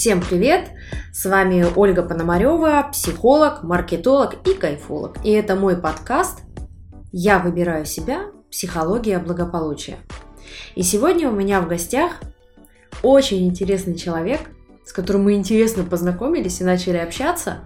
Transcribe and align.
Всем 0.00 0.22
привет! 0.22 0.70
С 1.12 1.26
вами 1.26 1.66
Ольга 1.76 2.02
Пономарева, 2.02 2.88
психолог, 2.90 3.62
маркетолог 3.62 4.36
и 4.48 4.54
кайфолог. 4.54 5.18
И 5.26 5.30
это 5.30 5.56
мой 5.56 5.76
подкаст 5.76 6.38
«Я 7.12 7.38
выбираю 7.38 7.84
себя. 7.84 8.22
Психология 8.50 9.18
благополучия». 9.18 9.98
И 10.74 10.82
сегодня 10.82 11.28
у 11.28 11.32
меня 11.32 11.60
в 11.60 11.68
гостях 11.68 12.12
очень 13.02 13.46
интересный 13.46 13.94
человек, 13.94 14.40
с 14.86 14.92
которым 14.94 15.24
мы 15.24 15.34
интересно 15.34 15.84
познакомились 15.84 16.62
и 16.62 16.64
начали 16.64 16.96
общаться. 16.96 17.58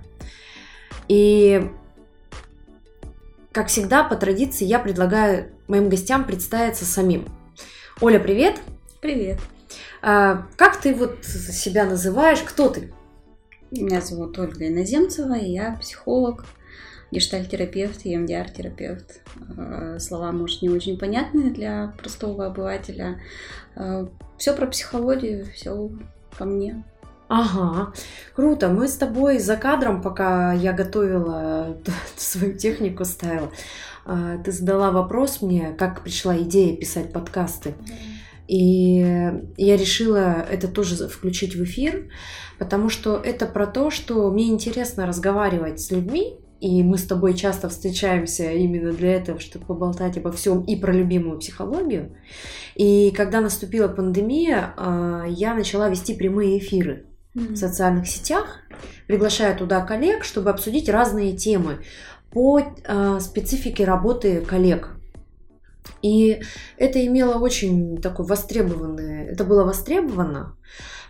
И, 1.07 1.71
как 3.53 3.69
всегда, 3.69 4.03
по 4.03 4.17
традиции 4.17 4.65
я 4.65 4.81
предлагаю 4.81 5.53
моим 5.69 5.89
гостям 5.89 6.25
представиться 6.25 6.85
самим. 6.85 7.29
Оля, 8.01 8.19
привет! 8.19 8.57
Привет! 9.01 9.39
А, 10.07 10.47
как 10.57 10.83
ты 10.83 10.95
вот 10.95 11.25
себя 11.25 11.87
называешь? 11.87 12.43
Кто 12.43 12.69
ты? 12.69 12.93
Меня 13.71 14.03
зовут 14.03 14.39
Ольга 14.39 14.69
Иноземцева, 14.69 15.33
я 15.33 15.79
психолог, 15.81 16.45
гештальтерапевт, 17.11 18.05
EMDR-терапевт. 18.05 19.23
А, 19.57 19.99
слова, 19.99 20.31
может, 20.31 20.61
не 20.61 20.69
очень 20.69 20.99
понятные 20.99 21.51
для 21.51 21.95
простого 21.99 22.45
обывателя. 22.45 23.19
А, 23.77 24.07
все 24.37 24.55
про 24.55 24.67
психологию, 24.67 25.47
все 25.55 25.91
ко 26.37 26.45
мне. 26.45 26.85
Ага, 27.29 27.95
круто. 28.35 28.69
Мы 28.69 28.89
с 28.89 28.97
тобой 28.97 29.39
за 29.39 29.57
кадром, 29.57 30.03
пока 30.03 30.53
я 30.53 30.75
готовила 30.75 31.79
свою 32.17 32.59
технику, 32.59 33.07
ставила, 33.07 33.51
ты 34.45 34.53
задала 34.53 34.91
вопрос 34.91 35.41
мне, 35.41 35.73
как 35.79 36.03
пришла 36.03 36.37
идея 36.37 36.77
писать 36.77 37.11
подкасты. 37.11 37.73
И 38.47 38.99
я 39.57 39.77
решила 39.77 40.47
это 40.51 40.69
тоже 40.69 41.09
включить 41.09 41.55
в 41.55 41.65
эфир, 41.65 42.11
потому 42.59 42.89
что 42.89 43.17
это 43.17 43.47
про 43.47 43.67
то, 43.67 43.91
что 43.91 44.31
мне 44.31 44.49
интересно 44.49 45.07
разговаривать 45.07 45.81
с 45.81 45.91
людьми, 45.91 46.39
и 46.61 46.83
мы 46.83 46.97
с 46.97 47.05
тобой 47.05 47.35
часто 47.35 47.69
встречаемся 47.69 48.51
именно 48.51 48.93
для 48.93 49.17
этого, 49.17 49.39
чтобы 49.39 49.67
поболтать 49.67 50.17
обо 50.17 50.33
всем 50.33 50.63
и 50.63 50.77
про 50.77 50.93
любимую 50.93 51.39
психологию. 51.39 52.17
И 52.75 53.11
когда 53.11 53.41
наступила 53.41 53.89
пандемия, 53.89 54.73
а, 54.77 55.25
я 55.29 55.55
начала 55.55 55.89
вести 55.89 56.15
прямые 56.15 56.59
эфиры 56.59 57.07
в 57.35 57.57
социальных 57.57 58.07
сетях, 58.07 58.61
приглашая 59.07 59.57
туда 59.57 59.81
коллег, 59.85 60.25
чтобы 60.25 60.51
обсудить 60.51 60.89
разные 60.89 61.37
темы 61.37 61.81
по 62.31 62.63
а, 62.87 63.21
специфике 63.21 63.85
работы 63.85 64.41
коллег 64.41 64.94
и 66.03 66.43
это 66.77 67.05
имело 67.05 67.39
очень 67.39 68.01
такой 68.01 68.27
востребованный, 68.27 69.27
это 69.27 69.45
было 69.45 69.65
востребовано, 69.65 70.57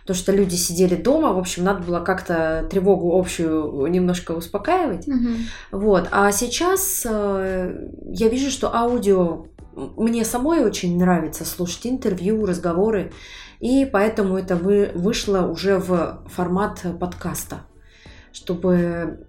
потому 0.01 0.17
что 0.17 0.31
люди 0.31 0.55
сидели 0.55 0.95
дома, 0.95 1.33
в 1.33 1.39
общем, 1.39 1.63
надо 1.63 1.83
было 1.83 1.99
как-то 1.99 2.67
тревогу 2.69 3.17
общую 3.17 3.87
немножко 3.87 4.31
успокаивать. 4.31 5.07
Угу. 5.07 5.79
Вот. 5.79 6.07
А 6.11 6.31
сейчас 6.31 7.05
э, 7.09 7.89
я 8.05 8.29
вижу, 8.29 8.51
что 8.51 8.73
аудио 8.75 9.47
мне 9.75 10.23
самой 10.23 10.63
очень 10.63 10.97
нравится 10.97 11.43
слушать 11.43 11.85
интервью, 11.87 12.45
разговоры, 12.45 13.11
и 13.59 13.85
поэтому 13.91 14.37
это 14.37 14.55
вы, 14.55 14.91
вышло 14.93 15.41
уже 15.47 15.77
в 15.77 16.23
формат 16.27 16.85
подкаста, 16.99 17.61
чтобы 18.31 19.27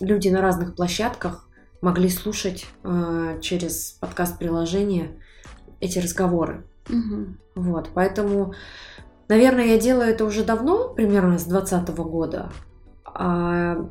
люди 0.00 0.28
на 0.28 0.40
разных 0.40 0.74
площадках 0.74 1.47
могли 1.80 2.08
слушать 2.08 2.66
э, 2.82 3.38
через 3.40 3.92
подкаст-приложение 4.00 5.20
эти 5.80 5.98
разговоры. 5.98 6.66
Угу. 6.88 7.26
Вот, 7.56 7.90
поэтому, 7.94 8.54
наверное, 9.28 9.66
я 9.66 9.78
делаю 9.78 10.10
это 10.10 10.24
уже 10.24 10.44
давно, 10.44 10.88
примерно 10.94 11.38
с 11.38 11.44
2020 11.44 11.96
года. 11.98 12.52
А, 13.04 13.88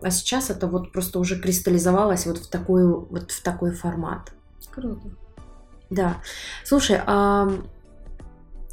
а 0.00 0.10
сейчас 0.10 0.50
это 0.50 0.66
вот 0.66 0.92
просто 0.92 1.18
уже 1.18 1.40
кристаллизовалось 1.40 2.26
вот 2.26 2.38
в 2.38 2.48
такой, 2.48 2.86
вот 2.86 3.30
в 3.30 3.42
такой 3.42 3.72
формат. 3.72 4.32
Круто. 4.70 5.08
Да. 5.90 6.18
Слушай, 6.64 7.00
а 7.06 7.48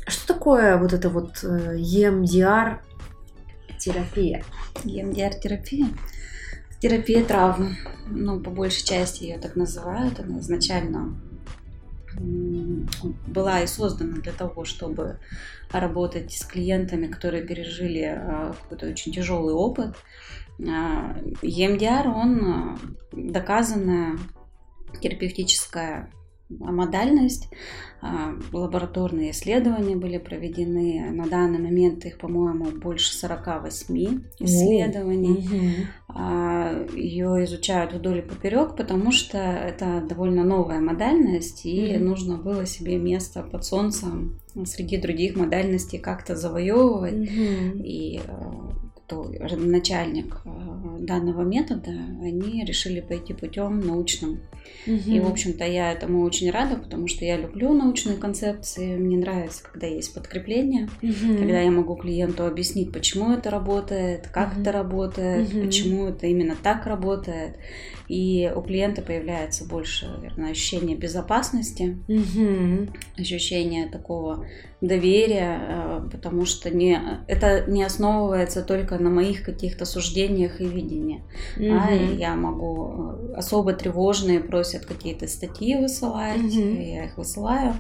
что 0.07 0.33
такое 0.33 0.77
вот 0.77 0.93
это 0.93 1.09
вот 1.09 1.43
EMDR 1.43 2.79
терапия? 3.79 4.43
EMDR 4.83 5.39
терапия? 5.39 5.87
Терапия 6.79 7.23
травм. 7.23 7.75
Ну, 8.07 8.39
по 8.39 8.51
большей 8.51 8.85
части 8.85 9.23
ее 9.23 9.37
так 9.37 9.55
называют. 9.55 10.19
Она 10.19 10.39
изначально 10.39 11.15
была 13.27 13.61
и 13.61 13.67
создана 13.67 14.17
для 14.17 14.31
того, 14.31 14.63
чтобы 14.63 15.19
работать 15.71 16.31
с 16.31 16.45
клиентами, 16.45 17.07
которые 17.07 17.43
пережили 17.43 18.03
а, 18.03 18.55
какой-то 18.61 18.87
очень 18.87 19.11
тяжелый 19.11 19.53
опыт. 19.53 19.95
EMDR, 20.57 22.07
он 22.07 22.45
а, 22.45 22.77
доказанная 23.11 24.17
терапевтическая 25.01 26.09
модальность. 26.49 27.49
А, 28.01 28.35
лабораторные 28.53 29.31
исследования 29.31 29.95
были 29.95 30.17
проведены. 30.17 31.09
На 31.11 31.25
данный 31.25 31.59
момент 31.59 32.05
их, 32.05 32.17
по-моему, 32.17 32.65
больше 32.65 33.13
48 33.15 34.21
исследований. 34.39 35.87
Угу. 36.07 36.97
Ее 36.97 37.45
изучают 37.45 37.93
вдоль 37.93 38.19
и 38.19 38.21
поперек, 38.21 38.75
потому 38.75 39.11
что 39.11 39.37
это 39.37 40.05
довольно 40.07 40.43
новая 40.43 40.79
модальность, 40.79 41.65
и 41.65 41.95
угу. 41.95 42.05
нужно 42.05 42.37
было 42.37 42.65
себе 42.65 42.97
место 42.97 43.41
под 43.41 43.65
солнцем 43.65 44.39
среди 44.65 44.97
других 44.97 45.35
модальностей 45.35 45.99
как-то 45.99 46.35
завоевывать. 46.35 47.13
Угу. 47.13 47.83
И 47.83 48.21
а, 48.27 48.71
кто 49.05 49.31
начальник 49.55 50.41
э, 50.45 50.49
данного 50.99 51.43
метода, 51.43 51.91
они 51.91 52.65
решили 52.65 53.01
пойти 53.01 53.33
путем 53.33 53.79
научным. 53.81 54.41
Угу. 54.87 55.11
И, 55.11 55.19
в 55.19 55.27
общем-то, 55.27 55.63
я 55.63 55.91
этому 55.91 56.23
очень 56.23 56.49
рада, 56.49 56.75
потому 56.77 57.07
что 57.07 57.23
я 57.23 57.37
люблю 57.37 57.73
научные 57.73 58.17
концепции. 58.17 58.97
Мне 58.97 59.17
нравится, 59.17 59.63
когда 59.63 59.85
есть 59.87 60.13
подкрепление, 60.13 60.89
угу. 61.03 61.37
когда 61.37 61.61
я 61.61 61.69
могу 61.69 61.95
клиенту 61.95 62.45
объяснить, 62.45 62.91
почему 62.91 63.31
это 63.31 63.49
работает, 63.51 64.27
как 64.27 64.53
угу. 64.53 64.61
это 64.61 64.71
работает, 64.71 65.53
угу. 65.53 65.65
почему 65.65 66.07
это 66.07 66.25
именно 66.25 66.55
так 66.61 66.87
работает. 66.87 67.57
И 68.07 68.51
у 68.55 68.61
клиента 68.61 69.01
появляется 69.01 69.65
больше, 69.65 70.07
наверное, 70.07 70.51
ощущение 70.51 70.95
безопасности, 70.95 71.97
угу. 72.07 72.91
ощущение 73.17 73.87
такого 73.87 74.45
доверия, 74.81 75.59
э, 75.61 76.09
потому 76.11 76.45
что 76.45 76.69
не, 76.69 76.99
это 77.27 77.65
не 77.67 77.83
основывается 77.83 78.61
только 78.61 78.97
на 78.97 79.09
моих 79.09 79.43
каких-то 79.43 79.85
суждениях 79.85 80.61
и 80.61 80.65
видениях. 80.65 81.21
Угу. 81.57 81.65
А 81.71 81.91
я 81.91 82.35
могу 82.35 82.87
э, 82.87 83.33
особо 83.35 83.73
тревожные 83.73 84.39
просят 84.39 84.85
какие-то 84.85 85.27
статьи 85.27 85.75
высылать, 85.75 86.37
угу. 86.37 86.81
я 86.81 87.05
их 87.05 87.17
высылаю. 87.17 87.73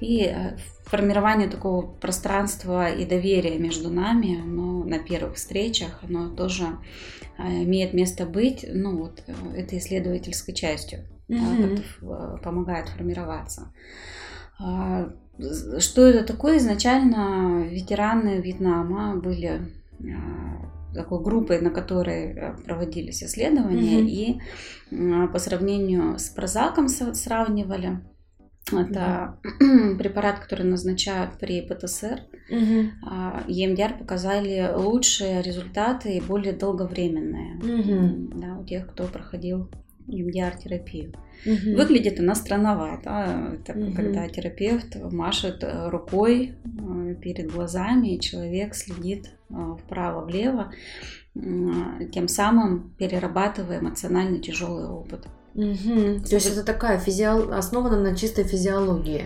И 0.00 0.24
э, 0.24 0.56
формирование 0.90 1.48
такого 1.48 1.86
пространства 1.86 2.90
и 2.90 3.04
доверия 3.06 3.58
между 3.58 3.90
нами, 3.90 4.40
оно 4.40 4.84
на 4.84 4.98
первых 4.98 5.36
встречах, 5.36 6.00
оно 6.02 6.30
тоже 6.30 6.64
имеет 7.38 7.94
место 7.94 8.26
быть, 8.26 8.66
ну 8.68 8.98
вот 8.98 9.22
этой 9.54 9.78
исследовательской 9.78 10.52
частью, 10.52 11.06
угу. 11.28 12.38
помогает 12.42 12.88
формироваться. 12.88 13.72
А, 14.58 15.10
что 15.78 16.06
это 16.06 16.24
такое? 16.24 16.58
Изначально 16.58 17.62
ветераны 17.62 18.40
Вьетнама 18.40 19.16
были 19.16 19.62
такой 20.94 21.22
группой, 21.22 21.60
на 21.60 21.70
которой 21.70 22.32
э, 22.32 22.56
проводились 22.64 23.22
исследования, 23.22 24.00
mm 24.00 24.40
и 24.90 25.28
по 25.28 25.38
сравнению 25.38 26.18
с 26.18 26.28
Прозаком 26.30 26.88
сравнивали. 26.88 28.00
Это 28.72 29.38
mm 29.42 29.96
препарат, 29.98 30.38
который 30.40 30.64
назначают 30.64 31.38
при 31.38 31.60
ПТСР. 31.62 32.20
mm 32.50 33.46
EMDR 33.48 33.98
показали 33.98 34.70
лучшие 34.74 35.42
результаты 35.42 36.16
и 36.16 36.20
более 36.20 36.52
долговременные 36.52 37.58
mm 37.58 38.40
да, 38.40 38.58
у 38.58 38.64
тех, 38.64 38.86
кто 38.88 39.04
проходил 39.04 39.70
EMDR-терапию. 40.10 41.12
Угу. 41.46 41.76
Выглядит 41.76 42.20
она 42.20 42.34
странновато. 42.34 43.54
Это 43.54 43.78
угу. 43.78 43.92
когда 43.94 44.28
терапевт 44.28 44.96
машет 45.10 45.62
э, 45.62 45.88
рукой 45.88 46.54
э, 46.64 47.14
перед 47.14 47.50
глазами, 47.50 48.14
и 48.14 48.20
человек 48.20 48.74
следит 48.74 49.30
э, 49.48 49.54
вправо-влево, 49.84 50.72
тем 52.12 52.26
самым 52.26 52.92
перерабатывая 52.98 53.78
эмоционально 53.78 54.40
тяжелый 54.40 54.86
опыт. 54.88 55.26
Угу. 55.54 56.20
То 56.28 56.34
есть 56.34 56.46
это 56.46 56.62
такая 56.64 56.98
физиол... 56.98 57.52
основана 57.52 58.00
на 58.00 58.16
чистой 58.16 58.44
физиологии. 58.44 59.24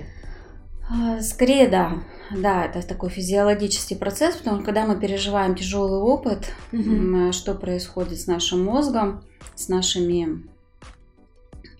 А, 0.90 1.20
скорее, 1.20 1.68
да. 1.68 2.02
Да, 2.30 2.64
это 2.64 2.86
такой 2.86 3.10
физиологический 3.10 3.96
процесс, 3.96 4.36
потому 4.36 4.56
что 4.56 4.64
когда 4.64 4.86
мы 4.86 4.98
переживаем 4.98 5.54
тяжелый 5.54 6.00
опыт, 6.00 6.52
угу. 6.72 7.32
что 7.32 7.54
происходит 7.54 8.20
с 8.20 8.26
нашим 8.26 8.64
мозгом, 8.64 9.24
с 9.54 9.68
нашими 9.68 10.42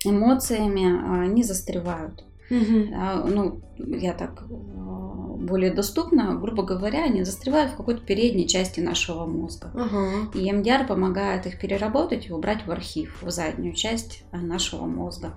эмоциями, 0.03 0.85
а, 0.85 1.23
они 1.23 1.43
застревают. 1.43 2.23
А, 2.95 3.25
Ну, 3.27 3.61
я 3.77 4.13
так 4.13 4.43
э, 4.49 4.53
более 5.37 5.71
доступно, 5.71 6.35
грубо 6.35 6.63
говоря, 6.63 7.03
они 7.03 7.23
застревают 7.23 7.71
в 7.71 7.75
какой-то 7.75 8.01
передней 8.01 8.47
части 8.47 8.79
нашего 8.79 9.25
мозга. 9.25 9.71
И 10.33 10.49
EMDR 10.49 10.87
помогает 10.87 11.45
их 11.45 11.59
переработать 11.59 12.27
и 12.29 12.33
убрать 12.33 12.65
в 12.65 12.71
архив, 12.71 13.21
в 13.21 13.29
заднюю 13.31 13.73
часть 13.73 14.23
э, 14.31 14.37
нашего 14.37 14.85
мозга. 14.85 15.33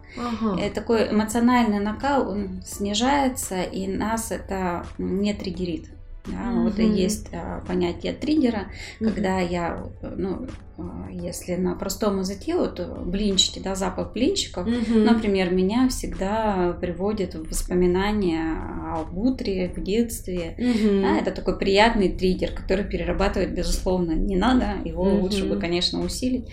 И 0.58 0.70
такой 0.70 1.10
эмоциональный 1.10 1.80
накал, 1.80 2.30
он 2.30 2.62
снижается, 2.64 3.62
и 3.62 3.86
нас 3.88 4.30
это 4.30 4.84
не 4.98 5.34
триггерит. 5.34 5.88
Да, 6.30 6.52
Вот 6.52 6.78
и 6.78 6.86
есть 6.86 7.28
а, 7.32 7.62
понятие 7.66 8.12
триггера, 8.12 8.70
Мгм. 9.00 9.12
когда 9.14 9.40
я, 9.40 9.84
ну, 10.02 10.46
а, 10.76 11.08
если 11.10 11.56
на 11.56 11.74
простом 11.74 12.18
языке, 12.18 12.56
вот 12.56 12.80
блинчики, 13.06 13.58
да, 13.58 13.74
запах 13.74 14.12
блинчиков, 14.12 14.66
Мгм. 14.66 15.04
например, 15.04 15.50
меня 15.52 15.88
всегда 15.88 16.76
приводит 16.80 17.34
в 17.34 17.48
воспоминания 17.48 18.94
об 18.94 19.16
утре, 19.16 19.72
в 19.74 19.82
детстве. 19.82 20.56
Мгм. 20.58 21.02
Да, 21.02 21.18
это 21.18 21.30
такой 21.32 21.58
приятный 21.58 22.10
триггер, 22.10 22.52
который 22.52 22.84
перерабатывать, 22.84 23.50
безусловно, 23.50 24.12
не 24.12 24.36
надо. 24.36 24.74
Его 24.84 25.04
Мгм. 25.04 25.20
лучше 25.20 25.44
бы, 25.48 25.56
конечно, 25.56 26.02
усилить. 26.04 26.48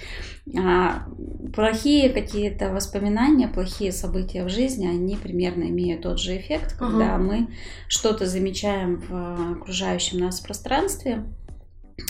А 0.58 1.06
плохие 1.56 2.10
какие-то 2.10 2.70
воспоминания, 2.72 3.48
плохие 3.48 3.92
события 3.92 4.44
в 4.44 4.50
жизни, 4.50 4.86
они 4.86 5.16
примерно 5.16 5.64
имеют 5.64 6.02
тот 6.04 6.20
же 6.20 6.38
эффект, 6.38 6.76
когда 6.78 7.16
Ага. 7.16 7.24
мы 7.24 7.48
что-то 7.88 8.28
замечаем 8.28 8.98
в 8.98 9.65
окружающем 9.66 10.20
нас 10.20 10.40
пространстве, 10.42 11.26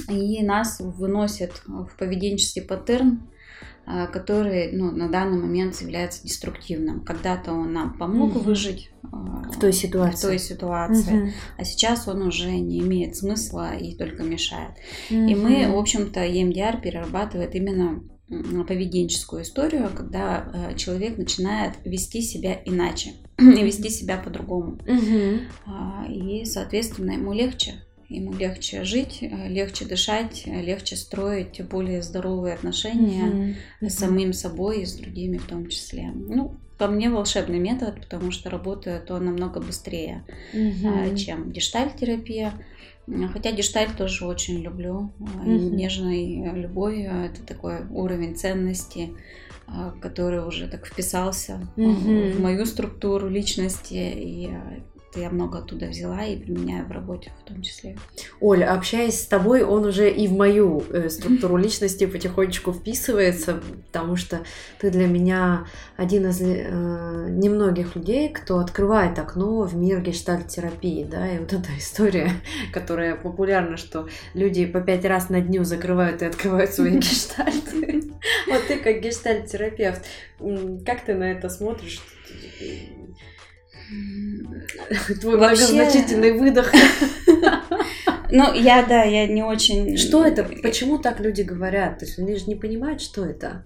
и 0.09 0.43
нас 0.43 0.81
выносит 0.81 1.53
в 1.65 1.89
поведенческий 1.97 2.61
паттерн, 2.61 3.29
а, 3.85 4.07
который 4.07 4.71
ну, 4.73 4.91
на 4.91 5.09
данный 5.09 5.37
момент 5.37 5.79
является 5.81 6.21
деструктивным. 6.23 7.05
Когда-то 7.05 7.53
он 7.53 7.71
нам 7.71 7.97
помог 7.97 8.31
Мгм. 8.35 8.43
выжить 8.43 8.89
а, 9.03 9.43
В 9.49 9.57
той 9.59 9.71
в 9.71 9.75
ситуации. 9.75 10.27
той 10.27 10.39
ситуации, 10.39 11.13
Мгм. 11.13 11.31
а 11.57 11.63
сейчас 11.63 12.07
он 12.09 12.23
уже 12.23 12.51
не 12.51 12.79
имеет 12.79 13.15
смысла 13.15 13.75
и 13.75 13.95
только 13.95 14.23
мешает. 14.23 14.71
И 15.09 15.33
мы, 15.33 15.71
в 15.71 15.77
общем-то, 15.77 16.19
EMDR 16.25 16.81
перерабатывает 16.81 17.55
именно 17.55 18.03
поведенческую 18.67 19.43
историю, 19.43 19.89
когда 19.95 20.69
э, 20.71 20.75
человек 20.75 21.17
начинает 21.17 21.75
вести 21.85 22.21
себя 22.21 22.59
иначе, 22.65 23.11
вести 23.37 23.89
себя 23.89 24.17
по-другому. 24.17 24.77
А, 25.65 26.05
И, 26.09 26.45
соответственно, 26.45 27.11
ему 27.11 27.33
легче. 27.33 27.73
Ему 28.07 28.33
легче 28.33 28.83
жить, 28.83 29.19
э, 29.21 29.47
легче 29.49 29.83
дышать, 29.85 30.43
э, 30.45 30.61
легче 30.61 30.95
строить 30.95 31.59
более 31.67 32.03
здоровые 32.03 32.53
отношения 32.53 33.55
Мгм. 33.81 33.89
с 33.89 33.95
самим 33.95 34.31
собой 34.31 34.81
и 34.83 34.85
с 34.85 34.93
другими 34.93 35.37
в 35.37 35.45
том 35.47 35.67
числе. 35.69 36.11
Ну, 36.13 36.55
по 36.77 36.85
мне 36.87 37.09
волшебный 37.09 37.57
метод, 37.57 37.95
потому 38.01 38.29
что 38.29 38.51
работает 38.51 39.09
он 39.09 39.25
намного 39.25 39.59
быстрее, 39.59 40.23
а, 40.53 41.15
чем 41.15 41.51
гештальт-терапия. 41.51 42.53
Хотя 43.33 43.51
гештальт 43.51 43.95
тоже 43.97 44.25
очень 44.27 44.61
люблю. 44.61 45.11
и 45.19 45.49
Мгм. 45.49 45.75
Нежной 45.75 46.51
любовью. 46.53 47.11
Это 47.11 47.41
такой 47.43 47.85
уровень 47.89 48.35
ценности, 48.35 49.13
который 50.01 50.45
уже 50.45 50.67
так 50.67 50.85
вписался 50.85 51.67
а, 51.77 51.81
Мгм. 51.81 52.31
в 52.31 52.39
мою 52.41 52.65
структуру 52.65 53.27
личности. 53.29 53.93
И 53.93 54.49
а, 54.51 54.79
я 55.17 55.29
много 55.29 55.59
оттуда 55.59 55.85
взяла 55.85 56.25
и 56.25 56.35
применяю 56.35 56.85
в 56.85 56.91
работе 56.91 57.31
в 57.41 57.47
том 57.47 57.61
числе. 57.61 57.97
Оля, 58.41 58.73
общаясь 58.73 59.21
с 59.21 59.25
тобой, 59.27 59.63
он 59.63 59.85
уже 59.85 60.11
и 60.11 60.27
в 60.27 60.33
мою 60.33 60.83
э, 60.89 61.07
структуру 61.09 61.55
личности 61.55 62.05
потихонечку 62.05 62.73
вписывается, 62.73 63.61
потому 63.93 64.17
что 64.17 64.41
ты 64.79 64.91
для 64.91 65.07
меня 65.07 65.67
один 65.95 66.27
из 66.27 66.41
э, 66.41 67.27
немногих 67.29 67.95
людей, 67.95 68.27
кто 68.27 68.59
открывает 68.59 69.17
окно 69.17 69.61
в 69.61 69.73
мир 69.77 70.01
гештальт-терапии, 70.01 71.07
да, 71.09 71.31
и 71.31 71.39
вот 71.39 71.53
эта 71.53 71.69
история, 71.77 72.31
которая 72.73 73.15
популярна, 73.15 73.77
что 73.77 74.09
люди 74.33 74.65
по 74.65 74.81
пять 74.81 75.05
раз 75.05 75.29
на 75.29 75.39
дню 75.39 75.63
закрывают 75.63 76.23
и 76.23 76.25
открывают 76.25 76.71
свои 76.73 76.91
гештальты. 76.99 77.74
Вот 78.47 78.67
ты 78.67 78.77
как 78.77 79.01
гештальт-терапевт, 79.01 80.05
как 80.85 81.03
ты 81.05 81.13
на 81.13 81.31
это 81.31 81.49
смотришь? 81.49 82.01
Твой 85.21 85.37
Вообще- 85.37 85.67
многозначительный 85.67 86.31
выдох. 86.33 86.71
Ну, 88.31 88.53
я, 88.53 88.83
да, 88.85 89.03
я 89.03 89.27
не 89.27 89.43
очень... 89.43 89.97
Что 89.97 90.23
это? 90.23 90.43
Почему 90.63 90.97
так 90.97 91.19
люди 91.19 91.41
говорят? 91.41 91.99
То 91.99 92.05
есть 92.05 92.19
они 92.19 92.35
же 92.35 92.45
не 92.47 92.55
понимают, 92.55 93.01
что 93.01 93.25
это. 93.25 93.65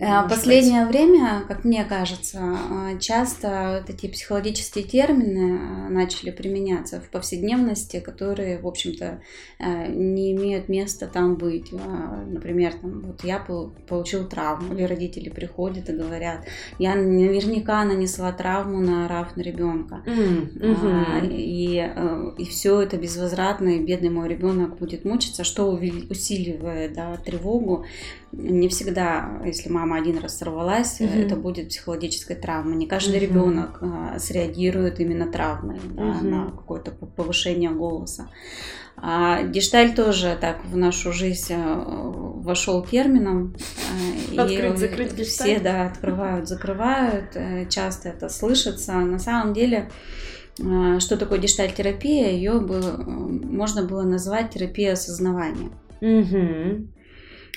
Э, 0.00 0.06
Может 0.22 0.30
Последнее 0.30 0.86
время, 0.86 1.42
как 1.48 1.64
мне 1.64 1.84
кажется, 1.84 2.38
э, 2.92 2.98
часто 2.98 3.80
вот 3.80 3.94
эти 3.94 4.06
психологические 4.08 4.84
термины 4.84 5.58
э, 5.58 5.88
начали 5.88 6.30
применяться 6.30 7.00
в 7.00 7.10
повседневности, 7.10 8.00
которые, 8.00 8.58
в 8.58 8.66
общем-то, 8.66 9.20
не 9.88 10.32
имеют 10.32 10.68
места 10.68 11.06
там 11.06 11.36
быть. 11.36 11.72
Например, 11.72 12.72
там, 12.74 13.00
вот 13.02 13.24
я 13.24 13.38
пол- 13.38 13.72
получил 13.88 14.28
травму, 14.28 14.74
или 14.74 14.82
родители 14.84 15.28
приходят 15.30 15.88
и 15.88 15.92
говорят, 15.92 16.46
я 16.78 16.94
наверняка 16.94 17.84
нанесла 17.84 18.32
травму, 18.32 18.80
наорав 18.80 19.36
на 19.36 19.42
ребенка. 19.42 20.02
быть. 20.06 20.48
М, 20.60 20.76
А. 20.86 21.24
И, 21.24 21.92
и 22.38 22.44
все 22.44 22.80
это 22.82 22.96
безвозвратно, 22.96 23.68
и 23.68 23.78
бедный 23.96 24.10
мой 24.10 24.28
ребенок 24.28 24.76
будет 24.78 25.04
мучиться, 25.04 25.44
что 25.44 25.70
усиливает 25.70 26.92
да, 26.92 27.16
тревогу. 27.16 27.84
Не 28.32 28.68
всегда, 28.68 29.40
если 29.44 29.70
мама 29.70 29.96
один 29.96 30.18
раз 30.18 30.38
сорвалась, 30.38 31.00
э, 31.00 31.04
Мгм. 31.06 31.20
это 31.20 31.36
будет 31.36 31.68
психологическая 31.68 32.36
травма. 32.36 32.74
Не 32.74 32.86
каждый 32.86 33.16
Мгм. 33.16 33.26
ребенок 33.26 33.78
а, 33.80 34.18
среагирует 34.18 35.00
именно 35.00 35.30
травмой 35.30 35.78
да, 35.94 36.02
Мгм. 36.02 36.30
на 36.30 36.50
какое-то 36.50 36.90
повышение 36.90 37.70
голоса. 37.70 38.28
А 38.98 39.42
гештальт 39.42 39.94
тоже 39.94 40.36
так 40.40 40.64
в 40.64 40.76
нашу 40.76 41.12
жизнь 41.12 41.52
э, 41.54 41.74
вошел 42.46 42.82
термином. 42.84 43.54
э, 44.28 44.34
и 44.34 44.38
Открыть, 44.38 44.78
закрыть 44.78 45.12
все 45.12 45.24
гештальт. 45.24 45.62
да, 45.62 45.86
открывают, 45.86 46.48
закрывают. 46.48 47.30
э, 47.36 47.66
Часто 47.68 48.08
это 48.10 48.28
слышится. 48.28 48.92
На 48.94 49.18
самом 49.18 49.52
деле, 49.54 49.76
э, 49.78 49.90
что 51.00 51.16
такое 51.16 51.38
гештальт-терапия? 51.38 52.30
Ее 52.30 52.60
бы 52.60 52.76
э, 52.76 53.02
можно 53.06 53.82
было 53.82 54.02
назвать 54.02 54.50
терапией 54.50 54.92
осознавания. 54.92 55.70
Мгм. 56.00 56.88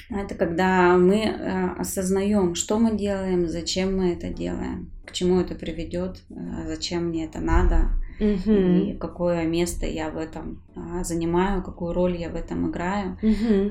Это 0.10 0.36
когда 0.36 0.98
мы 0.98 1.18
э, 1.18 1.70
осознаем, 1.78 2.56
что 2.56 2.80
мы 2.80 2.98
делаем, 2.98 3.48
зачем 3.48 3.96
мы 3.98 4.14
это 4.14 4.30
делаем, 4.30 4.90
к 5.06 5.12
чему 5.12 5.40
это 5.40 5.56
приведет, 5.56 6.24
э, 6.30 6.34
зачем 6.68 7.06
мне 7.10 7.26
это 7.26 7.40
надо, 7.40 7.90
Мгм. 8.20 8.80
и 8.82 8.98
какое 8.98 9.46
место 9.46 9.86
я 9.86 10.10
в 10.10 10.18
этом 10.18 10.62
а, 10.76 11.06
занимаю, 11.06 11.64
какую 11.64 11.94
роль 11.94 12.18
я 12.18 12.30
в 12.30 12.36
этом 12.36 12.70
играю. 12.70 13.18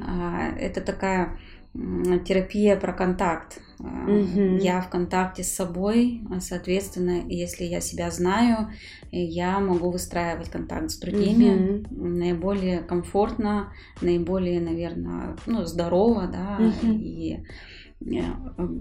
А, 0.06 0.48
Это 0.58 0.80
такая 0.80 1.38
терапия 1.74 2.76
про 2.76 2.92
контакт. 2.92 3.60
Мгм. 3.78 4.56
Я 4.56 4.80
в 4.80 4.88
контакте 4.88 5.44
с 5.44 5.52
собой, 5.54 6.22
а, 6.30 6.40
соответственно, 6.40 7.22
если 7.28 7.64
я 7.64 7.80
себя 7.80 8.10
знаю, 8.10 8.70
и 9.12 9.20
я 9.20 9.60
могу 9.60 9.90
выстраивать 9.90 10.50
контакт 10.50 10.90
с 10.90 10.98
другими 10.98 11.84
Мгм. 11.90 12.18
наиболее 12.18 12.80
комфортно, 12.80 13.72
наиболее, 14.00 14.60
наверное, 14.60 15.36
ну, 15.46 15.64
здорово, 15.64 16.26
да, 16.26 16.58
Мгм. 16.58 16.98
и 17.00 17.34
э, 17.34 17.42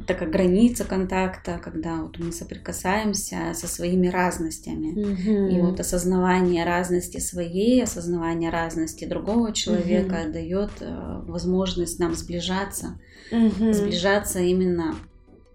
такая 0.06 0.30
граница 0.30 0.84
контакта, 0.84 1.60
когда 1.64 2.02
вот 2.02 2.20
мы 2.20 2.32
соприкасаемся 2.32 3.54
со 3.54 3.68
своими 3.68 4.08
разностями. 4.08 4.92
Мгм. 4.92 5.48
И 5.50 5.62
вот 5.62 5.80
осознавание 5.80 6.64
разности 6.66 7.20
своей, 7.20 7.84
осознавание 7.84 8.52
разности 8.52 9.06
другого 9.06 9.54
человека 9.54 10.26
дает 10.32 10.72
э, 10.82 11.22
возможность 11.24 12.00
нам 12.00 12.16
сближаться, 12.16 13.00
Мгм. 13.32 13.74
сближаться 13.74 14.40
именно 14.40 14.96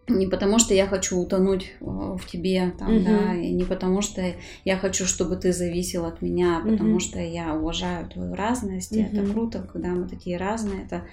не 0.08 0.26
потому, 0.26 0.58
что 0.58 0.74
я 0.74 0.86
хочу 0.86 1.18
утонуть 1.18 1.72
э, 1.80 1.84
в 1.84 2.20
тебе, 2.26 2.72
там, 2.78 2.96
Мгм. 2.96 3.04
да, 3.04 3.34
и 3.34 3.52
не 3.52 3.64
потому, 3.64 4.02
что 4.02 4.22
я 4.64 4.76
хочу, 4.76 5.06
чтобы 5.06 5.36
ты 5.36 5.52
зависел 5.52 6.04
от 6.06 6.22
меня, 6.22 6.58
а 6.58 6.60
потому 6.60 6.90
Мгм. 6.90 7.00
что 7.00 7.20
я 7.20 7.54
уважаю 7.54 8.08
твою 8.08 8.34
разность. 8.34 8.92
И 8.92 9.00
это 9.00 9.24
круто, 9.24 9.66
когда 9.72 9.88
мы 9.90 10.08
такие 10.08 10.36
разные. 10.38 10.84
Это 10.84 11.04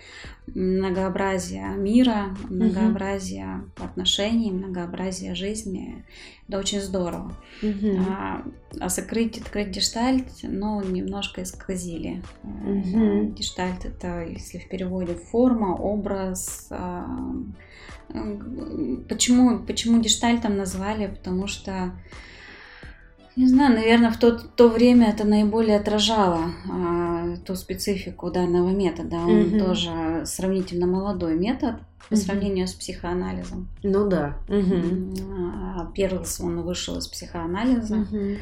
многообразие 0.55 1.69
мира, 1.77 2.35
многообразие 2.49 3.63
отношений, 3.77 4.51
многообразие 4.51 5.35
жизни. 5.35 6.03
Это 6.47 6.57
очень 6.57 6.81
здорово. 6.81 7.31
Мгм. 7.61 8.07
А, 8.07 8.43
а 8.79 8.89
закрыть, 8.89 9.37
открыть 9.37 9.67
гештальт, 9.67 10.25
ну, 10.43 10.81
немножко 10.81 11.43
исказили. 11.43 12.23
Э, 12.43 12.47
Мгм. 12.47 13.33
Гештальт 13.33 13.85
это, 13.85 14.23
если 14.23 14.57
в 14.57 14.67
переводе, 14.67 15.13
форма, 15.13 15.75
образ. 15.75 16.69
А, 18.13 18.37
Почему, 19.07 19.59
почему 19.59 19.99
гештальтом 20.01 20.57
назвали? 20.57 21.07
Потому 21.07 21.47
что, 21.47 21.91
не 23.35 23.47
знаю, 23.47 23.75
наверное, 23.75 24.11
в 24.11 24.17
то, 24.17 24.31
то 24.37 24.67
время 24.69 25.09
это 25.09 25.25
наиболее 25.25 25.77
отражало 25.77 26.51
а, 26.71 27.35
ту 27.45 27.55
специфику 27.55 28.31
данного 28.31 28.69
метода. 28.69 29.17
Он 29.17 29.41
Мгм. 29.49 29.59
тоже 29.59 30.21
сравнительно 30.25 30.87
молодой 30.87 31.37
метод 31.37 31.75
по 32.09 32.15
сравнению 32.15 32.67
с 32.67 32.73
психоанализом. 32.73 33.67
Ну 33.83 34.07
да. 34.07 34.37
Угу. 34.47 35.91
Перлс, 35.93 36.39
он 36.41 36.61
вышел 36.61 36.97
из 36.97 37.07
психоанализа. 37.07 37.97
Угу. 37.97 38.37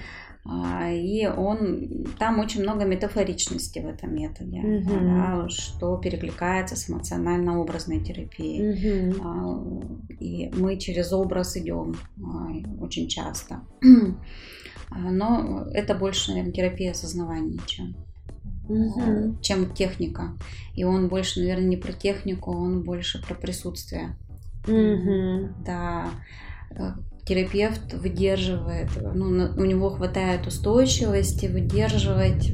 И 0.50 1.27
он 1.27 2.06
там 2.18 2.39
очень 2.39 2.63
много 2.63 2.86
метафоричности 2.86 3.80
в 3.80 3.88
этом 3.88 4.16
методе, 4.16 4.60
угу. 4.60 4.94
да, 4.94 5.50
что 5.50 5.98
перекликается 5.98 6.75
с 6.75 6.89
эмоционально-образной 6.89 8.00
терапией. 8.00 9.12
Угу. 9.12 10.00
И 10.20 10.50
мы 10.56 10.77
через 10.77 11.12
образ 11.12 11.58
идем 11.58 11.96
очень 12.80 13.10
часто. 13.10 13.62
Но 14.89 15.66
это 15.74 15.96
больше, 15.96 16.32
наверное, 16.32 16.54
терапия 16.54 16.92
осознавания, 16.92 17.60
чем 17.66 17.96
угу. 18.70 19.38
чем 19.42 19.74
техника. 19.74 20.34
И 20.75 20.84
он 20.84 21.08
больше, 21.08 21.39
наверное, 21.39 21.68
не 21.68 21.77
про 21.77 21.94
технику, 21.94 22.51
он 22.51 22.84
больше 22.84 23.22
про 23.25 23.36
присутствие. 23.36 24.16
Угу. 24.68 25.63
Да, 25.66 26.10
терапевт 27.27 27.93
выдерживает, 27.93 28.89
ну, 29.13 29.51
у 29.55 29.65
него 29.65 29.89
хватает 29.89 30.48
устойчивости 30.48 31.48
выдерживать 31.48 32.53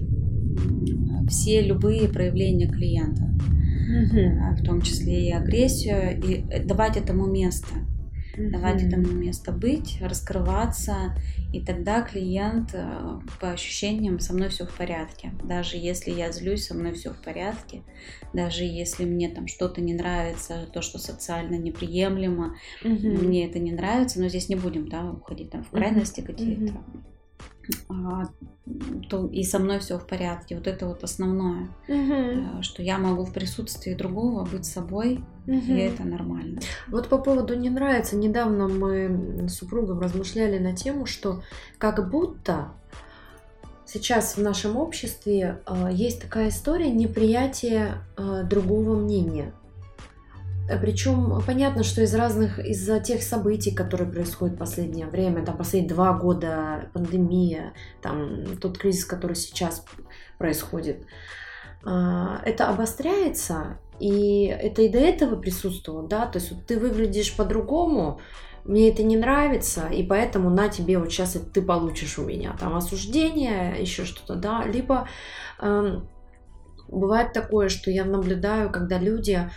все 1.29 1.61
любые 1.61 2.09
проявления 2.09 2.67
клиента, 2.67 3.23
угу. 3.23 4.55
в 4.57 4.65
том 4.65 4.81
числе 4.81 5.29
и 5.29 5.31
агрессию, 5.31 6.19
и 6.19 6.63
давать 6.63 6.97
этому 6.97 7.27
место 7.27 7.67
давать 8.37 8.83
этому 8.83 9.11
место 9.11 9.51
быть, 9.51 9.99
раскрываться, 10.01 11.15
и 11.53 11.63
тогда 11.63 12.01
клиент 12.01 12.71
э, 12.73 13.19
по 13.39 13.51
ощущениям 13.51 14.19
со 14.19 14.33
мной 14.33 14.49
все 14.49 14.65
в 14.65 14.75
порядке. 14.75 15.31
Даже 15.43 15.77
если 15.77 16.09
я 16.09 16.31
злюсь, 16.31 16.65
со 16.65 16.73
мной 16.73 16.93
все 16.93 17.11
в 17.11 17.21
порядке. 17.21 17.83
Даже 18.33 18.63
если 18.63 19.05
мне 19.05 19.29
там 19.29 19.47
что-то 19.47 19.79
не 19.79 19.93
нравится, 19.93 20.67
то, 20.73 20.81
что 20.81 20.97
социально 20.97 21.55
неприемлемо, 21.55 22.57
mm-hmm. 22.83 23.23
мне 23.23 23.45
это 23.47 23.59
не 23.59 23.71
нравится, 23.71 24.19
но 24.19 24.29
здесь 24.29 24.49
не 24.49 24.55
будем, 24.55 24.89
да, 24.89 25.11
уходить 25.11 25.51
там 25.51 25.63
в 25.63 25.69
крайности 25.69 26.21
mm-hmm. 26.21 26.25
какие-то. 26.25 26.73
То 29.09 29.27
и 29.27 29.43
со 29.43 29.59
мной 29.59 29.79
все 29.79 29.97
в 29.97 30.05
порядке. 30.05 30.55
Вот 30.55 30.67
это 30.67 30.87
вот 30.87 31.03
основное, 31.03 31.69
угу. 31.87 32.61
что 32.61 32.81
я 32.83 32.97
могу 32.97 33.23
в 33.23 33.33
присутствии 33.33 33.93
другого 33.93 34.45
быть 34.45 34.65
собой, 34.65 35.23
угу. 35.47 35.53
и 35.53 35.79
это 35.79 36.03
нормально. 36.03 36.61
Вот 36.87 37.07
по 37.09 37.17
поводу 37.17 37.55
не 37.55 37.69
нравится, 37.69 38.15
недавно 38.15 38.67
мы 38.67 39.47
с 39.47 39.55
супругом 39.55 39.99
размышляли 39.99 40.57
на 40.59 40.75
тему, 40.75 41.05
что 41.05 41.41
как 41.77 42.09
будто 42.09 42.69
сейчас 43.85 44.37
в 44.37 44.41
нашем 44.41 44.75
обществе 44.75 45.59
э, 45.65 45.89
есть 45.91 46.21
такая 46.21 46.49
история 46.49 46.91
неприятия 46.91 48.03
э, 48.17 48.43
другого 48.43 48.95
мнения. 48.95 49.53
Э, 50.73 50.79
Причем 50.79 51.41
понятно, 51.45 51.83
что 51.83 52.01
из 52.01 52.13
разных, 52.15 52.59
из-за 52.59 52.99
тех 52.99 53.23
событий, 53.23 53.71
которые 53.71 54.09
происходят 54.09 54.55
в 54.55 54.59
последнее 54.59 55.07
время, 55.07 55.45
там 55.45 55.57
последние 55.57 55.93
два 55.93 56.13
года, 56.13 56.89
пандемия, 56.93 57.73
там 58.01 58.57
тот 58.57 58.77
кризис, 58.77 59.05
который 59.05 59.35
сейчас 59.35 59.85
происходит, 60.37 61.05
а, 61.85 62.41
это 62.45 62.69
обостряется, 62.69 63.77
и 63.99 64.45
это 64.45 64.81
и 64.81 64.89
до 64.89 64.99
этого 64.99 65.35
присутствовало, 65.35 66.07
да, 66.07 66.25
то 66.25 66.39
есть 66.39 66.51
вот 66.51 66.65
ты 66.65 66.79
выглядишь 66.79 67.35
по-другому, 67.35 68.19
мне 68.63 68.89
это 68.89 69.03
не 69.03 69.17
нравится, 69.17 69.87
и 69.87 70.03
поэтому 70.03 70.49
на 70.49 70.69
тебе 70.69 70.97
вот 70.97 71.11
сейчас 71.11 71.37
ты 71.53 71.61
получишь 71.61 72.17
у 72.17 72.23
меня. 72.23 72.55
Там 72.57 72.75
осуждение, 72.75 73.75
еще 73.77 74.05
что-то, 74.05 74.35
да, 74.35 74.63
либо 74.63 75.09
эм, 75.59 76.07
бывает 76.87 77.33
такое, 77.33 77.67
что 77.67 77.91
я 77.91 78.05
наблюдаю, 78.05 78.71
когда 78.71 78.97
люди 78.97 79.37
а, 79.37 79.49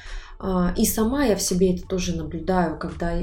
и 0.77 0.85
сама 0.85 1.25
я 1.25 1.37
в 1.37 1.43
себе 1.43 1.75
это 1.75 1.87
тоже 1.87 2.17
наблюдаю, 2.17 2.79
когда 2.79 3.19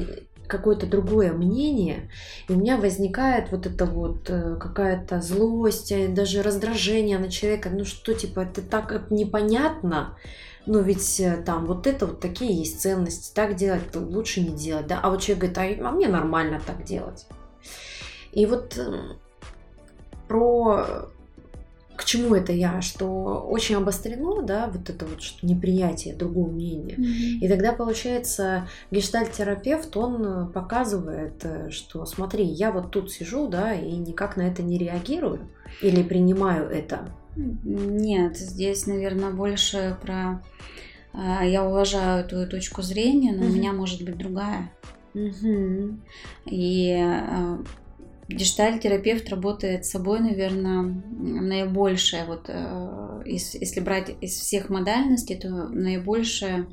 какое-то 0.47 0.85
другое 0.85 1.33
мнение, 1.33 2.09
и 2.47 2.53
у 2.53 2.57
меня 2.57 2.77
возникает 2.77 3.51
вот 3.51 3.65
это 3.65 3.85
вот 3.85 4.29
э, 4.29 4.55
какая-то 4.57 5.21
злость, 5.21 5.91
э, 5.91 6.07
даже 6.07 6.43
раздражение 6.43 7.17
на 7.17 7.31
человека, 7.31 7.69
ну 7.71 7.85
что, 7.85 8.13
типа, 8.13 8.41
это 8.41 8.61
так 8.61 9.09
непонятно, 9.09 10.17
но 10.65 10.79
ведь 10.79 11.19
э, 11.19 11.37
там 11.37 11.65
вот 11.65 11.87
это 11.87 12.05
вот 12.05 12.19
такие 12.19 12.53
есть 12.53 12.81
ценности, 12.81 13.33
так 13.33 13.55
делать 13.55 13.95
лучше 13.95 14.41
не 14.41 14.55
делать, 14.55 14.87
да, 14.87 14.99
а 15.01 15.09
вот 15.09 15.21
человек 15.21 15.53
говорит, 15.53 15.81
а, 15.81 15.89
а 15.89 15.91
мне 15.91 16.07
нормально 16.07 16.61
так 16.65 16.83
делать. 16.83 17.25
И 18.31 18.45
вот 18.45 18.79
про 20.27 21.09
к 21.95 22.05
чему 22.05 22.33
это 22.35 22.51
я, 22.51 22.81
что 22.81 23.45
очень 23.47 23.75
обострено, 23.75 24.41
да, 24.41 24.67
вот 24.67 24.89
это 24.89 25.05
вот 25.05 25.21
что 25.21 25.45
неприятие 25.45 26.15
другого 26.15 26.49
мнения. 26.49 26.95
Mm-hmm. 26.95 27.45
И 27.45 27.47
тогда 27.47 27.73
получается 27.73 28.67
гештальт-терапевт, 28.91 29.95
он 29.95 30.51
показывает, 30.51 31.43
э, 31.43 31.69
что 31.69 32.05
смотри, 32.05 32.45
я 32.45 32.71
вот 32.71 32.91
тут 32.91 33.11
сижу, 33.11 33.47
да, 33.47 33.73
и 33.73 33.91
никак 33.91 34.37
на 34.37 34.43
это 34.43 34.63
не 34.63 34.77
реагирую 34.77 35.47
или 35.81 36.03
принимаю 36.03 36.69
это. 36.69 37.09
Нет, 37.35 38.37
здесь, 38.37 38.87
наверное, 38.87 39.31
больше 39.31 39.97
про 40.01 40.43
э, 41.13 41.49
я 41.49 41.63
уважаю 41.63 42.27
твою 42.27 42.47
точку 42.47 42.81
зрения, 42.81 43.33
но 43.33 43.43
mm-hmm. 43.43 43.49
у 43.49 43.53
меня 43.53 43.73
может 43.73 44.03
быть 44.03 44.17
другая. 44.17 44.71
Mm-hmm. 45.13 45.99
И 46.47 46.97
э, 46.99 47.57
Гештальт-терапевт 48.27 49.29
работает 49.29 49.85
с 49.85 49.91
собой, 49.91 50.19
наверное, 50.19 50.81
наибольшее, 50.81 52.25
вот 52.25 52.45
э, 52.47 53.21
если 53.25 53.79
брать 53.81 54.11
из 54.21 54.31
всех 54.31 54.69
модальностей, 54.69 55.37
то 55.37 55.49
наибольшая 55.49 56.67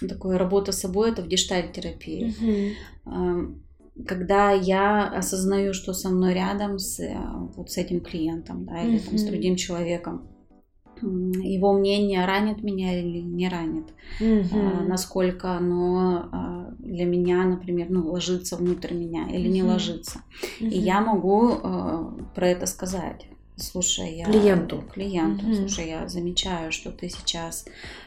такая 0.00 0.38
работа 0.38 0.72
с 0.72 0.80
собой 0.80 1.10
это 1.10 1.22
в 1.22 1.28
гештальт-терапии. 1.28 2.34
Угу. 3.04 4.04
Когда 4.06 4.52
я 4.52 5.08
осознаю, 5.08 5.72
что 5.72 5.94
со 5.94 6.10
мной 6.10 6.34
рядом 6.34 6.78
с, 6.78 7.00
э, 7.00 7.16
вот 7.56 7.70
с 7.70 7.78
этим 7.78 8.00
клиентом, 8.00 8.66
да, 8.66 8.82
или 8.82 8.98
угу. 8.98 9.06
там, 9.06 9.18
с 9.18 9.22
другим 9.24 9.56
человеком, 9.56 10.28
его 11.02 11.72
мнение 11.72 12.24
ранит 12.24 12.62
меня 12.62 12.98
или 12.98 13.18
не 13.20 13.48
ранит, 13.48 13.86
mm 14.20 14.48
а, 14.52 14.82
насколько 14.82 15.52
оно 15.52 16.28
а, 16.32 16.74
для 16.78 17.04
меня, 17.04 17.44
например, 17.44 17.88
ну, 17.90 18.08
ложится 18.10 18.56
внутрь 18.56 18.94
меня 18.94 19.28
или 19.28 19.48
mm 19.48 19.52
не 19.52 19.62
ложится. 19.62 20.22
mm 20.60 20.68
И 20.70 20.78
я 20.78 21.00
могу 21.00 21.50
а, 21.62 22.14
про 22.34 22.48
это 22.48 22.66
сказать. 22.66 23.26
Слушай, 23.56 24.16
я 24.18 24.26
клиенту, 24.26 24.84
клиенту, 24.92 25.46
mm 25.46 25.54
слушай, 25.54 25.88
я 25.88 26.08
замечаю, 26.08 26.72
что 26.72 26.90
ты 26.92 27.08
сейчас 27.08 27.66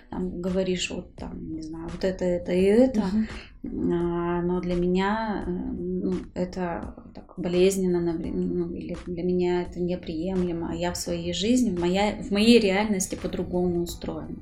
там, 0.09 0.41
говоришь 0.41 0.91
вот 0.91 1.15
там, 1.15 1.53
не 1.55 1.61
знаю, 1.61 1.89
вот 1.91 2.03
это, 2.03 2.25
это 2.25 2.51
и 2.51 2.63
это, 2.63 3.01
mm 3.01 3.27
но 3.61 4.61
для 4.61 4.75
меня 4.75 5.43
э, 5.45 5.49
ну, 5.49 6.13
это 6.33 6.95
так 7.13 7.33
болезненно, 7.37 7.99
ну, 7.99 8.71
или 8.73 8.95
для 9.05 9.23
меня 9.23 9.63
это 9.63 9.79
неприемлемо, 9.79 10.69
а 10.71 10.75
я 10.75 10.93
в 10.93 10.97
своей 10.97 11.33
жизни, 11.33 11.75
в, 11.75 11.79
моя, 11.79 12.15
в 12.21 12.31
моей 12.31 12.59
реальности 12.59 13.15
по-другому 13.15 13.83
устроена. 13.83 14.37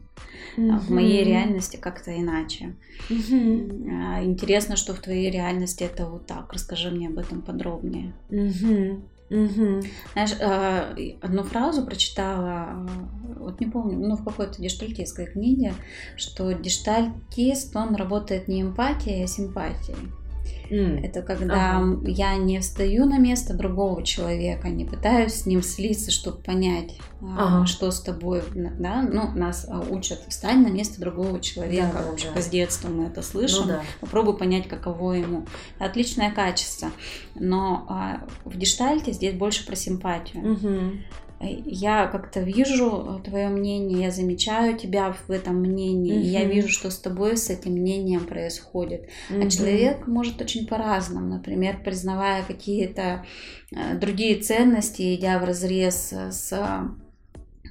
Mm-hmm. 0.57 0.79
В 0.79 0.89
моей 0.89 1.23
реальности 1.23 1.77
как-то 1.77 2.15
иначе. 2.15 2.75
Mm-hmm. 3.09 4.25
Интересно, 4.25 4.75
что 4.75 4.93
в 4.93 4.99
твоей 4.99 5.29
реальности 5.31 5.83
это 5.83 6.07
вот 6.07 6.25
так. 6.25 6.51
Расскажи 6.53 6.91
мне 6.91 7.07
об 7.07 7.17
этом 7.17 7.41
подробнее. 7.41 8.13
Mm-hmm. 8.29 9.01
Угу. 9.29 9.81
Знаешь, 10.13 10.37
а, 10.41 10.95
одну 11.21 11.43
фразу 11.43 11.85
прочитала, 11.85 12.87
вот 13.35 13.59
не 13.59 13.67
помню, 13.67 14.07
ну 14.07 14.15
в 14.15 14.23
какой-то 14.23 14.61
гештальтистской 14.61 15.27
книге, 15.27 15.73
что 16.15 16.51
гештальтист, 16.53 17.75
он 17.75 17.95
работает 17.95 18.47
не 18.47 18.61
эмпатией, 18.61 19.25
а 19.25 19.27
симпатией. 19.27 19.97
Mm. 20.69 21.05
Это 21.05 21.21
когда 21.21 21.77
ага. 21.77 21.99
я 22.05 22.35
не 22.35 22.59
встаю 22.59 23.05
на 23.05 23.17
место 23.17 23.53
другого 23.53 24.03
человека, 24.03 24.69
не 24.69 24.85
пытаюсь 24.85 25.33
с 25.33 25.45
ним 25.45 25.63
слиться, 25.63 26.11
чтобы 26.11 26.41
понять, 26.41 26.97
а, 27.21 27.59
ага. 27.59 27.65
что 27.65 27.89
с 27.89 28.01
тобой, 28.01 28.43
да, 28.53 29.01
ну, 29.01 29.31
нас 29.31 29.65
а, 29.69 29.79
учат 29.79 30.19
встать 30.27 30.57
на 30.57 30.67
место 30.67 30.99
другого 30.99 31.39
человека, 31.39 31.99
да, 31.99 32.09
вообще 32.09 32.27
да. 32.33 32.41
с 32.41 32.47
детства 32.47 32.89
мы 32.89 33.05
это 33.05 33.21
слышим, 33.21 33.61
ну, 33.61 33.67
да. 33.67 33.81
попробуй 34.01 34.37
понять, 34.37 34.67
каково 34.67 35.13
ему. 35.13 35.45
Отличное 35.79 36.31
качество, 36.31 36.91
но 37.35 37.85
а, 37.89 38.21
в 38.43 38.57
гештальте 38.57 39.13
здесь 39.13 39.35
больше 39.35 39.65
про 39.65 39.75
симпатию. 39.75 40.53
Угу 40.53 40.97
я 41.39 42.07
как-то 42.07 42.39
вижу 42.39 43.19
э, 43.19 43.23
твое 43.23 43.49
мнение, 43.49 44.01
я 44.01 44.11
замечаю 44.11 44.77
тебя 44.77 45.15
в 45.27 45.31
этом 45.31 45.57
мнении, 45.57 46.15
mm-hmm. 46.15 46.23
и 46.23 46.27
я 46.27 46.45
вижу, 46.45 46.69
что 46.69 46.89
с 46.89 46.97
тобой 46.97 47.37
с 47.37 47.49
этим 47.49 47.73
мнением 47.73 48.25
происходит. 48.25 49.07
Mm-hmm. 49.29 49.45
А 49.45 49.49
человек 49.49 50.07
может 50.07 50.41
очень 50.41 50.67
по-разному, 50.67 51.27
например, 51.27 51.81
признавая 51.83 52.43
какие-то 52.43 53.25
э, 53.71 53.97
другие 53.97 54.39
ценности, 54.41 55.15
идя 55.15 55.39
в 55.39 55.43
разрез 55.43 56.11
с 56.11 56.53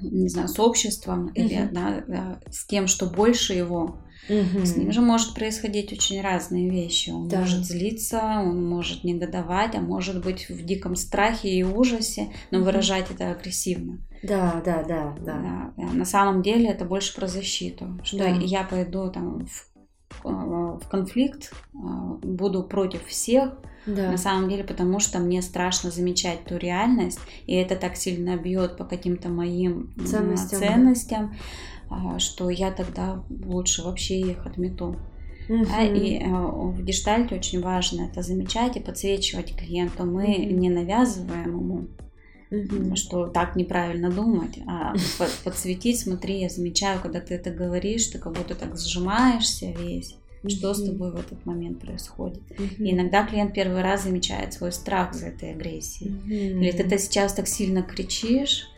не 0.01 0.29
знаю, 0.29 0.49
с 0.49 0.61
обществом 0.61 1.29
mm-hmm. 1.29 1.33
или 1.35 1.69
да, 1.73 2.41
с 2.51 2.67
тем, 2.67 2.87
что 2.87 3.07
больше 3.07 3.55
его, 3.55 3.99
Угу. 4.29 4.65
С 4.65 4.77
ним 4.77 4.93
же 4.93 5.01
может 5.01 5.35
происходить 5.35 5.93
очень 5.93 6.21
разные 6.21 6.69
вещи. 6.69 7.11
Он 7.11 7.29
да. 7.29 7.41
может 7.41 7.65
злиться, 7.65 8.21
он 8.21 8.65
может 8.69 9.05
негодовать, 9.05 9.75
а 9.75 9.81
может 9.81 10.25
быть 10.25 10.49
в 10.49 10.65
диком 10.65 10.97
страхе 10.97 11.49
и 11.49 11.63
ужасе, 11.63 12.33
но 12.51 12.61
выражать 12.61 13.11
это 13.11 13.31
агрессивно. 13.31 13.99
Да, 14.23 14.61
да, 14.65 14.83
да, 14.83 15.15
да. 15.21 15.73
На 15.77 16.05
самом 16.05 16.43
деле 16.43 16.71
это 16.71 16.85
больше 16.85 17.15
про 17.15 17.27
защиту, 17.27 18.01
что 18.03 18.19
да. 18.19 18.29
я 18.29 18.65
пойду 18.65 19.11
там 19.11 19.47
в, 19.47 20.25
в 20.25 20.89
конфликт, 20.89 21.53
буду 21.73 22.65
против 22.65 23.07
всех, 23.07 23.59
да. 23.87 24.11
На 24.11 24.19
самом 24.19 24.49
деле, 24.49 24.65
потому 24.65 24.99
что 24.99 25.21
мне 25.21 25.41
страшно 25.43 25.91
замечать 25.91 26.45
ту 26.45 26.57
реальность, 26.57 27.21
и 27.47 27.55
это 27.55 27.77
так 27.77 27.97
сильно 27.97 28.37
бьет 28.37 28.77
по 28.77 28.85
каким-то 28.85 29.29
моим 29.29 29.95
ценностям, 30.05 30.59
ценностям 30.59 31.29
да. 31.29 31.37
Что 32.19 32.51
я 32.51 32.71
тогда 32.71 33.23
лучше 33.29 33.83
вообще 33.83 34.21
их 34.21 34.47
отмету. 34.47 34.97
Угу. 35.49 35.65
Да, 35.67 35.85
и 35.85 36.19
э, 36.19 36.29
в 36.29 36.83
гештальте 36.83 37.37
очень 37.37 37.61
важно 37.61 38.03
это 38.03 38.23
замечать 38.23 38.77
и 38.77 38.81
подсвечивать 38.81 39.57
клиенту. 39.57 40.05
Мы 40.05 40.25
угу. 40.25 40.55
не 40.57 40.71
навязываем 40.71 41.51
ему, 41.51 41.89
угу. 42.51 42.97
что 42.97 43.29
так 43.29 43.55
неправильно 43.55 44.11
думать, 44.11 44.59
а 44.67 44.95
подсветить, 45.45 46.01
смотри, 46.01 46.41
я 46.41 46.49
замечаю, 46.49 47.01
когда 47.01 47.21
ты 47.21 47.35
это 47.35 47.51
говоришь, 47.51 48.07
ты 48.07 48.19
как 48.19 48.33
будто 48.33 48.55
так 48.55 48.77
сжимаешься 48.79 49.67
весь 49.71 50.17
что 50.49 50.75
с 50.75 50.85
тобой 50.85 51.13
в 51.13 51.17
этот 51.17 51.45
момент 51.45 51.81
происходит. 51.81 52.43
И 52.79 52.93
иногда 52.93 53.27
клиент 53.27 53.55
первый 53.55 53.83
раз 53.83 54.05
замечает 54.05 54.53
свой 54.53 54.73
страх 54.73 55.15
за 55.15 55.27
этой 55.27 55.53
агрессией. 55.53 56.15
Или 56.27 56.71
ты, 56.73 56.85
ты 56.85 56.99
сейчас 56.99 57.33
так 57.33 57.49
сильно 57.49 57.83
кричишь, 57.83 58.69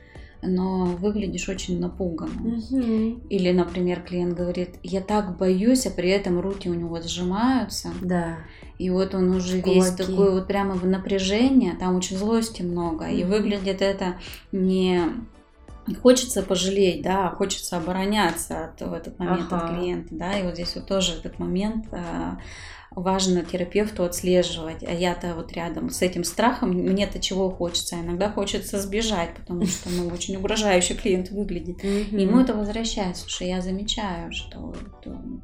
но 0.42 0.84
выглядишь 0.84 1.48
очень 1.48 1.80
напуганным. 1.80 2.58
Угу. 2.58 3.20
Или, 3.28 3.50
например, 3.52 4.00
клиент 4.02 4.36
говорит, 4.36 4.76
я 4.82 5.00
так 5.00 5.36
боюсь, 5.36 5.86
а 5.86 5.90
при 5.90 6.10
этом 6.10 6.40
руки 6.40 6.68
у 6.68 6.74
него 6.74 7.00
сжимаются. 7.00 7.90
Да. 8.00 8.38
И 8.78 8.90
вот 8.90 9.14
он 9.14 9.30
уже 9.30 9.60
Кулаки. 9.60 9.80
весь 9.80 9.90
такой 9.90 10.30
вот 10.30 10.46
прямо 10.46 10.74
в 10.74 10.86
напряжении, 10.86 11.72
там 11.72 11.96
очень 11.96 12.16
злости 12.16 12.62
много. 12.62 13.04
Угу. 13.04 13.12
И 13.12 13.24
выглядит 13.24 13.82
это 13.82 14.16
не 14.52 15.02
хочется 16.02 16.42
пожалеть, 16.42 17.02
да, 17.02 17.30
хочется 17.30 17.78
обороняться 17.78 18.66
от, 18.66 18.80
в 18.80 18.92
этот 18.92 19.18
момент 19.18 19.46
ага. 19.50 19.64
от 19.64 19.74
клиента, 19.74 20.08
да, 20.10 20.38
и 20.38 20.42
вот 20.42 20.54
здесь 20.54 20.74
вот 20.74 20.86
тоже 20.86 21.14
этот 21.14 21.38
момент 21.38 21.86
а, 21.92 22.38
важно 22.90 23.44
терапевту 23.44 24.04
отслеживать, 24.04 24.82
а 24.82 24.92
я-то 24.92 25.34
вот 25.34 25.52
рядом 25.52 25.90
с 25.90 26.02
этим 26.02 26.24
страхом, 26.24 26.70
мне-то 26.70 27.20
чего 27.20 27.50
хочется, 27.50 27.96
а 27.96 28.00
иногда 28.00 28.30
хочется 28.30 28.80
сбежать, 28.80 29.34
потому 29.34 29.66
что, 29.66 29.90
ну, 29.90 30.08
очень 30.08 30.36
угрожающе 30.36 30.94
клиент 30.94 31.30
выглядит. 31.30 31.84
И 31.84 32.06
ему 32.10 32.40
это 32.40 32.54
возвращает, 32.54 33.16
слушай, 33.16 33.48
я 33.48 33.60
замечаю, 33.60 34.32
что 34.32 34.74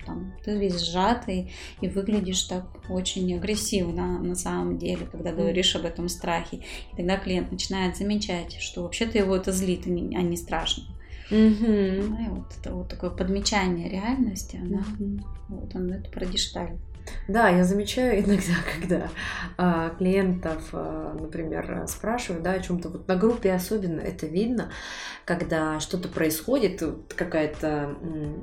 там, 0.04 0.34
ты 0.44 0.56
весь 0.56 0.80
сжатый 0.80 1.52
и 1.80 1.88
выглядишь 1.88 2.42
так 2.44 2.66
очень 2.88 3.34
агрессивно 3.34 4.18
на 4.18 4.34
самом 4.34 4.78
деле, 4.78 5.06
когда 5.10 5.32
говоришь 5.32 5.76
об 5.76 5.84
этом 5.84 6.08
страхе. 6.08 6.58
И 6.92 6.96
тогда 6.96 7.16
клиент 7.16 7.50
начинает 7.52 7.96
замечать, 7.96 8.56
что 8.60 8.82
вообще-то 8.82 9.18
его 9.18 9.36
это 9.36 9.52
злит, 9.52 9.86
а 9.86 9.90
не 9.90 10.36
страшно. 10.36 10.84
Угу. 11.30 11.38
и 11.38 12.28
вот 12.28 12.52
это 12.60 12.74
вот 12.74 12.88
такое 12.88 13.08
подмечание 13.08 13.88
реальности, 13.88 14.60
она, 14.62 14.84
угу. 14.98 15.20
вот 15.48 15.74
он 15.74 15.90
это 15.90 16.10
про 16.10 16.26
гештальт. 16.26 16.78
Да, 17.28 17.48
я 17.48 17.64
замечаю 17.64 18.20
иногда, 18.24 18.54
когда 18.78 19.08
а, 19.56 19.90
клиентов, 19.90 20.62
а, 20.72 21.14
например, 21.18 21.84
спрашиваю, 21.88 22.42
да, 22.42 22.52
о 22.52 22.60
чем-то, 22.60 22.88
вот 22.88 23.08
на 23.08 23.16
группе 23.16 23.52
особенно 23.52 24.00
это 24.00 24.26
видно, 24.26 24.70
когда 25.24 25.80
что-то 25.80 26.08
происходит, 26.08 26.82
какая-то 27.14 27.96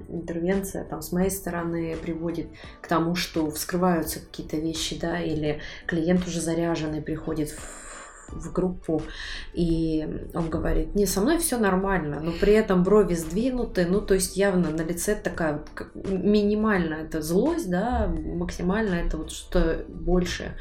интервенция 0.10 0.84
там 0.84 1.02
с 1.02 1.12
моей 1.12 1.30
стороны 1.30 1.96
приводит 2.02 2.48
к 2.82 2.88
тому, 2.88 3.16
что 3.16 3.50
вскрываются 3.52 4.20
какие-то 4.20 4.58
вещи, 4.58 5.00
да, 5.00 5.20
или 5.20 5.62
клиент 5.86 6.28
уже 6.28 6.42
заряженный 6.42 7.02
приходит 7.02 7.50
в 7.50 7.91
в 8.32 8.52
группу, 8.52 9.02
и 9.54 10.08
он 10.34 10.50
говорит, 10.50 10.96
не, 10.96 11.06
со 11.06 11.22
мной 11.22 11.38
все 11.38 11.58
нормально, 11.58 12.20
но 12.20 12.32
при 12.32 12.54
этом 12.54 12.84
брови 12.84 13.16
сдвинуты, 13.16 13.86
ну, 13.86 14.02
то 14.02 14.14
есть 14.14 14.38
явно 14.38 14.70
на 14.70 14.82
лице 14.82 15.16
такая 15.16 15.64
минимальная 16.06 17.04
это 17.04 17.22
злость, 17.22 17.70
да, 17.70 18.08
максимально 18.08 18.96
это 18.96 19.18
вот 19.18 19.32
что 19.32 19.84
больше. 19.88 20.56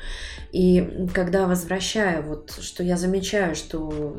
И 0.52 1.08
когда 1.14 1.46
возвращаю, 1.46 2.22
вот, 2.22 2.50
что 2.60 2.82
я 2.82 2.96
замечаю, 2.96 3.54
что 3.54 4.14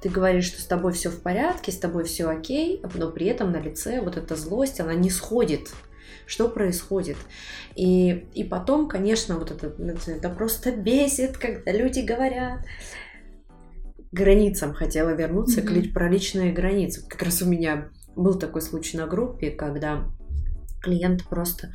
ты 0.00 0.08
говоришь, 0.08 0.46
что 0.46 0.60
с 0.60 0.66
тобой 0.66 0.92
все 0.92 1.10
в 1.10 1.20
порядке, 1.20 1.72
с 1.72 1.78
тобой 1.78 2.04
все 2.04 2.28
окей, 2.28 2.82
но 2.94 3.10
при 3.10 3.26
этом 3.26 3.50
на 3.50 3.60
лице 3.60 4.00
вот 4.00 4.16
эта 4.16 4.36
злость, 4.36 4.80
она 4.80 4.94
не 4.94 5.10
сходит 5.10 5.70
что 6.26 6.48
происходит. 6.48 7.16
И, 7.74 8.26
и 8.34 8.44
потом, 8.44 8.88
конечно, 8.88 9.38
вот 9.38 9.50
это, 9.50 9.72
это 10.10 10.28
просто 10.28 10.72
бесит, 10.72 11.38
когда 11.38 11.72
люди 11.72 12.00
говорят, 12.00 12.60
границам 14.12 14.74
хотела 14.74 15.10
вернуться, 15.10 15.60
mm-hmm. 15.60 15.92
про 15.92 16.10
личные 16.10 16.52
границы. 16.52 17.06
Как 17.08 17.22
раз 17.22 17.42
у 17.42 17.46
меня 17.46 17.88
был 18.16 18.38
такой 18.38 18.62
случай 18.62 18.96
на 18.96 19.06
группе, 19.06 19.50
когда 19.50 20.08
клиент 20.86 21.24
просто 21.24 21.72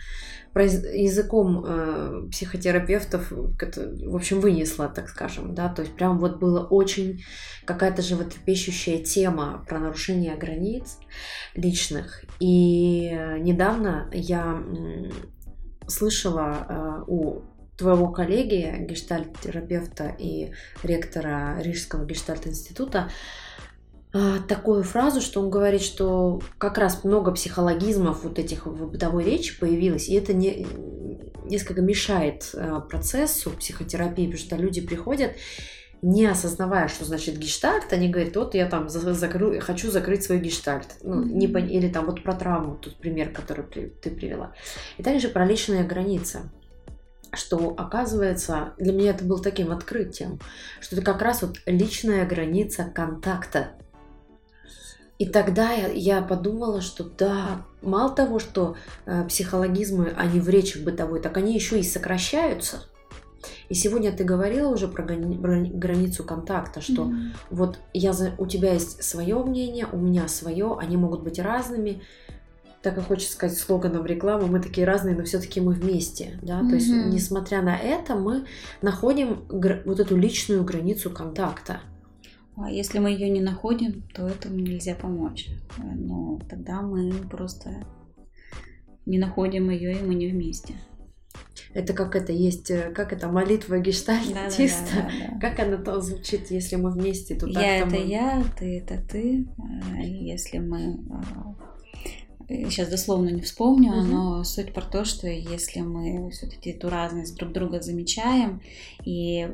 языком 0.53 1.63
э, 1.65 2.29
психотерапевтов, 2.31 3.31
в 3.31 4.15
общем, 4.15 4.41
вынесла, 4.41 4.89
так 4.89 5.09
скажем, 5.09 5.55
да, 5.55 5.69
то 5.69 5.81
есть 5.81 5.95
прям 5.95 6.17
вот 6.19 6.39
было 6.39 6.65
очень 6.65 7.23
какая-то 7.65 8.01
животрепещущая 8.01 8.97
тема 9.03 9.65
про 9.67 9.79
нарушение 9.79 10.35
границ 10.35 10.97
личных. 11.55 12.23
И 12.39 13.11
недавно 13.39 14.09
я 14.13 14.61
слышала 15.87 16.65
э, 16.67 17.03
у 17.07 17.41
твоего 17.77 18.09
коллеги, 18.09 18.85
гештальт-терапевта 18.87 20.15
и 20.17 20.51
ректора 20.83 21.59
Рижского 21.61 22.05
гештальт-института, 22.05 23.09
такую 24.47 24.83
фразу, 24.83 25.21
что 25.21 25.41
он 25.41 25.49
говорит, 25.49 25.81
что 25.81 26.41
как 26.57 26.77
раз 26.77 27.03
много 27.03 27.31
психологизмов 27.31 28.23
вот 28.23 28.39
этих 28.39 28.65
в 28.65 28.91
бытовой 28.91 29.23
речи 29.23 29.57
появилось, 29.57 30.09
и 30.09 30.15
это 30.15 30.33
не, 30.33 30.67
несколько 31.45 31.81
мешает 31.81 32.49
а, 32.53 32.81
процессу 32.81 33.51
психотерапии, 33.51 34.25
потому 34.25 34.43
что 34.43 34.55
люди 34.57 34.81
приходят 34.81 35.31
не 36.01 36.25
осознавая, 36.25 36.87
что 36.87 37.05
значит 37.05 37.37
гештальт, 37.37 37.93
они 37.93 38.09
говорят, 38.09 38.35
вот 38.35 38.55
я 38.55 38.65
там 38.65 38.89
закрыл, 38.89 39.59
хочу 39.61 39.91
закрыть 39.91 40.23
свой 40.23 40.39
гештальт. 40.39 40.95
Ну, 41.03 41.23
не, 41.23 41.45
или 41.45 41.89
там 41.89 42.07
вот 42.07 42.23
про 42.23 42.33
травму, 42.33 42.75
тут 42.75 42.95
пример, 42.95 43.29
который 43.29 43.63
ты 43.65 44.09
привела. 44.09 44.53
И 44.97 45.03
также 45.03 45.29
про 45.29 45.45
личные 45.45 45.83
границы 45.83 46.51
что 47.33 47.73
оказывается, 47.77 48.73
для 48.77 48.91
меня 48.91 49.11
это 49.11 49.23
было 49.23 49.41
таким 49.41 49.71
открытием, 49.71 50.39
что 50.81 50.97
это 50.97 51.05
как 51.05 51.21
раз 51.21 51.41
вот 51.41 51.59
личная 51.65 52.25
граница 52.25 52.83
контакта 52.83 53.71
и 55.21 55.27
тогда 55.27 55.71
я, 55.71 55.87
я 55.89 56.21
подумала, 56.23 56.81
что 56.81 57.03
да, 57.03 57.63
мало 57.83 58.09
того, 58.09 58.39
что 58.39 58.75
э, 59.05 59.23
психологизмы, 59.27 60.15
они 60.17 60.39
в 60.39 60.49
речи 60.49 60.79
бытовой, 60.79 61.21
так 61.21 61.37
они 61.37 61.53
еще 61.53 61.79
и 61.79 61.83
сокращаются. 61.83 62.85
И 63.69 63.75
сегодня 63.75 64.11
ты 64.11 64.23
говорила 64.23 64.69
уже 64.69 64.87
про 64.87 65.03
границу 65.03 66.23
контакта, 66.23 66.81
что 66.81 67.03
mm-hmm. 67.03 67.33
вот 67.51 67.77
я 67.93 68.13
за, 68.13 68.31
у 68.39 68.47
тебя 68.47 68.73
есть 68.73 69.03
свое 69.03 69.35
мнение, 69.43 69.85
у 69.91 69.97
меня 69.97 70.27
свое, 70.27 70.75
они 70.79 70.97
могут 70.97 71.21
быть 71.21 71.37
разными. 71.37 72.01
Так 72.81 72.97
и 72.97 73.01
хочется 73.01 73.33
сказать 73.33 73.59
слоганом 73.59 74.07
рекламы, 74.07 74.47
мы 74.47 74.59
такие 74.59 74.87
разные, 74.87 75.15
но 75.15 75.23
все-таки 75.23 75.61
мы 75.61 75.73
вместе, 75.73 76.39
да, 76.41 76.61
mm-hmm. 76.61 76.69
то 76.69 76.73
есть 76.73 76.89
несмотря 76.89 77.61
на 77.61 77.77
это 77.77 78.15
мы 78.15 78.45
находим 78.81 79.45
гра- 79.49 79.83
вот 79.85 79.99
эту 79.99 80.17
личную 80.17 80.63
границу 80.63 81.11
контакта. 81.11 81.81
А 82.57 82.69
если 82.69 82.99
мы 82.99 83.11
ее 83.11 83.29
не 83.29 83.41
находим, 83.41 84.03
то 84.13 84.27
этому 84.27 84.55
нельзя 84.55 84.95
помочь. 84.95 85.47
Но 85.77 86.39
тогда 86.49 86.81
мы 86.81 87.11
просто 87.29 87.85
не 89.05 89.17
находим 89.17 89.69
ее, 89.69 89.99
и 89.99 90.03
мы 90.03 90.15
не 90.15 90.27
вместе. 90.27 90.75
Это 91.73 91.93
как 91.93 92.15
это 92.15 92.33
есть, 92.33 92.69
э, 92.69 92.91
как 92.91 93.13
это 93.13 93.29
молитва 93.29 93.79
гештальтиста, 93.79 94.95
да, 94.95 95.01
да, 95.01 95.09
да, 95.09 95.33
да, 95.33 95.39
как 95.39 95.59
она 95.59 95.77
там 95.77 96.01
звучит, 96.01 96.51
если 96.51 96.75
мы 96.75 96.91
вместе, 96.91 97.35
то 97.35 97.47
Я 97.47 97.77
это 97.77 97.95
мы... 97.95 98.05
я, 98.05 98.43
ты 98.59 98.79
это 98.79 99.01
ты. 99.01 99.47
Э, 99.57 100.03
если 100.03 100.57
мы 100.57 100.99
сейчас 102.49 102.89
э, 102.89 102.91
дословно 102.91 103.29
не 103.29 103.41
вспомню, 103.41 103.91
угу. 103.91 104.01
но 104.01 104.43
суть 104.43 104.73
про 104.73 104.81
то, 104.81 105.05
что 105.05 105.27
если 105.27 105.79
мы 105.79 106.29
все-таки 106.31 106.71
эту 106.71 106.89
разность 106.89 107.37
друг 107.37 107.53
друга 107.53 107.81
замечаем 107.81 108.61
и 109.05 109.47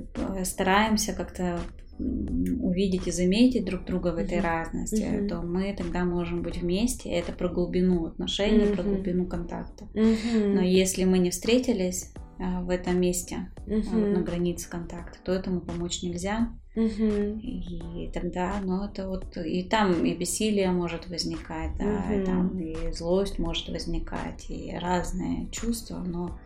стараемся 0.43 1.13
как-то 1.13 1.59
увидеть 1.99 3.07
и 3.07 3.11
заметить 3.11 3.65
друг 3.65 3.85
друга 3.85 4.13
в 4.13 4.17
этой 4.17 4.37
mm-hmm. 4.37 4.41
разности, 4.41 5.01
mm-hmm. 5.01 5.27
то 5.27 5.41
мы 5.41 5.75
тогда 5.75 6.05
можем 6.05 6.43
быть 6.43 6.57
вместе. 6.57 7.09
Это 7.09 7.31
про 7.31 7.49
глубину 7.49 8.05
отношений, 8.05 8.65
mm-hmm. 8.65 8.75
про 8.75 8.83
глубину 8.83 9.25
контакта. 9.25 9.85
Mm-hmm. 9.93 10.53
Но 10.53 10.61
если 10.61 11.05
мы 11.05 11.17
не 11.17 11.31
встретились, 11.31 12.13
а, 12.39 12.61
в 12.61 12.69
этом 12.69 12.99
месте, 12.99 13.51
угу. 13.65 13.97
на 13.97 14.21
границе 14.21 14.69
контакта, 14.69 15.17
то 15.23 15.31
этому 15.31 15.61
помочь 15.61 16.03
нельзя. 16.03 16.49
Угу. 16.77 17.39
И 17.41 18.11
тогда, 18.13 18.61
ну, 18.63 18.85
это 18.85 19.09
вот, 19.09 19.35
и 19.35 19.63
там 19.63 20.05
и 20.05 20.13
бессилие 20.13 20.69
может 20.69 21.09
возникать, 21.09 21.75
да, 21.79 22.03
угу. 22.05 22.13
и 22.13 22.23
там 22.23 22.59
и 22.59 22.91
злость 22.91 23.39
может 23.39 23.69
возникать, 23.69 24.45
и 24.49 24.77
разные 24.79 25.49
чувства, 25.49 25.97
но 25.97 26.37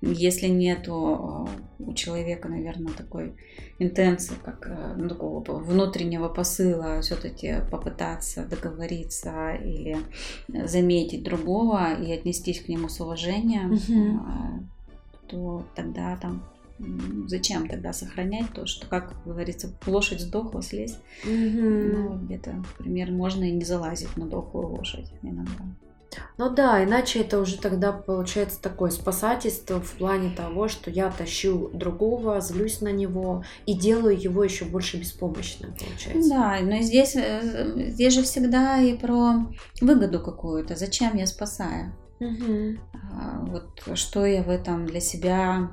если 0.00 0.46
нету 0.46 1.48
у 1.78 1.92
человека, 1.92 2.48
наверное, 2.48 2.94
такой 2.94 3.34
интенции, 3.78 4.34
как 4.42 4.66
э, 4.68 4.94
ну, 4.96 5.08
такого 5.08 5.42
внутреннего 5.58 6.28
посыла 6.28 7.02
все-таки 7.02 7.56
попытаться 7.70 8.46
договориться 8.46 9.54
или 9.54 9.98
заметить 10.48 11.24
другого 11.24 11.94
и 11.94 12.10
отнестись 12.10 12.60
к 12.60 12.68
нему 12.68 12.88
с 12.88 13.00
уважением, 13.00 13.74
угу. 13.74 14.66
то 15.26 15.66
тогда 15.74 16.16
там 16.16 16.42
зачем 17.26 17.68
тогда 17.68 17.92
сохранять 17.92 18.52
то, 18.52 18.66
что, 18.66 18.86
как 18.86 19.14
говорится, 19.24 19.72
лошадь 19.86 20.20
сдохла, 20.20 20.62
слезть. 20.62 20.98
Mm-hmm. 21.24 21.92
Ну, 21.92 22.18
где-то, 22.18 22.52
например, 22.52 23.12
можно 23.12 23.44
и 23.44 23.52
не 23.52 23.64
залазить 23.64 24.16
на 24.16 24.26
дохлую 24.26 24.68
лошадь 24.68 25.12
иногда. 25.22 25.64
Ну 26.38 26.50
да, 26.50 26.84
иначе 26.84 27.20
это 27.20 27.40
уже 27.40 27.58
тогда 27.58 27.92
получается 27.92 28.60
такое 28.60 28.90
спасательство 28.90 29.80
в 29.80 29.92
плане 29.94 30.30
того, 30.30 30.68
что 30.68 30.90
я 30.90 31.10
тащу 31.10 31.70
другого, 31.72 32.40
злюсь 32.40 32.80
на 32.80 32.92
него 32.92 33.44
и 33.66 33.74
делаю 33.74 34.20
его 34.20 34.44
еще 34.44 34.64
больше 34.64 34.96
беспомощным, 34.96 35.74
получается. 35.74 36.30
Да, 36.30 36.58
но 36.62 36.80
здесь, 36.82 37.16
э, 37.16 37.88
здесь 37.88 38.14
же 38.14 38.22
всегда 38.22 38.80
и 38.80 38.96
про 38.96 39.46
выгоду 39.80 40.20
какую-то. 40.20 40.76
Зачем 40.76 41.16
я 41.16 41.26
спасаю? 41.26 41.94
Угу. 42.20 42.78
Вот 43.48 43.96
что 43.98 44.24
я 44.24 44.42
в 44.42 44.50
этом 44.50 44.86
для 44.86 45.00
себя 45.00 45.70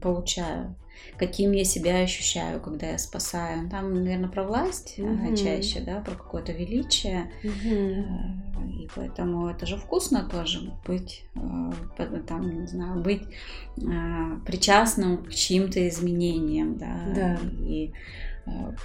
получаю, 0.00 0.74
каким 1.16 1.52
я 1.52 1.64
себя 1.64 2.00
ощущаю, 2.00 2.60
когда 2.60 2.88
я 2.88 2.98
спасаю. 2.98 3.68
Там, 3.70 3.94
наверное, 3.94 4.28
про 4.28 4.44
власть 4.44 4.98
угу. 4.98 5.36
чаще, 5.36 5.80
да, 5.80 6.00
про 6.00 6.14
какое-то 6.14 6.52
величие. 6.52 7.30
Угу. 7.42 8.82
И 8.82 8.88
поэтому 8.94 9.48
это 9.48 9.66
же 9.66 9.76
вкусно 9.76 10.28
тоже 10.28 10.72
быть, 10.86 11.24
э, 11.34 12.20
там, 12.26 12.60
не 12.60 12.66
знаю, 12.66 13.00
быть 13.00 13.22
причастным 14.46 15.24
к 15.24 15.30
чьим-то 15.30 15.88
изменениям, 15.88 16.76
да. 16.76 17.00
да. 17.14 17.38
И 17.60 17.92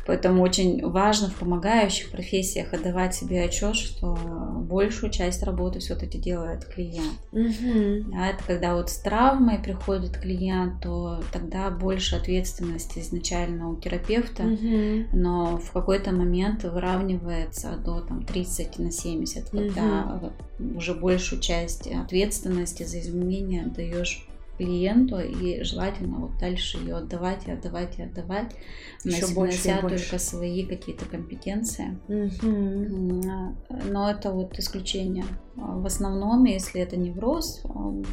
Поэтому 0.05 0.43
очень 0.43 0.85
важно 0.87 1.29
в 1.29 1.35
помогающих 1.35 2.11
профессиях 2.11 2.73
отдавать 2.73 3.15
себе 3.15 3.43
отчет, 3.43 3.75
что 3.75 4.15
большую 4.61 5.11
часть 5.11 5.43
работы 5.43 5.79
все-таки 5.79 6.17
делает 6.19 6.65
клиент. 6.65 7.19
Угу. 7.31 8.15
А 8.15 8.27
это 8.27 8.43
когда 8.45 8.75
вот 8.75 8.89
с 8.89 8.97
травмой 8.99 9.59
приходит 9.59 10.17
клиент, 10.17 10.81
то 10.81 11.21
тогда 11.31 11.69
больше 11.71 12.15
ответственности 12.15 12.99
изначально 12.99 13.69
у 13.69 13.75
терапевта, 13.75 14.43
угу. 14.43 15.07
но 15.13 15.57
в 15.57 15.71
какой-то 15.71 16.11
момент 16.11 16.63
выравнивается 16.63 17.77
до 17.77 18.01
там, 18.01 18.23
30 18.23 18.79
на 18.79 18.91
70, 18.91 19.49
когда 19.49 20.21
угу. 20.59 20.77
уже 20.77 20.93
большую 20.93 21.41
часть 21.41 21.87
ответственности 21.87 22.83
за 22.83 22.99
изменения 22.99 23.65
даешь 23.65 24.27
клиенту 24.57 25.19
и 25.19 25.63
желательно 25.63 26.17
вот 26.17 26.37
дальше 26.39 26.77
ее 26.77 26.97
отдавать 26.97 27.47
и 27.47 27.51
отдавать 27.51 27.97
и 27.99 28.03
отдавать, 28.03 28.55
Еще 29.03 29.33
больше 29.33 29.77
только 29.79 30.17
свои 30.19 30.65
какие-то 30.65 31.05
компетенции. 31.05 31.97
Угу. 32.07 33.91
Но 33.91 34.09
это 34.09 34.31
вот 34.31 34.57
исключение. 34.59 35.25
В 35.55 35.85
основном, 35.85 36.45
если 36.45 36.81
это 36.81 36.97
невроз, 36.97 37.63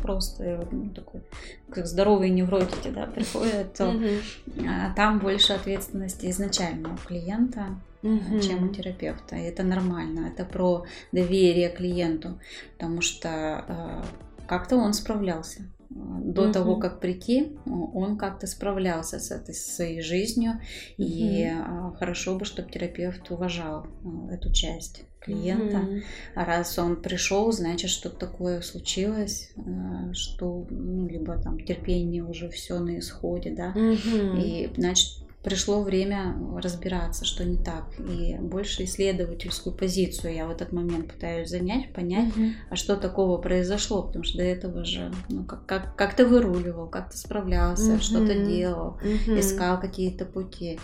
просто 0.02 0.66
ну, 0.70 0.90
такой, 0.90 1.22
как 1.70 1.86
здоровые 1.86 2.30
невротики 2.30 2.88
да, 2.88 3.06
приходят, 3.06 3.74
то 3.74 3.88
угу. 3.88 4.66
там 4.96 5.18
больше 5.18 5.52
ответственности 5.52 6.30
изначально 6.30 6.94
у 6.94 6.96
клиента 6.96 7.76
угу. 8.04 8.40
чем 8.40 8.68
у 8.68 8.72
терапевта. 8.72 9.36
И 9.36 9.42
это 9.42 9.62
нормально. 9.62 10.28
Это 10.28 10.44
про 10.44 10.84
доверие 11.12 11.70
клиенту, 11.70 12.38
потому 12.74 13.00
что 13.00 14.04
как-то 14.46 14.76
он 14.76 14.92
справлялся 14.92 15.62
до 15.94 16.44
угу. 16.44 16.52
того, 16.52 16.76
как 16.76 17.00
прийти, 17.00 17.56
он 17.66 18.16
как-то 18.16 18.46
справлялся 18.46 19.20
с 19.20 19.30
этой 19.30 19.54
своей 19.54 20.00
жизнью, 20.00 20.52
угу. 20.52 20.60
и 20.98 21.50
хорошо 21.98 22.36
бы, 22.36 22.44
чтобы 22.44 22.70
терапевт 22.70 23.30
уважал 23.30 23.86
а, 24.04 24.34
эту 24.34 24.52
часть 24.52 25.04
клиента. 25.20 25.78
mm 25.78 26.02
А 26.34 26.44
раз 26.44 26.78
он 26.78 27.00
пришел, 27.00 27.50
значит, 27.52 27.90
что-то 27.90 28.26
такое 28.26 28.60
случилось, 28.60 29.52
а, 29.56 30.12
что 30.12 30.66
ну, 30.68 31.06
либо 31.06 31.38
там 31.38 31.60
терпение 31.60 32.24
уже 32.24 32.48
все 32.48 32.78
на 32.80 32.98
исходе, 32.98 33.50
да, 33.50 33.72
mm 33.74 34.42
и 34.42 34.72
значит 34.76 35.23
пришло 35.44 35.82
время 35.82 36.34
разбираться, 36.56 37.24
что 37.26 37.44
не 37.44 37.58
так, 37.58 37.84
и 37.98 38.36
больше 38.36 38.84
исследовательскую 38.84 39.76
позицию 39.76 40.34
я 40.34 40.46
в 40.46 40.50
этот 40.50 40.72
момент 40.72 41.12
пытаюсь 41.12 41.50
занять, 41.50 41.92
понять, 41.92 42.34
угу. 42.34 42.46
а 42.70 42.76
что 42.76 42.96
такого 42.96 43.36
произошло, 43.36 44.02
потому 44.02 44.24
что 44.24 44.38
до 44.38 44.44
этого 44.44 44.84
же, 44.84 45.12
ну, 45.28 45.44
как, 45.44 45.66
как, 45.66 45.96
как 45.96 46.14
ты 46.14 46.24
выруливал, 46.24 46.88
как 46.88 47.10
ты 47.10 47.18
справлялся, 47.18 47.92
угу. 47.92 48.00
что-то 48.00 48.34
делал, 48.34 48.98
угу. 49.02 49.38
искал 49.38 49.78
какие-то 49.78 50.24
пути. 50.24 50.80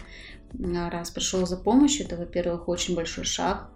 Раз 0.52 1.10
пришел 1.10 1.46
за 1.46 1.56
помощью, 1.56 2.06
это, 2.06 2.16
во-первых, 2.16 2.68
очень 2.68 2.94
большой 2.94 3.24
шаг, 3.24 3.70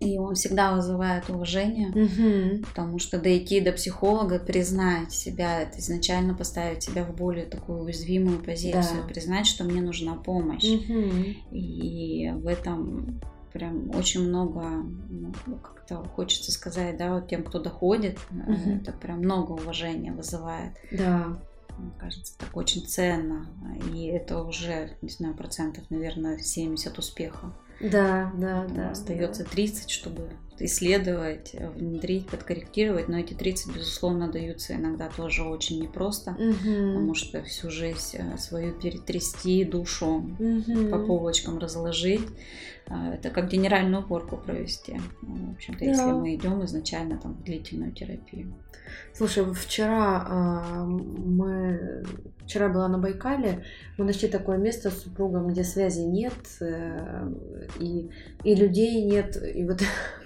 и 0.00 0.18
он 0.18 0.34
всегда 0.34 0.74
вызывает 0.74 1.30
уважение, 1.30 1.88
угу. 1.88 2.64
потому 2.66 2.98
что 2.98 3.18
дойти 3.18 3.60
до 3.60 3.72
психолога, 3.72 4.38
признать 4.38 5.12
себя, 5.12 5.62
это 5.62 5.78
изначально 5.78 6.34
поставить 6.34 6.82
себя 6.82 7.04
в 7.04 7.14
более 7.14 7.46
такую 7.46 7.80
уязвимую 7.80 8.38
позицию, 8.40 9.02
да. 9.02 9.08
признать, 9.08 9.46
что 9.46 9.64
мне 9.64 9.80
нужна 9.80 10.14
помощь. 10.14 10.64
Угу. 10.64 11.52
И 11.52 12.30
в 12.34 12.46
этом 12.46 13.20
прям 13.52 13.90
очень 13.94 14.28
много, 14.28 14.84
ну, 15.08 15.32
как-то 15.62 16.04
хочется 16.08 16.50
сказать, 16.50 16.96
да, 16.96 17.14
вот 17.14 17.28
тем, 17.28 17.44
кто 17.44 17.60
доходит, 17.60 18.18
угу. 18.30 18.72
это 18.80 18.92
прям 18.92 19.18
много 19.20 19.52
уважения 19.52 20.12
вызывает. 20.12 20.72
Да. 20.90 21.38
Мне 21.78 21.90
кажется, 21.98 22.36
так 22.38 22.56
очень 22.56 22.86
ценно. 22.86 23.46
И 23.92 24.06
это 24.06 24.42
уже, 24.42 24.96
не 25.02 25.08
знаю, 25.08 25.34
процентов, 25.34 25.84
наверное, 25.90 26.38
70 26.38 26.98
успеха. 26.98 27.52
Да, 27.80 28.32
да, 28.36 28.66
да. 28.68 28.90
Остается 28.90 29.44
да. 29.44 29.50
30, 29.50 29.90
чтобы 29.90 30.30
исследовать, 30.60 31.54
внедрить, 31.76 32.26
подкорректировать, 32.26 33.08
но 33.08 33.18
эти 33.18 33.34
30, 33.34 33.74
безусловно, 33.74 34.30
даются 34.30 34.74
иногда 34.74 35.08
тоже 35.08 35.42
очень 35.42 35.80
непросто, 35.82 36.32
угу. 36.32 36.54
потому 36.54 37.14
что 37.14 37.42
всю 37.42 37.70
жизнь 37.70 38.18
э, 38.18 38.38
свою 38.38 38.72
перетрясти, 38.72 39.64
душу 39.64 40.26
угу. 40.38 40.88
по 40.90 40.98
полочкам 40.98 41.58
разложить, 41.58 42.26
э, 42.86 43.14
это 43.14 43.30
как 43.30 43.48
генеральную 43.48 44.02
уборку 44.04 44.36
провести. 44.36 45.00
Ну, 45.22 45.50
в 45.50 45.54
общем-то, 45.54 45.80
да. 45.80 45.86
если 45.86 46.12
мы 46.12 46.34
идем 46.34 46.64
изначально 46.64 47.18
там 47.18 47.34
в 47.34 47.42
длительную 47.42 47.92
терапию. 47.92 48.54
Слушай, 49.12 49.44
вчера 49.54 50.26
э, 50.28 50.84
мы 50.84 52.04
вчера 52.44 52.68
была 52.68 52.88
на 52.88 52.98
Байкале, 52.98 53.64
мы 53.96 54.04
нашли 54.04 54.28
такое 54.28 54.58
место 54.58 54.90
с 54.90 55.02
супругом, 55.02 55.48
где 55.48 55.64
связи 55.64 56.00
нет 56.00 56.34
э, 56.60 57.32
и 57.80 58.10
и 58.42 58.54
людей 58.54 59.02
нет, 59.04 59.36
и 59.42 59.64
вот 59.64 59.80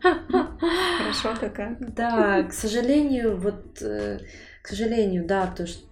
Хорошо 0.00 1.34
такая. 1.40 1.76
Да, 1.80 2.42
к 2.44 2.52
сожалению, 2.52 3.36
вот, 3.38 3.82
э, 3.82 4.20
к 4.62 4.68
сожалению, 4.68 5.26
да, 5.26 5.46
то 5.46 5.66
что 5.66 5.86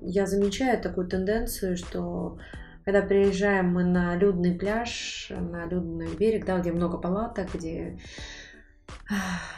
я 0.00 0.26
замечаю 0.26 0.80
такую 0.80 1.08
тенденцию, 1.08 1.76
что 1.76 2.38
когда 2.84 3.02
приезжаем 3.02 3.72
мы 3.72 3.84
на 3.84 4.16
людный 4.16 4.54
пляж, 4.54 5.30
на 5.30 5.66
людный 5.66 6.08
берег, 6.16 6.46
да, 6.46 6.58
где 6.58 6.72
много 6.72 6.98
палаток, 6.98 7.54
где 7.54 7.98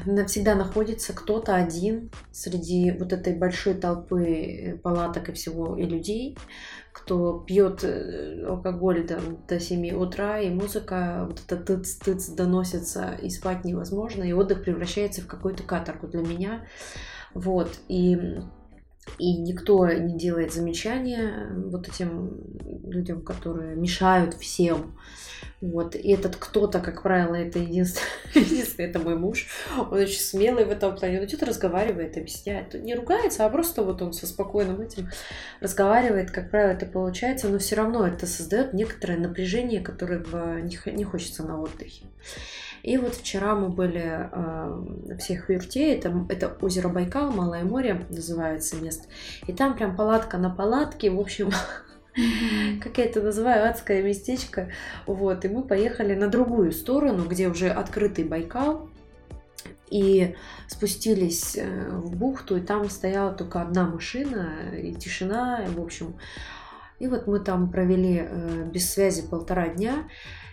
навсегда 0.07 0.55
находится 0.55 1.13
кто-то 1.13 1.55
один 1.55 2.11
среди 2.33 2.91
вот 2.93 3.13
этой 3.13 3.35
большой 3.35 3.75
толпы 3.75 4.25
э, 4.25 4.77
палаток 4.79 5.29
и 5.29 5.33
всего 5.33 5.77
и 5.77 5.85
людей, 5.85 6.37
кто 6.93 7.39
пьет 7.41 7.85
э, 7.85 8.45
алкоголь 8.47 9.07
там, 9.07 9.45
до 9.47 9.61
7 9.61 9.95
утра, 9.95 10.41
и 10.41 10.51
музыка, 10.51 11.27
вот 11.29 11.41
это 11.47 11.57
тыц-тыц 11.57 12.31
доносится, 12.31 13.15
и 13.23 13.31
спать 13.31 13.65
невозможно, 13.65 14.25
и 14.25 14.33
отдых 14.33 14.63
превращается 14.63 15.23
в 15.23 15.27
какую-то 15.27 15.63
каторгу 15.63 16.09
для 16.09 16.23
меня. 16.23 16.67
Вот, 17.33 17.79
и 17.89 18.41
и 19.19 19.37
никто 19.37 19.87
не 19.89 20.17
делает 20.17 20.53
замечания 20.53 21.49
вот 21.57 21.89
этим 21.89 22.41
людям, 22.85 23.23
которые 23.23 23.77
мешают 23.77 24.35
всем. 24.35 24.97
Вот. 25.61 25.95
И 25.95 26.11
этот 26.11 26.37
кто-то, 26.37 26.81
как 26.81 27.03
правило, 27.03 27.35
это 27.35 27.59
единственный, 27.59 28.65
это 28.79 28.99
мой 28.99 29.17
муж. 29.17 29.47
Он 29.77 29.93
очень 29.93 30.21
смелый 30.21 30.65
в 30.65 30.71
этом 30.71 30.97
плане. 30.97 31.21
Он 31.21 31.29
что-то 31.29 31.47
разговаривает, 31.47 32.17
объясняет. 32.17 32.75
Не 32.75 32.95
ругается, 32.95 33.45
а 33.45 33.51
просто 33.51 33.83
вот 33.83 34.01
он 34.01 34.13
со 34.13 34.27
спокойным 34.27 34.81
этим 34.81 35.11
разговаривает. 35.61 36.31
Как 36.31 36.51
правило, 36.51 36.73
это 36.73 36.87
получается, 36.87 37.49
но 37.49 37.59
все 37.59 37.77
равно 37.77 38.07
это 38.07 38.27
создает 38.27 38.73
некоторое 38.73 39.19
напряжение, 39.19 39.81
которое 39.81 40.23
не 40.63 41.05
хочется 41.05 41.43
на 41.43 41.61
отдыхе. 41.61 42.07
И 42.83 42.97
вот 42.97 43.15
вчера 43.15 43.55
мы 43.55 43.69
были 43.69 44.03
э, 44.03 45.17
в 45.17 45.21
Сехвюрте, 45.21 45.95
это, 45.95 46.27
это 46.29 46.57
озеро 46.61 46.89
Байкал, 46.89 47.31
Малое 47.31 47.65
море 47.65 48.07
называется 48.09 48.77
место. 48.77 49.09
И 49.47 49.53
там 49.53 49.77
прям 49.77 49.97
палатка 49.97 50.39
на 50.39 50.51
палатке, 50.51 51.11
в 51.11 51.21
общем, 51.21 51.51
как 52.83 52.99
я 52.99 53.05
это 53.05 53.21
называю, 53.21 53.69
адское 53.69 54.03
местечко. 54.03 54.71
Вот, 55.07 55.45
и 55.45 55.49
мы 55.49 55.63
поехали 55.63 56.15
на 56.15 56.29
другую 56.29 56.73
сторону, 56.73 57.27
где 57.27 57.49
уже 57.49 57.69
открытый 57.69 58.25
Байкал. 58.25 58.89
И 59.91 60.37
спустились 60.69 61.57
э, 61.57 61.91
в 61.91 62.17
бухту, 62.17 62.57
и 62.57 62.61
там 62.61 62.89
стояла 62.89 63.33
только 63.33 63.61
одна 63.61 63.87
машина, 63.87 64.71
и 64.73 64.95
тишина, 64.95 65.65
и, 65.65 65.69
в 65.69 65.81
общем. 65.81 66.17
И 67.01 67.09
вот 67.09 67.27
мы 67.27 67.41
там 67.41 67.71
провели 67.71 68.23
э, 68.23 68.65
без 68.73 68.91
связи 68.93 69.27
полтора 69.29 69.69
дня. 69.69 70.09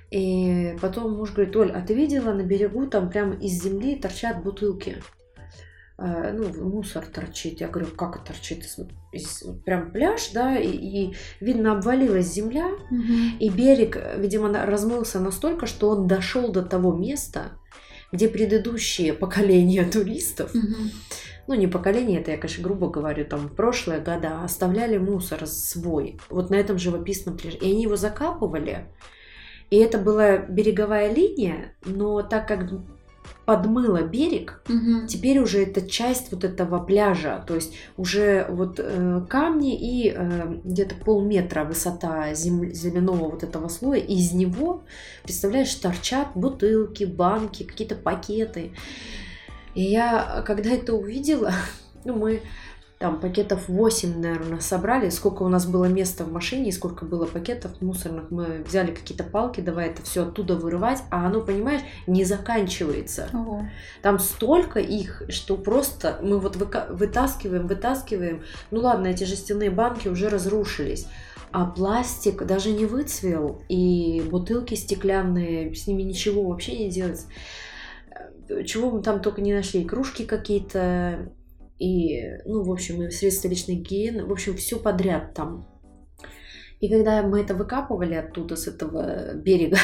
И 0.09 0.75
потом 0.81 1.17
муж 1.17 1.33
говорит, 1.33 1.55
Оль, 1.55 1.71
а 1.71 1.81
ты 1.81 1.93
видела 1.93 2.31
на 2.33 2.43
берегу 2.43 2.87
там 2.87 3.09
прямо 3.09 3.35
из 3.35 3.61
земли 3.61 3.95
торчат 3.95 4.41
бутылки? 4.41 5.01
Э, 5.99 6.31
ну, 6.31 6.69
мусор 6.69 7.05
торчит. 7.05 7.59
Я 7.59 7.67
говорю, 7.67 7.87
как 7.87 8.23
торчит? 8.23 8.63
Прям 9.65 9.91
пляж, 9.91 10.29
да, 10.33 10.57
и, 10.57 10.69
и 10.69 11.15
видно, 11.39 11.73
обвалилась 11.73 12.27
земля, 12.27 12.67
угу. 12.67 13.13
и 13.39 13.49
берег, 13.49 13.97
видимо, 14.17 14.53
размылся 14.65 15.19
настолько, 15.19 15.65
что 15.65 15.89
он 15.89 16.07
дошел 16.07 16.51
до 16.51 16.61
того 16.61 16.93
места, 16.93 17.53
где 18.11 18.27
предыдущие 18.27 19.13
поколения 19.13 19.85
туристов, 19.85 20.53
угу. 20.53 20.75
ну 21.47 21.55
не 21.55 21.67
поколение, 21.67 22.21
это 22.21 22.31
я, 22.31 22.37
конечно, 22.37 22.63
грубо 22.63 22.89
говорю, 22.89 23.25
там 23.25 23.49
прошлые 23.49 23.99
года 23.99 24.43
оставляли 24.43 24.97
мусор 24.97 25.47
свой, 25.47 26.19
вот 26.29 26.51
на 26.51 26.55
этом 26.55 26.77
живописном 26.77 27.37
пляже, 27.37 27.57
и 27.57 27.71
они 27.71 27.83
его 27.83 27.95
закапывали, 27.95 28.85
и 29.69 29.77
это 29.77 29.97
была 29.97 30.37
береговая 30.37 31.13
линия, 31.13 31.73
но 31.85 32.21
так 32.21 32.47
как 32.47 32.69
подмыло 33.45 34.01
берег, 34.01 34.61
угу. 34.67 35.07
теперь 35.07 35.39
уже 35.39 35.63
это 35.63 35.87
часть 35.87 36.31
вот 36.31 36.43
этого 36.43 36.79
пляжа, 36.79 37.43
то 37.47 37.55
есть 37.55 37.75
уже 37.95 38.45
вот 38.49 38.77
э, 38.77 39.21
камни 39.29 39.73
и 39.73 40.13
э, 40.13 40.59
где-то 40.65 40.95
полметра 40.95 41.63
высота 41.63 42.33
зем, 42.33 42.73
земляного 42.73 43.29
вот 43.29 43.43
этого 43.43 43.69
слоя, 43.69 44.01
из 44.01 44.33
него, 44.33 44.83
представляешь, 45.23 45.73
торчат 45.75 46.27
бутылки, 46.35 47.05
банки, 47.05 47.63
какие-то 47.63 47.95
пакеты. 47.95 48.73
И 49.75 49.83
я, 49.83 50.43
когда 50.45 50.71
это 50.71 50.93
увидела, 50.93 51.53
ну 52.03 52.15
мы 52.15 52.41
там 52.99 53.19
пакетов 53.19 53.69
8, 53.69 54.19
наверное, 54.19 54.59
собрали. 54.59 55.09
Сколько 55.09 55.43
у 55.43 55.49
нас 55.49 55.67
было 55.67 55.85
места 55.85 56.23
в 56.23 56.31
машине 56.31 56.69
и 56.69 56.71
сколько 56.71 57.05
было 57.05 57.25
пакетов 57.25 57.79
мусорных. 57.79 58.31
Мы 58.31 58.63
взяли 58.67 58.91
какие-то 58.91 59.23
палки, 59.23 59.61
давай 59.61 59.89
это 59.89 60.01
все 60.01 60.23
оттуда 60.23 60.55
вырывать, 60.55 61.03
а 61.11 61.27
оно, 61.27 61.41
понимаешь, 61.41 61.81
не 62.07 62.23
заканчивается. 62.23 63.29
Ого. 63.33 63.67
Там 64.01 64.17
столько 64.17 64.79
их, 64.79 65.21
что 65.29 65.57
просто 65.57 66.19
мы 66.23 66.39
вот 66.39 66.55
вытаскиваем, 66.55 67.67
вытаскиваем. 67.67 68.43
Ну 68.71 68.81
ладно, 68.81 69.07
эти 69.07 69.25
жестяные 69.25 69.69
банки 69.69 70.07
уже 70.07 70.29
разрушились. 70.29 71.07
А 71.51 71.65
пластик 71.65 72.45
даже 72.45 72.71
не 72.71 72.85
выцвел, 72.85 73.61
и 73.69 74.21
бутылки 74.29 74.73
стеклянные, 74.73 75.73
с 75.73 75.87
ними 75.87 76.01
ничего 76.01 76.43
вообще 76.49 76.77
не 76.77 76.89
делается. 76.89 77.27
Чего 78.65 78.91
мы 78.91 79.01
там 79.01 79.21
только 79.21 79.41
не 79.41 79.53
нашли. 79.53 79.85
Кружки 79.85 80.25
какие-то, 80.25 81.31
и, 81.79 82.37
ну, 82.45 82.63
в 82.63 82.71
общем, 82.71 83.03
и 83.03 83.11
средства 83.11 83.47
личной 83.47 83.75
гигиены, 83.75 84.25
в 84.25 84.31
общем, 84.31 84.55
все 84.55 84.79
подряд 84.79 85.33
там. 85.33 85.67
И 86.79 86.89
когда 86.89 87.23
мы 87.23 87.41
это 87.41 87.55
выкапывали 87.55 88.13
оттуда, 88.13 88.55
с 88.55 88.67
этого 88.67 89.33
берега, 89.33 89.77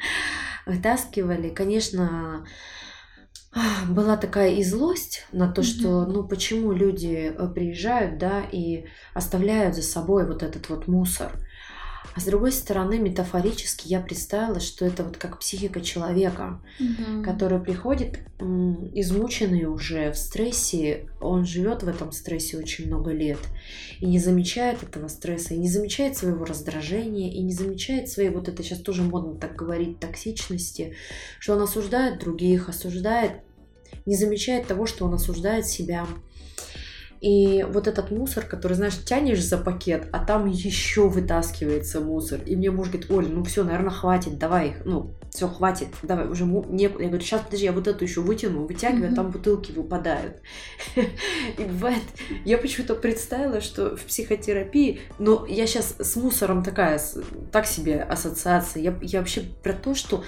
вытаскивали, 0.66 1.50
конечно, 1.50 2.44
была 3.88 4.16
такая 4.16 4.54
и 4.54 4.64
злость 4.64 5.26
на 5.32 5.52
то, 5.52 5.62
что, 5.62 6.06
ну, 6.06 6.26
почему 6.26 6.72
люди 6.72 7.32
э, 7.32 7.48
приезжают, 7.48 8.18
да, 8.18 8.42
и 8.50 8.86
оставляют 9.12 9.76
за 9.76 9.82
собой 9.82 10.26
вот 10.26 10.42
этот 10.42 10.68
вот 10.68 10.88
мусор. 10.88 11.32
А 12.14 12.20
с 12.20 12.24
другой 12.24 12.52
стороны, 12.52 12.98
метафорически 12.98 13.88
я 13.88 14.00
представила, 14.00 14.60
что 14.60 14.84
это 14.84 15.02
вот 15.02 15.16
как 15.16 15.40
психика 15.40 15.80
человека, 15.80 16.60
угу. 16.78 17.24
который 17.24 17.58
приходит 17.58 18.20
измученный 18.38 19.64
уже 19.64 20.12
в 20.12 20.16
стрессе, 20.16 21.08
он 21.20 21.44
живет 21.44 21.82
в 21.82 21.88
этом 21.88 22.12
стрессе 22.12 22.56
очень 22.56 22.86
много 22.86 23.10
лет 23.10 23.38
и 23.98 24.06
не 24.06 24.20
замечает 24.20 24.82
этого 24.82 25.08
стресса, 25.08 25.54
и 25.54 25.58
не 25.58 25.68
замечает 25.68 26.16
своего 26.16 26.44
раздражения, 26.44 27.32
и 27.32 27.42
не 27.42 27.52
замечает 27.52 28.08
своей, 28.08 28.30
вот 28.30 28.48
это 28.48 28.62
сейчас 28.62 28.78
тоже 28.78 29.02
модно 29.02 29.34
так 29.34 29.56
говорить, 29.56 29.98
токсичности, 29.98 30.94
что 31.40 31.54
он 31.54 31.62
осуждает 31.62 32.20
других, 32.20 32.68
осуждает, 32.68 33.32
не 34.06 34.14
замечает 34.14 34.68
того, 34.68 34.86
что 34.86 35.04
он 35.06 35.14
осуждает 35.14 35.66
себя. 35.66 36.06
И 37.24 37.62
вот 37.62 37.88
этот 37.88 38.10
мусор, 38.10 38.44
который, 38.44 38.74
знаешь, 38.74 39.02
тянешь 39.02 39.42
за 39.42 39.56
пакет, 39.56 40.08
а 40.12 40.22
там 40.22 40.44
еще 40.44 41.08
вытаскивается 41.08 42.02
мусор. 42.02 42.40
И 42.44 42.54
мне 42.54 42.70
муж 42.70 42.88
говорит, 42.88 43.10
Оль, 43.10 43.28
ну 43.28 43.42
все, 43.44 43.64
наверное, 43.64 43.92
хватит, 43.92 44.38
давай 44.38 44.68
их, 44.68 44.84
ну, 44.84 45.14
все, 45.30 45.48
хватит, 45.48 45.88
давай, 46.02 46.28
уже 46.28 46.44
не... 46.44 46.82
Я 46.82 46.90
говорю, 46.90 47.20
сейчас, 47.20 47.40
подожди, 47.40 47.64
я 47.64 47.72
вот 47.72 47.88
эту 47.88 48.04
еще 48.04 48.20
вытяну, 48.20 48.66
вытягиваю, 48.66 49.10
а 49.10 49.14
там 49.14 49.30
бутылки 49.30 49.72
выпадают. 49.72 50.42
И 50.96 51.64
бывает, 51.64 52.02
я 52.44 52.58
почему-то 52.58 52.94
представила, 52.94 53.62
что 53.62 53.96
в 53.96 54.02
психотерапии, 54.02 55.00
но 55.18 55.46
я 55.48 55.66
сейчас 55.66 55.96
с 55.98 56.16
мусором 56.16 56.62
такая, 56.62 57.00
так 57.50 57.64
себе 57.64 58.02
ассоциация, 58.02 58.82
я, 58.82 58.98
я 59.00 59.20
вообще 59.20 59.44
про 59.62 59.72
то, 59.72 59.94
что 59.94 60.22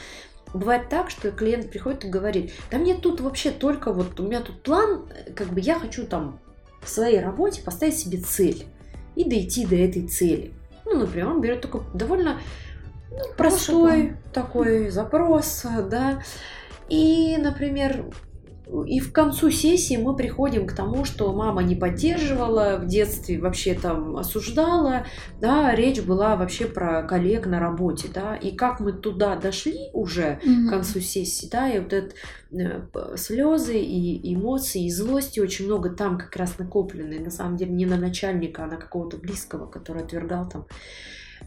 Бывает 0.54 0.88
так, 0.88 1.10
что 1.10 1.32
клиент 1.32 1.70
приходит 1.70 2.04
и 2.04 2.08
говорит, 2.08 2.52
да 2.70 2.78
мне 2.78 2.94
тут 2.94 3.20
вообще 3.20 3.50
только 3.50 3.92
вот, 3.92 4.18
у 4.20 4.22
меня 4.22 4.40
тут 4.40 4.62
план, 4.62 5.06
как 5.34 5.48
бы 5.48 5.60
я 5.60 5.78
хочу 5.78 6.06
там 6.06 6.40
в 6.86 6.88
своей 6.88 7.20
работе 7.20 7.62
поставить 7.62 7.98
себе 7.98 8.18
цель 8.18 8.66
и 9.16 9.24
дойти 9.24 9.66
до 9.66 9.76
этой 9.76 10.06
цели. 10.06 10.52
Ну, 10.84 11.00
например, 11.00 11.28
он 11.28 11.40
берет 11.40 11.60
такой 11.60 11.82
довольно 11.92 12.40
ну, 13.10 13.18
простой 13.36 14.16
такой 14.32 14.90
запрос, 14.90 15.66
да. 15.90 16.22
И, 16.88 17.36
например, 17.38 18.04
и 18.86 18.98
в 18.98 19.12
концу 19.12 19.50
сессии 19.50 19.96
мы 19.96 20.16
приходим 20.16 20.66
к 20.66 20.72
тому, 20.74 21.04
что 21.04 21.32
мама 21.32 21.62
не 21.62 21.76
поддерживала, 21.76 22.78
в 22.78 22.86
детстве 22.86 23.38
вообще 23.38 23.74
там 23.74 24.16
осуждала, 24.16 25.06
да, 25.40 25.72
речь 25.74 26.00
была 26.02 26.36
вообще 26.36 26.66
про 26.66 27.04
коллег 27.04 27.46
на 27.46 27.60
работе, 27.60 28.08
да, 28.12 28.34
и 28.34 28.56
как 28.56 28.80
мы 28.80 28.92
туда 28.92 29.36
дошли 29.36 29.90
уже 29.92 30.40
mm-hmm. 30.42 30.66
к 30.66 30.70
концу 30.70 31.00
сессии, 31.00 31.48
да, 31.50 31.68
и 31.68 31.78
вот 31.78 31.92
это 31.92 32.14
э, 32.50 33.16
слезы 33.16 33.78
и 33.78 34.34
эмоции, 34.34 34.86
и 34.86 34.90
злости 34.90 35.38
очень 35.38 35.66
много 35.66 35.90
там 35.90 36.18
как 36.18 36.34
раз 36.34 36.58
накоплены, 36.58 37.20
на 37.20 37.30
самом 37.30 37.56
деле 37.56 37.70
не 37.70 37.86
на 37.86 37.96
начальника, 37.96 38.64
а 38.64 38.66
на 38.66 38.76
какого-то 38.76 39.16
близкого, 39.16 39.66
который 39.66 40.02
отвергал 40.02 40.48
там 40.48 40.66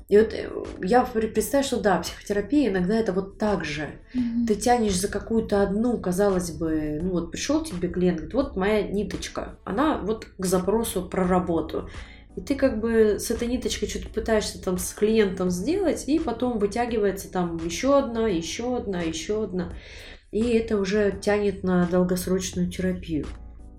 и 0.10 0.18
вот 0.18 0.34
э, 0.34 0.50
я 0.82 1.04
представляю, 1.04 1.64
что 1.64 1.80
да, 1.80 2.00
психотерапия 2.00 2.70
иногда 2.70 2.96
это 2.96 3.14
вот 3.14 3.38
так 3.38 3.64
же. 3.64 3.90
Mm-hmm. 4.16 4.48
Ты 4.48 4.56
тянешь 4.56 5.00
за 5.00 5.08
какую-то 5.08 5.62
одну, 5.62 6.00
казалось 6.00 6.52
бы, 6.52 7.00
ну 7.02 7.12
вот 7.12 7.32
пришел 7.32 7.64
тебе 7.64 7.90
клиент, 7.90 8.18
говорит, 8.18 8.34
вот 8.34 8.56
моя 8.56 8.82
ниточка, 8.82 9.60
она 9.66 10.00
вот 10.00 10.28
к 10.38 10.46
запросу 10.46 11.08
про 11.08 11.28
работу. 11.28 11.90
И 12.36 12.42
ты 12.42 12.56
как 12.56 12.80
бы 12.80 13.20
с 13.20 13.30
этой 13.30 13.48
ниточкой 13.48 13.88
что-то 13.88 14.10
пытаешься 14.10 14.62
там 14.62 14.80
с 14.80 14.94
клиентом 14.94 15.52
сделать, 15.52 16.08
и 16.08 16.18
потом 16.18 16.58
вытягивается 16.58 17.32
там 17.32 17.58
еще 17.64 18.00
одна, 18.00 18.28
еще 18.28 18.78
одна, 18.78 19.02
еще 19.02 19.44
одна. 19.44 19.74
И 20.32 20.42
это 20.42 20.80
уже 20.80 21.20
тянет 21.22 21.64
на 21.64 21.88
долгосрочную 21.88 22.72
терапию. 22.72 23.28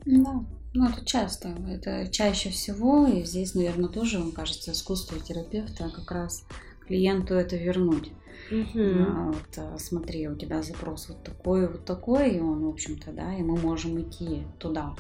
Да. 0.05 0.45
Ну, 0.73 0.89
это 0.89 1.05
часто, 1.05 1.49
это 1.69 2.09
чаще 2.13 2.51
всего, 2.51 3.07
и 3.07 3.25
здесь, 3.25 3.55
наверное, 3.55 3.89
тоже, 3.89 4.21
мне 4.21 4.33
кажется, 4.33 4.71
искусство 4.71 5.19
терапевта 5.19 5.91
как 5.91 6.11
раз 6.13 6.45
клиенту 6.87 7.35
это 7.35 7.57
вернуть. 7.57 8.13
Угу. 8.51 8.81
А, 8.81 9.33
вот, 9.33 9.59
а, 9.59 9.79
смотри, 9.79 10.29
у 10.29 10.37
тебя 10.37 10.63
запрос 10.63 11.09
вот 11.09 11.23
такой, 11.25 11.69
вот 11.69 11.85
такой, 11.85 12.31
и 12.31 12.41
он, 12.41 12.65
в 12.65 12.69
общем-то, 12.69 13.13
да, 13.13 13.35
и 13.35 13.43
мы 13.43 13.57
можем 13.57 14.01
идти 14.01 14.45
туда. 14.59 14.95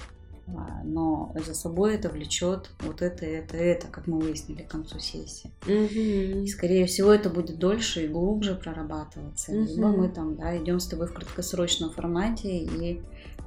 А, 0.49 0.83
но 0.85 1.33
за 1.47 1.55
собой 1.55 1.95
это 1.95 2.09
влечет 2.09 2.71
вот 2.81 3.01
это, 3.03 3.25
это, 3.25 3.57
это, 3.57 3.87
как 3.87 4.09
мы 4.09 4.19
выяснили 4.19 4.63
к 4.63 4.69
концу 4.69 4.99
сессии. 4.99 5.53
Угу. 5.67 6.45
И, 6.45 6.47
скорее 6.49 6.87
всего, 6.87 7.13
это 7.13 7.31
будет 7.31 7.59
дольше 7.59 8.05
и 8.05 8.09
глубже 8.09 8.55
прорабатываться. 8.55 9.53
Угу. 9.53 9.65
Либо 9.65 9.89
мы 9.89 10.09
там, 10.09 10.37
да, 10.37 10.57
идем 10.57 10.81
с 10.81 10.87
тобой 10.87 11.07
в 11.07 11.15
краткосрочном 11.15 11.91
формате 11.91 12.59
и 12.59 13.01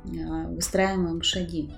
выстраиваем 0.04 1.22
шаги. 1.22 1.74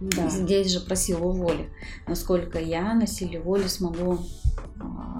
Да. 0.00 0.28
Здесь 0.28 0.72
же 0.72 0.80
про 0.80 0.96
силу 0.96 1.32
воли. 1.32 1.70
Насколько 2.06 2.58
я 2.58 2.94
на 2.94 3.06
силе 3.06 3.38
воли 3.40 3.66
смогу 3.66 4.18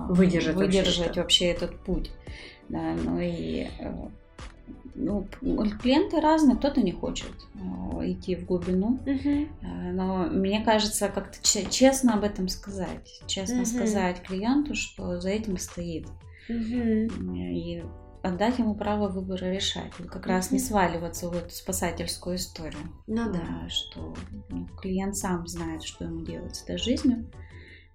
выдержать, 0.08 0.56
выдержать 0.56 0.98
вообще, 0.98 1.20
вообще 1.20 1.46
этот 1.46 1.78
путь. 1.80 2.10
Да, 2.68 2.94
ну 3.04 3.18
и 3.20 3.68
э, 3.78 4.08
ну, 4.94 5.26
клиенты 5.40 6.20
разные, 6.20 6.56
кто-то 6.56 6.80
не 6.82 6.92
хочет 6.92 7.32
э, 7.54 8.12
идти 8.12 8.36
в 8.36 8.46
глубину, 8.46 8.98
uh 9.04 9.46
но 9.92 10.28
мне 10.30 10.64
кажется, 10.64 11.08
как-то 11.08 11.38
честно 11.42 12.14
об 12.14 12.24
этом 12.24 12.48
сказать, 12.48 13.22
честно 13.26 13.62
uh 13.62 13.64
сказать 13.64 14.22
клиенту, 14.22 14.74
что 14.74 15.20
за 15.20 15.30
этим 15.30 15.58
стоит. 15.58 16.06
uh 16.48 17.08
И 17.28 17.82
отдать 18.22 18.58
ему 18.58 18.74
право 18.74 19.08
выбора 19.08 19.46
решать. 19.46 19.92
Вот 19.98 20.08
как 20.08 20.26
раз 20.26 20.50
не 20.50 20.58
сваливаться 20.58 21.28
в 21.28 21.36
эту 21.36 21.50
спасательскую 21.50 22.36
историю. 22.36 22.82
Ну 23.06 23.32
да. 23.32 23.40
А, 23.64 23.68
Что 23.68 24.14
ну, 24.48 24.66
клиент 24.80 25.16
сам 25.16 25.46
знает, 25.46 25.82
что 25.82 26.04
ему 26.04 26.20
делать 26.24 26.56
с 26.56 26.62
этой 26.62 26.76
жизнью 26.78 27.30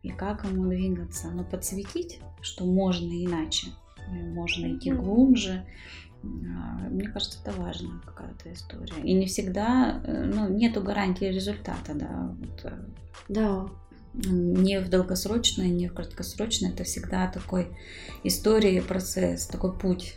и 0.03 0.09
как 0.09 0.45
ему 0.45 0.65
двигаться. 0.69 1.29
Но 1.31 1.43
подсветить, 1.43 2.19
что 2.41 2.65
можно 2.65 3.11
иначе, 3.11 3.67
можно 4.07 4.75
идти 4.75 4.91
глубже. 4.91 5.65
а, 6.23 6.89
Мне 6.89 7.07
кажется, 7.07 7.39
это 7.43 7.59
важная 7.59 7.99
какая-то 8.05 8.51
история. 8.53 9.01
И 9.03 9.13
не 9.13 9.25
всегда, 9.27 10.01
э, 10.03 10.23
ну, 10.25 10.49
нету 10.49 10.81
гарантии 10.81 11.25
результата, 11.25 11.93
да. 11.93 12.35
Вот, 12.39 12.65
э, 12.65 12.85
Да. 13.29 13.67
Не 14.23 14.79
в 14.79 14.89
долгосрочной, 14.89 15.69
не 15.69 15.87
в 15.87 15.93
краткосрочной. 15.93 16.69
Это 16.69 16.83
всегда 16.83 17.27
такой 17.27 17.67
история, 18.23 18.81
процесс, 18.81 19.47
такой 19.47 19.73
путь. 19.73 20.15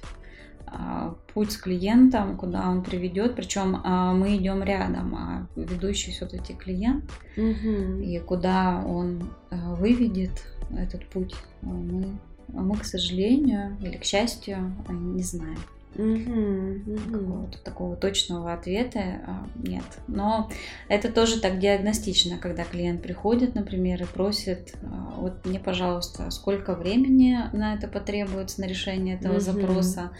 А, 0.67 1.17
Путь 1.35 1.53
с 1.53 1.57
клиентом, 1.57 2.37
куда 2.37 2.69
он 2.69 2.83
приведет. 2.83 3.37
Причем 3.37 3.81
а, 3.85 4.13
мы 4.13 4.37
идем 4.37 4.63
рядом, 4.63 5.15
а 5.15 5.47
ведущий 5.57 6.11
все-таки 6.11 6.55
клиент. 6.55 7.05
Мгм. 7.37 8.03
И 8.03 8.19
куда 8.19 8.85
он 8.87 9.31
а, 9.51 9.75
выведет 9.75 10.45
этот 10.77 11.07
путь, 11.07 11.35
мы, 11.63 12.19
мы, 12.49 12.77
к 12.77 12.85
сожалению 12.85 13.77
или 13.81 13.97
к 13.97 14.05
счастью, 14.05 14.75
не 14.89 15.23
знаем. 15.23 15.59
Мгм. 15.94 16.85
Какого-то 17.12 17.59
такого 17.64 17.96
точного 17.96 18.53
ответа 18.53 19.01
а, 19.27 19.46
нет. 19.57 19.85
Но 20.07 20.48
это 20.88 21.11
тоже 21.11 21.40
так 21.40 21.59
диагностично, 21.59 22.38
когда 22.38 22.64
клиент 22.64 23.03
приходит, 23.03 23.55
например, 23.55 24.03
и 24.03 24.07
просит, 24.07 24.74
а, 24.83 25.14
вот 25.18 25.44
мне, 25.44 25.59
пожалуйста, 25.59 26.31
сколько 26.31 26.74
времени 26.74 27.38
на 27.53 27.74
это 27.74 27.88
потребуется, 27.88 28.61
на 28.61 28.66
решение 28.66 29.16
этого 29.16 29.35
Мгм. 29.35 29.40
запроса, 29.40 30.11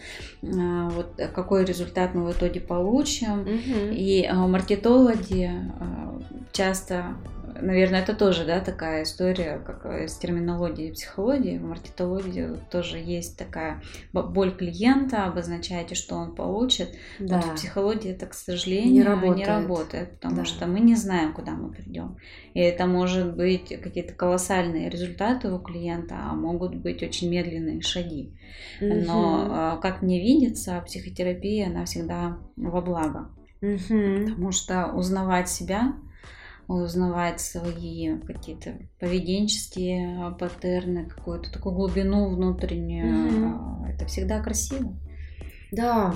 а, 0.43 0.89
вот 0.89 1.19
какой 1.33 1.65
результат 1.65 2.13
мы 2.13 2.25
в 2.25 2.31
итоге 2.31 2.59
получим. 2.59 3.39
Мгм. 3.41 3.91
И 3.91 4.29
маркетологи 4.31 5.51
часто, 6.51 7.15
наверное, 7.61 8.01
это 8.01 8.13
тоже 8.13 8.45
да, 8.45 8.59
такая 8.59 9.03
история, 9.03 9.59
как 9.59 9.85
из 10.03 10.17
терминологии 10.17 10.89
и 10.89 10.91
психологии. 10.91 11.57
В 11.57 11.63
маркетологии 11.63 12.49
тоже 12.71 12.97
есть 12.97 13.37
такая 13.37 13.81
боль 14.13 14.55
клиента, 14.55 15.25
обозначаете, 15.25 15.95
что 15.95 16.15
он 16.15 16.35
получит. 16.35 16.89
Да. 17.19 17.35
Вот 17.37 17.45
в 17.45 17.53
психологии 17.55 18.11
это, 18.11 18.25
к 18.25 18.33
сожалению, 18.33 18.91
Не 18.91 18.97
не 18.99 19.03
работает. 19.03 19.47
работает, 19.47 20.11
потому 20.15 20.35
Да. 20.37 20.45
что 20.45 20.67
мы 20.67 20.79
не 20.79 20.95
знаем, 20.95 21.33
куда 21.33 21.51
мы 21.51 21.71
придем. 21.71 22.17
И 22.53 22.59
это 22.59 22.85
может 22.85 23.35
быть 23.35 23.69
какие-то 23.81 24.13
колоссальные 24.13 24.89
результаты 24.89 25.51
у 25.51 25.59
клиента, 25.59 26.15
а 26.19 26.33
могут 26.33 26.75
быть 26.75 27.03
очень 27.03 27.29
медленные 27.29 27.81
шаги. 27.81 28.33
Но, 28.81 28.87
Мгм. 29.43 29.51
а, 29.51 29.77
как 29.77 30.01
мне 30.01 30.19
видится, 30.21 30.81
психотерапия, 30.85 31.67
она 31.67 31.85
всегда 31.85 32.37
во 32.55 32.81
благо. 32.81 33.29
Мгм. 33.61 34.25
Потому 34.25 34.51
что 34.51 34.87
узнавать 34.93 35.49
себя, 35.49 35.93
узнавать 36.73 37.41
свои 37.41 38.19
какие-то 38.19 38.77
поведенческие 38.99 40.25
а, 40.25 40.31
паттерны, 40.31 41.09
какую-то 41.09 41.51
такую 41.51 41.75
глубину 41.75 42.29
внутреннюю, 42.29 43.55
а, 43.55 43.89
это 43.89 44.05
всегда 44.05 44.41
красиво. 44.41 44.93
Да, 45.71 46.13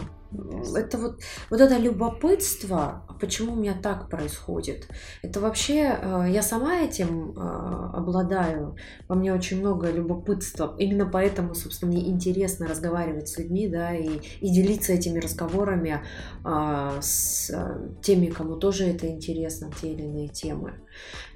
это 0.75 0.97
вот, 0.97 1.19
вот 1.49 1.61
это 1.61 1.77
любопытство, 1.77 3.05
почему 3.19 3.53
у 3.53 3.55
меня 3.55 3.73
так 3.73 4.09
происходит. 4.09 4.87
Это 5.21 5.39
вообще, 5.39 5.97
э, 6.01 6.25
я 6.29 6.41
сама 6.41 6.81
этим 6.81 7.31
э, 7.31 7.89
обладаю, 7.93 8.75
во 9.07 9.15
мне 9.15 9.33
очень 9.33 9.59
много 9.59 9.91
любопытства. 9.91 10.75
Именно 10.77 11.05
поэтому, 11.05 11.55
собственно, 11.55 11.91
мне 11.91 12.09
интересно 12.09 12.67
разговаривать 12.67 13.29
с 13.29 13.37
людьми, 13.37 13.67
да, 13.67 13.93
и, 13.95 14.19
и 14.41 14.49
делиться 14.49 14.93
этими 14.93 15.19
разговорами 15.19 16.01
а, 16.43 16.99
с 17.01 17.49
э, 17.49 17.89
теми, 18.01 18.27
кому 18.27 18.55
тоже 18.55 18.85
это 18.85 19.07
интересно, 19.07 19.71
те 19.81 19.93
или 19.93 20.03
иные 20.03 20.27
темы. 20.29 20.73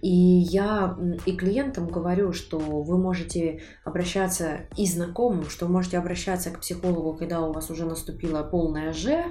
И 0.02 0.10
я 0.10 0.98
и 1.26 1.36
клиентам 1.36 1.88
говорю, 1.88 2.34
что 2.34 2.60
вы 2.60 2.98
можете 2.98 3.62
обращаться 3.84 4.68
и 4.76 4.86
знакомым, 4.86 5.50
что 5.50 5.66
вы 5.66 5.74
можете 5.74 5.98
обращаться 5.98 6.52
к 6.52 6.60
психологу, 6.60 7.14
когда 7.18 7.42
у 7.42 7.52
вас 7.52 7.70
уже 7.70 7.86
наступила 7.86 8.44
полная 8.44 8.87
Ж, 8.94 9.26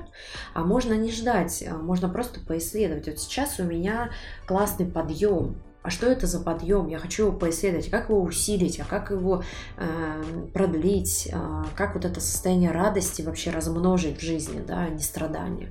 а 0.55 0.62
можно 0.62 0.95
не 0.95 1.11
ждать, 1.11 1.64
а 1.69 1.77
можно 1.77 2.09
просто 2.09 2.40
поисследовать. 2.40 3.07
Вот 3.07 3.19
сейчас 3.19 3.59
у 3.59 3.64
меня 3.64 4.11
классный 4.47 4.87
подъем. 4.87 5.57
А 5.87 5.90
что 5.90 6.09
это 6.09 6.27
за 6.27 6.40
подъем? 6.40 6.88
Я 6.88 6.99
хочу 6.99 7.27
его 7.27 7.33
поисследовать. 7.33 7.90
Как 7.90 8.09
его 8.09 8.21
усилить? 8.21 8.81
А 8.81 8.85
как 8.85 9.12
его 9.12 9.45
э, 9.77 10.23
продлить? 10.53 11.29
А 11.33 11.64
как 11.77 11.95
вот 11.95 12.05
это 12.05 12.21
состояние 12.21 12.73
радости 12.73 13.23
вообще 13.23 13.53
размножить 13.53 14.19
в 14.19 14.21
жизни, 14.21 14.61
да, 14.66 14.81
а 14.81 14.88
не 14.88 14.99
страдания? 14.99 15.71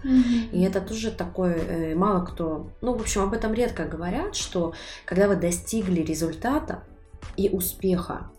И 0.54 0.62
это 0.62 0.80
тоже 0.80 1.12
такое, 1.12 1.56
э, 1.56 1.96
мало 1.96 2.24
кто, 2.24 2.70
ну, 2.80 2.94
в 2.94 3.02
общем, 3.02 3.24
об 3.24 3.34
этом 3.34 3.54
редко 3.54 3.84
говорят, 3.84 4.38
что 4.38 4.74
когда 5.04 5.28
вы 5.28 5.36
достигли 5.36 6.00
результата 6.00 6.82
и 7.36 7.50
успеха, 7.50 8.32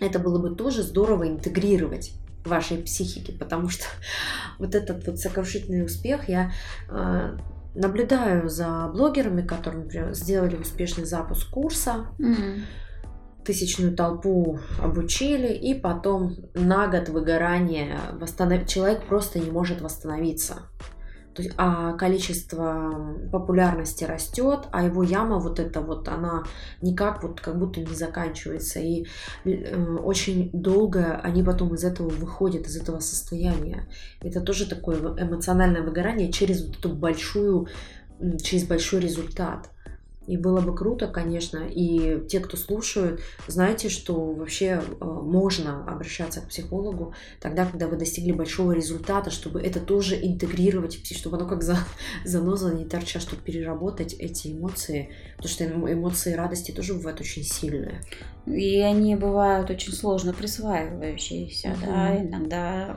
это 0.00 0.18
было 0.18 0.40
бы 0.40 0.56
тоже 0.56 0.82
здорово 0.82 1.28
интегрировать 1.28 2.12
вашей 2.46 2.78
психике, 2.78 3.32
потому 3.32 3.68
что 3.68 3.84
вот 4.58 4.74
этот 4.74 5.06
вот 5.06 5.18
сокрушительный 5.18 5.84
успех 5.84 6.28
я 6.28 6.52
э, 6.88 7.36
наблюдаю 7.74 8.48
за 8.48 8.90
блогерами, 8.92 9.42
которые, 9.42 9.84
например, 9.84 10.14
сделали 10.14 10.56
успешный 10.56 11.04
запуск 11.04 11.50
курса, 11.50 12.06
Мгм. 12.18 12.62
тысячную 13.44 13.94
толпу 13.94 14.58
обучили, 14.80 15.52
и 15.52 15.74
потом 15.74 16.36
на 16.54 16.86
год 16.88 17.08
выгорания 17.08 17.98
восстанов... 18.12 18.66
человек 18.66 19.04
просто 19.04 19.38
не 19.38 19.50
может 19.50 19.80
восстановиться. 19.80 20.62
То 21.34 21.42
есть, 21.42 21.54
а 21.58 21.92
количество 21.94 23.16
популярности 23.32 24.04
растет, 24.04 24.68
а 24.70 24.84
его 24.84 25.02
яма 25.02 25.38
вот 25.38 25.58
эта 25.58 25.80
вот, 25.80 26.08
она 26.08 26.44
никак 26.80 27.22
вот 27.22 27.40
как 27.40 27.58
будто 27.58 27.80
не 27.80 27.94
заканчивается. 27.94 28.78
И 28.78 29.06
э, 29.44 29.96
очень 29.96 30.50
долго 30.52 31.16
они 31.22 31.42
потом 31.42 31.74
из 31.74 31.84
этого 31.84 32.08
выходят, 32.08 32.66
из 32.66 32.76
этого 32.76 33.00
состояния. 33.00 33.88
Это 34.20 34.40
тоже 34.40 34.68
такое 34.68 34.96
эмоциональное 34.98 35.82
выгорание 35.82 36.30
через 36.30 36.64
вот 36.66 36.78
эту 36.78 36.90
большую, 36.90 37.66
через 38.42 38.64
большой 38.64 39.00
результат. 39.00 39.70
И 40.26 40.36
было 40.36 40.60
бы 40.60 40.74
круто, 40.74 41.06
конечно, 41.06 41.58
и 41.68 42.26
те, 42.28 42.40
кто 42.40 42.56
слушают, 42.56 43.20
знаете, 43.46 43.88
что 43.88 44.32
вообще 44.32 44.80
э, 45.00 45.04
можно 45.04 45.84
обращаться 45.86 46.40
к 46.40 46.48
психологу 46.48 47.14
тогда, 47.40 47.66
когда 47.66 47.88
вы 47.88 47.96
достигли 47.96 48.32
большого 48.32 48.72
результата, 48.72 49.30
чтобы 49.30 49.60
это 49.60 49.80
тоже 49.80 50.16
интегрировать, 50.20 50.94
чтобы 51.16 51.36
оно 51.36 51.46
как 51.46 51.62
за, 51.62 51.76
заноза 52.24 52.72
не 52.74 52.84
торча, 52.86 53.20
чтобы 53.20 53.42
переработать 53.42 54.14
эти 54.14 54.52
эмоции, 54.52 55.10
потому 55.36 55.52
что 55.52 55.64
эмо- 55.64 55.92
эмоции 55.92 56.32
радости 56.32 56.72
тоже 56.72 56.94
бывают 56.94 57.20
очень 57.20 57.42
сильные. 57.44 58.00
И 58.46 58.80
они 58.80 59.16
бывают 59.16 59.70
очень 59.70 59.92
сложно 59.92 60.32
присваивающиеся, 60.34 61.68
Мгм. 61.68 61.80
да, 61.80 62.16
иногда 62.22 62.96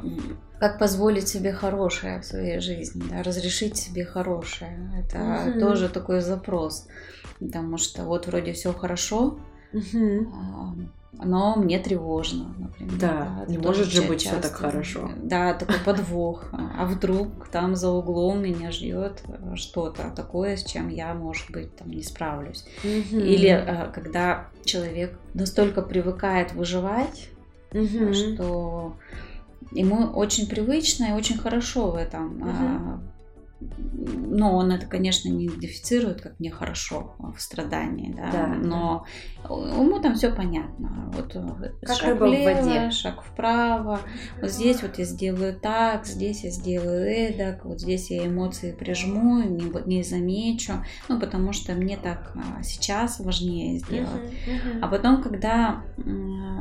как 0.60 0.80
позволить 0.80 1.28
себе 1.28 1.52
хорошее 1.54 2.20
в 2.20 2.26
своей 2.26 2.60
жизни, 2.60 3.04
да, 3.10 3.22
разрешить 3.22 3.78
себе 3.78 4.04
хорошее. 4.06 4.92
Это 5.00 5.20
Мгм. 5.20 5.60
тоже 5.60 5.88
такой 5.90 6.22
запрос. 6.22 6.88
Потому 7.39 7.78
что 7.78 8.04
вот 8.04 8.28
вроде 8.28 8.54
все 8.54 8.73
хорошо, 8.73 9.39
а, 10.34 10.73
но 11.23 11.56
мне 11.56 11.80
тревожно, 11.80 12.54
например. 12.58 13.00
Да, 13.00 13.45
не 13.47 13.58
это 13.58 13.67
может 13.67 13.88
же 13.88 14.02
быть 14.04 14.21
всё 14.21 14.39
так 14.41 14.54
хорошо. 14.54 15.10
Да, 15.23 15.54
такой 15.54 15.80
подвох. 15.86 16.50
А 16.52 16.86
вдруг 16.86 17.47
там 17.50 17.76
за 17.76 17.89
углом 17.89 18.41
меня 18.43 18.71
ждет 18.71 19.23
что-то 19.56 20.12
такое, 20.15 20.58
с 20.58 20.63
чем 20.63 20.89
я, 20.89 21.13
может 21.13 21.52
быть, 21.52 21.76
там 21.76 21.89
не 21.89 22.04
справлюсь. 22.04 22.65
Или 23.12 23.50
э, 23.50 23.91
когда 23.93 24.47
человек 24.65 25.19
настолько 25.34 25.82
привыкает 25.82 26.54
выживать, 26.54 27.30
Мгм. 27.73 28.13
что 28.13 28.95
ему 29.71 30.06
очень 30.13 30.47
привычно 30.47 31.06
и 31.06 31.13
очень 31.13 31.38
хорошо 31.38 31.91
в 31.91 31.95
этом. 31.95 32.41
а, 32.43 33.00
Но 33.60 34.56
он 34.56 34.72
это, 34.72 34.86
конечно, 34.86 35.30
не 35.30 35.48
идентифицирует 35.48 36.22
как 36.22 36.39
нехорошо 36.39 37.15
в 37.36 37.41
страдании, 37.41 38.13
да, 38.13 38.32
Да, 38.32 38.48
но 38.48 39.06
ему 39.43 40.00
там 40.00 40.15
все 40.15 40.32
понятно. 40.32 41.12
Вот 41.13 41.36
э, 41.36 41.74
Как 41.82 41.98
шаг 41.98 42.10
рыба 42.10 42.26
в 42.26 42.30
влево, 42.30 42.62
воде. 42.62 42.91
шаг 42.91 43.24
вправо, 43.24 44.00
вот 44.41 44.52
здесь 44.52 44.82
вот 44.84 45.00
я 45.00 45.06
сделаю 45.06 45.60
так, 45.60 46.06
здесь 46.06 46.43
я 46.43 46.52
сделаю 46.52 47.08
эдак, 47.08 47.65
вот 47.65 47.80
здесь 47.80 48.12
я 48.12 48.28
эмоции 48.28 48.74
прижму, 48.74 49.41
не, 49.41 49.72
не 49.88 50.04
замечу, 50.04 50.74
ну, 51.10 51.20
потому 51.20 51.52
что 51.54 51.74
мне 51.74 51.98
так 51.98 52.34
а, 52.36 52.62
сейчас 52.62 53.20
важнее 53.20 53.80
сделать. 53.80 54.32
Мгм. 54.46 54.84
А 54.84 54.88
потом, 54.88 55.24
когда 55.24 55.84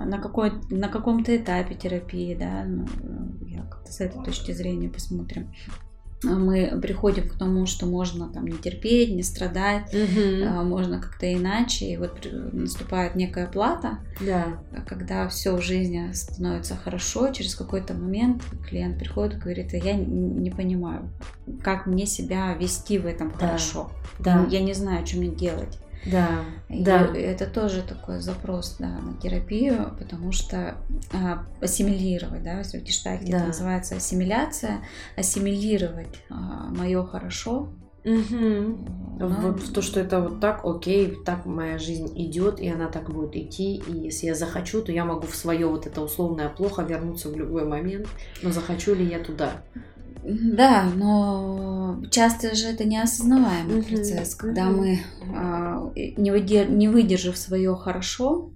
на, 0.07 0.19
какой, 0.19 0.53
на 0.71 0.89
каком-то 0.89 1.37
этапе 1.37 1.75
терапии, 1.75 2.35
да, 2.35 2.65
ну, 2.67 2.87
я 3.47 3.63
как-то 3.63 3.93
с 3.93 4.01
этой 4.01 4.23
точки 4.25 4.53
зрения 4.53 4.89
посмотрим, 4.89 5.53
мы 6.23 6.79
приходим 6.81 7.29
к 7.29 7.35
тому, 7.39 7.67
что 7.67 7.87
можно 7.87 8.29
там 8.29 8.47
не 8.47 8.57
терпеть, 8.57 9.14
не 9.14 9.23
страдать, 9.23 9.93
Мгм. 9.93 10.67
можно 10.67 11.01
как-то 11.01 11.33
иначе, 11.33 11.87
и 11.87 11.97
вот 11.97 12.27
наступает 12.53 13.14
некая 13.17 13.47
плата, 13.47 13.99
Да. 14.21 14.59
когда 14.87 15.29
все 15.29 15.55
в 15.57 15.62
жизни 15.62 16.11
становится 16.12 16.77
хорошо, 16.77 17.29
через 17.33 17.55
какой-то 17.55 17.95
момент 17.95 18.43
клиент 18.69 18.99
приходит 18.99 19.37
и 19.37 19.41
говорит, 19.41 19.75
«А 19.75 19.77
я 19.77 19.95
не 19.95 20.51
понимаю, 20.51 21.11
как 21.62 21.87
мне 21.87 22.07
себя 22.07 22.55
вести 22.55 22.99
в 22.99 23.07
этом 23.07 23.31
Да. 23.39 23.47
хорошо. 23.49 23.91
Да. 24.19 24.47
Я 24.51 24.61
не 24.61 24.73
знаю, 24.73 25.07
что 25.07 25.19
мне 25.19 25.29
делать. 25.29 25.79
Да. 26.05 26.40
И 26.68 26.84
Да. 26.84 27.07
это 27.14 27.47
тоже 27.47 27.82
такой 27.82 28.20
запрос 28.20 28.76
да, 28.78 28.88
на 28.88 29.14
терапию, 29.20 29.94
потому 29.99 30.32
что 30.32 30.76
а, 31.12 31.47
ассимилировать, 31.61 32.42
да, 32.42 32.59
если 32.59 32.78
в 32.78 32.82
гештальте 32.82 33.30
Да. 33.30 33.38
это 33.38 33.47
называется 33.49 33.97
ассимиляция, 33.97 34.80
ассимилировать 35.16 36.22
мое 36.28 37.05
хорошо. 37.05 37.68
Мгм. 38.05 38.86
ну, 39.18 39.28
Вот 39.28 39.62
в 39.62 39.72
то, 39.72 39.82
что 39.82 39.99
это 39.99 40.20
вот 40.20 40.38
так, 40.40 40.64
окей, 40.64 41.16
так 41.24 41.44
моя 41.44 41.76
жизнь 41.76 42.12
идет, 42.14 42.61
и 42.61 42.68
она 42.68 42.86
так 42.86 43.11
будет 43.11 43.34
идти, 43.34 43.76
и 43.76 44.05
если 44.05 44.26
я 44.26 44.34
захочу, 44.36 44.80
то 44.80 44.92
я 44.92 45.05
могу 45.05 45.26
в 45.26 45.34
свое 45.34 45.66
вот 45.66 45.88
это 45.88 46.01
условное 46.03 46.49
плохо 46.49 46.82
вернуться 46.82 47.28
в 47.30 47.36
любой 47.36 47.64
момент, 47.64 48.07
но 48.42 48.53
захочу 48.53 48.94
ли 48.94 49.05
я 49.05 49.18
туда? 49.18 49.55
Да, 50.29 50.91
но 50.97 52.03
часто 52.11 52.55
же 52.55 52.66
это 52.68 52.85
неосознаваемый 52.85 53.77
Мгм, 53.77 53.87
процесс, 53.87 54.35
когда 54.35 54.64
мгм. 54.64 54.77
мы, 54.79 54.99
а, 55.37 55.93
не, 55.95 56.31
выдер- 56.33 56.68
не 56.70 56.89
выдержав 56.89 57.37
свое 57.37 57.74
хорошо, 57.77 58.53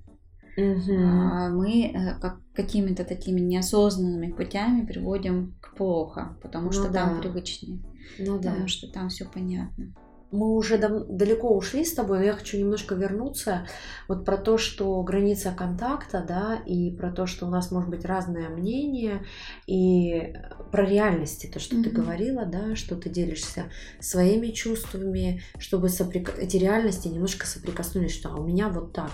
а, 0.58 1.48
мы 1.50 1.92
э, 1.94 2.18
как, 2.20 2.40
какими-то 2.54 3.04
такими 3.04 3.40
неосознанными 3.40 4.32
путями 4.32 4.84
приводим 4.84 5.54
к 5.60 5.76
плохо, 5.76 6.36
потому 6.42 6.66
Ну 6.66 6.72
что 6.72 6.84
там 6.92 7.14
да. 7.14 7.20
привычнее, 7.20 7.80
Ну 8.18 8.38
да. 8.40 8.50
потому 8.50 8.68
что 8.68 8.90
там 8.92 9.08
все 9.08 9.24
понятно. 9.24 9.94
Мы 10.32 10.54
уже 10.54 10.78
дав- 10.78 11.06
далеко 11.08 11.56
ушли 11.56 11.84
с 11.84 11.92
тобой, 11.94 12.18
но 12.18 12.24
я 12.24 12.32
хочу 12.34 12.56
немножко 12.56 12.94
вернуться 12.94 13.66
вот 14.08 14.24
про 14.24 14.36
то, 14.36 14.58
что 14.58 15.02
граница 15.02 15.50
контакта, 15.56 16.24
да, 16.26 16.56
и 16.66 16.92
про 16.92 17.10
то, 17.10 17.26
что 17.26 17.46
у 17.46 17.50
нас 17.50 17.70
может 17.72 17.90
быть 17.90 18.04
разное 18.04 18.48
мнение, 18.48 19.24
и 19.66 20.34
про 20.70 20.84
реальности, 20.86 21.50
то, 21.52 21.58
что 21.58 21.82
ты 21.82 21.90
Мгм. 21.90 22.02
говорила, 22.02 22.44
да, 22.46 22.76
что 22.76 22.94
ты 22.94 23.10
делишься 23.10 23.64
своими 23.98 24.48
чувствами, 24.48 25.42
чтобы 25.58 25.88
соприк- 25.88 26.38
эти 26.38 26.56
реальности 26.58 27.08
немножко 27.08 27.46
соприкоснулись, 27.46 28.12
что 28.14 28.28
«А 28.30 28.36
у 28.36 28.44
меня 28.46 28.68
вот 28.68 28.92
так. 28.92 29.10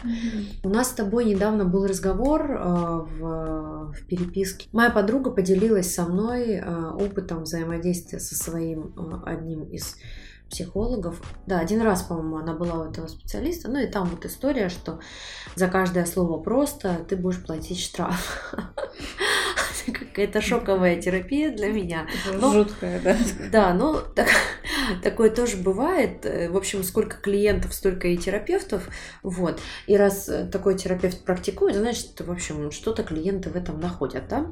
У 0.62 0.68
нас 0.68 0.90
с 0.90 0.94
тобой 0.94 1.24
недавно 1.24 1.64
был 1.64 1.86
разговор 1.86 2.42
э, 2.50 2.56
в, 3.18 3.92
в 3.92 4.06
переписке. 4.06 4.68
Моя 4.72 4.90
подруга 4.90 5.30
поделилась 5.30 5.94
со 5.94 6.04
мной 6.04 6.56
э, 6.56 6.90
опытом 6.90 7.44
взаимодействия 7.44 8.20
со 8.20 8.34
своим 8.34 8.92
э, 8.96 9.22
одним 9.30 9.64
из 9.64 9.96
психологов. 10.50 11.20
Да, 11.46 11.58
один 11.58 11.82
раз, 11.82 12.02
по-моему, 12.02 12.38
она 12.38 12.54
была 12.54 12.82
у 12.82 12.90
этого 12.90 13.06
специалиста. 13.08 13.68
Ну 13.68 13.78
и 13.78 13.86
там 13.86 14.08
вот 14.08 14.24
история, 14.24 14.68
что 14.68 15.00
за 15.54 15.68
каждое 15.68 16.06
слово 16.06 16.40
просто 16.42 17.04
ты 17.08 17.16
будешь 17.16 17.44
платить 17.44 17.80
штраф. 17.80 18.54
Какая-то 19.92 20.40
шоковая 20.40 21.00
терапия 21.00 21.50
для 21.50 21.68
меня. 21.68 22.06
Ну, 22.32 22.52
Жуткое, 22.52 23.00
да. 23.00 23.16
Да, 23.52 23.74
ну 23.74 24.00
так- 24.14 24.28
такое 25.02 25.30
тоже 25.30 25.56
бывает. 25.56 26.24
Э, 26.26 26.48
В 26.50 26.56
общем, 26.56 26.82
сколько 26.82 27.16
клиентов, 27.18 27.74
столько 27.74 28.08
и 28.08 28.16
терапевтов. 28.16 28.88
Вот. 29.22 29.60
И 29.86 29.96
раз 29.96 30.28
э, 30.28 30.46
такой 30.46 30.76
терапевт 30.76 31.24
практикует, 31.24 31.76
значит, 31.76 32.20
в 32.20 32.30
общем, 32.30 32.70
что-то 32.70 33.02
клиенты 33.02 33.50
в 33.50 33.56
этом 33.56 33.80
находят, 33.80 34.28
да. 34.28 34.46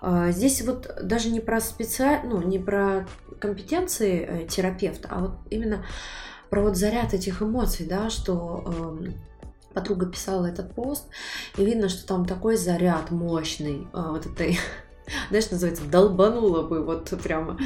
А, 0.00 0.30
Здесь 0.30 0.62
вот 0.62 0.90
даже 1.02 1.30
не 1.30 1.40
про 1.40 1.60
специаль... 1.60 2.20
ну, 2.24 2.40
не 2.42 2.58
про 2.58 3.06
компетенции 3.40 4.26
э, 4.44 4.46
терапевта, 4.46 5.08
а 5.10 5.20
вот 5.20 5.32
именно 5.50 5.84
про 6.50 6.62
вот 6.62 6.76
заряд 6.76 7.12
этих 7.14 7.42
эмоций, 7.42 7.86
да, 7.86 8.08
что 8.10 8.64
эм, 8.66 9.14
подруга 9.74 10.06
писала 10.06 10.46
этот 10.46 10.74
пост, 10.74 11.06
и 11.56 11.64
видно, 11.64 11.88
что 11.88 12.06
там 12.06 12.24
такой 12.26 12.56
заряд 12.56 13.10
мощный 13.10 13.86
а, 13.92 14.12
вот 14.12 14.26
этой, 14.26 14.58
знаешь, 15.28 15.50
называется, 15.50 15.84
долбануло 15.84 16.62
бы 16.62 16.84
вот 16.84 17.12
прямо. 17.22 17.58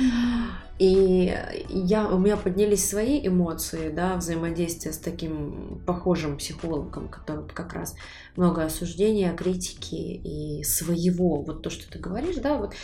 И 0.78 1.32
я, 1.68 2.09
у 2.09 2.18
меня 2.18 2.36
поднялись 2.36 2.88
свои 2.88 3.24
эмоции, 3.24 3.90
да, 3.90 4.16
взаимодействие 4.16 4.92
с 4.92 4.98
таким 4.98 5.80
похожим 5.86 6.38
психологом, 6.38 7.09
который 7.09 7.46
как 7.48 7.72
раз 7.72 7.94
много 8.36 8.64
осуждения, 8.64 9.32
критики 9.32 9.94
и 9.94 10.64
своего, 10.64 11.42
вот 11.42 11.62
то, 11.62 11.70
что 11.70 11.90
ты 11.90 12.00
говоришь, 12.00 12.36
да, 12.36 12.57
вот 12.57 12.74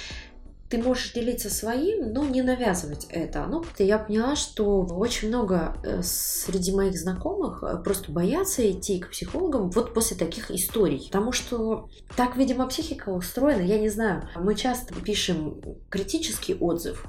ты 0.68 0.78
можешь 0.78 1.12
делиться 1.12 1.50
своим, 1.50 2.12
но 2.12 2.24
не 2.24 2.42
навязывать 2.42 3.06
это. 3.08 3.46
Ну, 3.46 3.64
я 3.78 3.98
поняла, 3.98 4.36
что 4.36 4.82
очень 4.82 5.28
много 5.28 5.76
э, 5.82 6.02
среди 6.02 6.72
моих 6.72 6.98
знакомых 6.98 7.62
э, 7.62 7.78
просто 7.82 8.12
боятся 8.12 8.70
идти 8.70 8.98
к 8.98 9.10
психологам 9.10 9.70
вот 9.70 9.94
после 9.94 10.16
таких 10.16 10.50
историй. 10.50 11.08
Потому 11.10 11.32
что 11.32 11.88
так, 12.16 12.36
видимо, 12.36 12.66
психика 12.66 13.10
устроена, 13.10 13.62
я 13.62 13.78
не 13.78 13.88
знаю. 13.88 14.28
Мы 14.36 14.54
часто 14.54 14.94
пишем 14.94 15.60
критический 15.88 16.54
отзыв, 16.54 17.06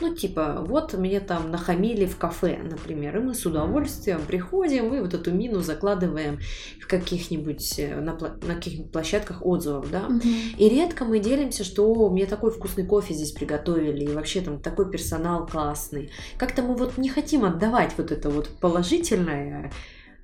ну, 0.00 0.14
типа, 0.14 0.64
вот 0.66 0.94
мне 0.94 1.20
там 1.20 1.50
нахамили 1.50 2.06
в 2.06 2.16
кафе, 2.16 2.58
например, 2.62 3.18
и 3.18 3.20
мы 3.20 3.34
с 3.34 3.44
удовольствием 3.46 4.20
приходим 4.26 4.94
и 4.94 5.00
вот 5.00 5.14
эту 5.14 5.32
мину 5.32 5.60
закладываем 5.60 6.38
в 6.80 6.86
каких-нибудь, 6.86 7.78
э, 7.78 8.00
на, 8.00 8.12
на 8.12 8.54
каких-нибудь 8.54 8.92
площадках 8.92 9.44
отзывов, 9.44 9.90
да. 9.90 10.08
И 10.56 10.68
редко 10.68 11.04
мы 11.04 11.18
делимся, 11.18 11.64
что 11.64 11.86
«О, 11.86 12.10
мне 12.10 12.26
такой 12.26 12.50
вкусный 12.50 12.86
кофе 12.86 13.14
здесь 13.14 13.32
приготовили, 13.32 14.04
и 14.04 14.14
вообще 14.14 14.40
там 14.40 14.60
такой 14.60 14.90
персонал 14.90 15.46
классный. 15.46 16.10
Как-то 16.36 16.62
мы 16.62 16.74
вот 16.74 16.98
не 16.98 17.08
хотим 17.08 17.44
отдавать 17.44 17.92
вот 17.96 18.12
это 18.12 18.30
вот 18.30 18.48
положительное, 18.60 19.70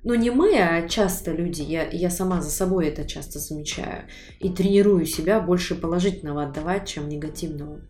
ну, 0.05 0.13
не 0.13 0.29
мы, 0.29 0.55
а 0.59 0.87
часто 0.87 1.31
люди, 1.31 1.63
я, 1.63 1.89
я 1.89 2.11
сама 2.11 2.39
за 2.39 2.51
собой 2.51 2.89
это 2.89 3.05
часто 3.05 3.39
замечаю, 3.39 4.03
и 4.39 4.49
тренирую 4.49 5.05
себя 5.07 5.41
больше 5.41 5.73
положительного 5.73 6.43
отдавать, 6.43 6.87
чем 6.87 7.09
негативного. 7.09 7.81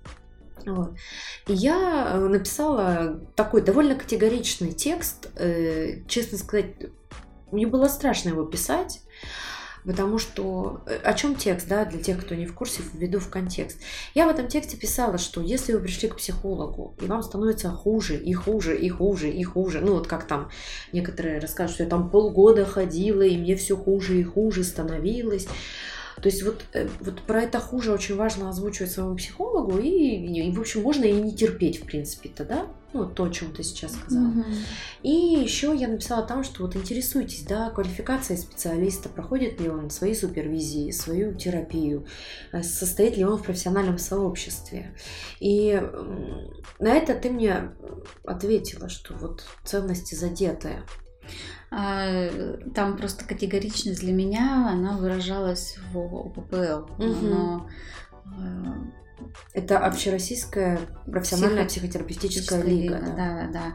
Вот. 0.65 0.95
И 1.47 1.53
я 1.53 2.11
э, 2.13 2.19
написала 2.19 3.21
такой 3.35 3.61
довольно 3.61 3.95
категоричный 3.95 4.73
текст, 4.73 5.29
э, 5.35 6.01
честно 6.07 6.37
сказать, 6.37 6.75
мне 7.51 7.67
было 7.67 7.87
страшно 7.87 8.29
его 8.29 8.43
писать, 8.45 9.01
потому 9.85 10.17
что 10.17 10.81
э, 10.87 10.97
о 11.03 11.13
чем 11.13 11.35
текст, 11.35 11.67
да, 11.67 11.85
для 11.85 12.01
тех, 12.01 12.19
кто 12.19 12.35
не 12.35 12.45
в 12.45 12.53
курсе, 12.53 12.81
введу 12.93 13.19
в 13.19 13.29
контекст. 13.29 13.79
Я 14.13 14.25
в 14.25 14.29
этом 14.29 14.47
тексте 14.47 14.77
писала, 14.77 15.17
что 15.17 15.41
если 15.41 15.73
вы 15.73 15.79
пришли 15.79 16.09
к 16.09 16.17
психологу, 16.17 16.95
и 17.01 17.05
вам 17.05 17.21
становится 17.21 17.69
хуже, 17.69 18.17
и 18.17 18.33
хуже, 18.33 18.77
и 18.77 18.89
хуже, 18.89 19.29
и 19.29 19.43
хуже, 19.43 19.81
ну 19.81 19.93
вот 19.93 20.07
как 20.07 20.25
там 20.25 20.49
некоторые 20.91 21.39
расскажут, 21.39 21.75
что 21.75 21.83
я 21.83 21.89
там 21.89 22.09
полгода 22.09 22.65
ходила, 22.65 23.21
и 23.21 23.37
мне 23.37 23.55
все 23.55 23.77
хуже 23.77 24.19
и 24.19 24.23
хуже 24.23 24.63
становилось. 24.63 25.47
То 26.21 26.29
есть 26.29 26.43
вот, 26.43 26.63
э, 26.73 26.87
вот 27.01 27.21
про 27.21 27.41
это 27.41 27.59
хуже 27.59 27.91
очень 27.91 28.15
важно 28.15 28.49
озвучивать 28.49 28.91
своему 28.91 29.15
психологу, 29.15 29.77
и, 29.77 29.89
и, 29.89 30.51
в 30.51 30.59
общем, 30.59 30.81
можно 30.81 31.03
и 31.03 31.13
не 31.13 31.35
терпеть, 31.35 31.81
в 31.81 31.85
принципе-то, 31.85 32.45
да? 32.45 32.67
Ну, 32.93 33.05
то, 33.05 33.25
о 33.25 33.29
чем 33.29 33.53
ты 33.53 33.61
сейчас 33.61 33.93
сказала. 33.93 34.31
И 35.03 35.09
еще 35.09 35.75
я 35.75 35.89
написала 35.89 36.25
там, 36.25 36.45
что 36.45 36.63
вот 36.63 36.77
интересуйтесь, 36.77 37.43
да, 37.43 37.69
квалификацией 37.69 38.39
специалиста, 38.39 39.09
проходит 39.09 39.59
ли 39.59 39.67
он 39.67 39.89
свои 39.89 40.15
супервизии, 40.15 40.91
свою 40.91 41.33
терапию, 41.33 42.05
э, 42.53 42.63
состоит 42.63 43.17
ли 43.17 43.25
он 43.25 43.37
в 43.37 43.43
профессиональном 43.43 43.97
сообществе. 43.97 44.95
И 45.41 45.81
на 46.79 46.89
это 46.89 47.15
ты 47.15 47.29
мне 47.29 47.71
ответила, 48.23 48.87
что 48.87 49.13
вот 49.13 49.43
ценности 49.65 50.15
задетые. 50.15 50.83
А, 51.71 52.55
Там 52.73 52.97
просто 52.97 53.25
категоричность 53.25 53.99
для 53.99 54.13
меня, 54.13 54.69
она 54.71 54.97
выражалась 54.97 55.77
в 55.91 55.97
ОППЛ. 55.97 56.91
Мгм. 57.03 57.29
Но 57.29 57.69
э, 58.25 58.73
Это 59.53 59.79
общероссийская 59.79 60.79
профессиональная 61.05 61.65
Психо- 61.65 61.87
психотерапевтическая 61.87 62.61
лига. 62.63 62.95
лига, 62.97 63.07
да, 63.15 63.47
да. 63.51 63.73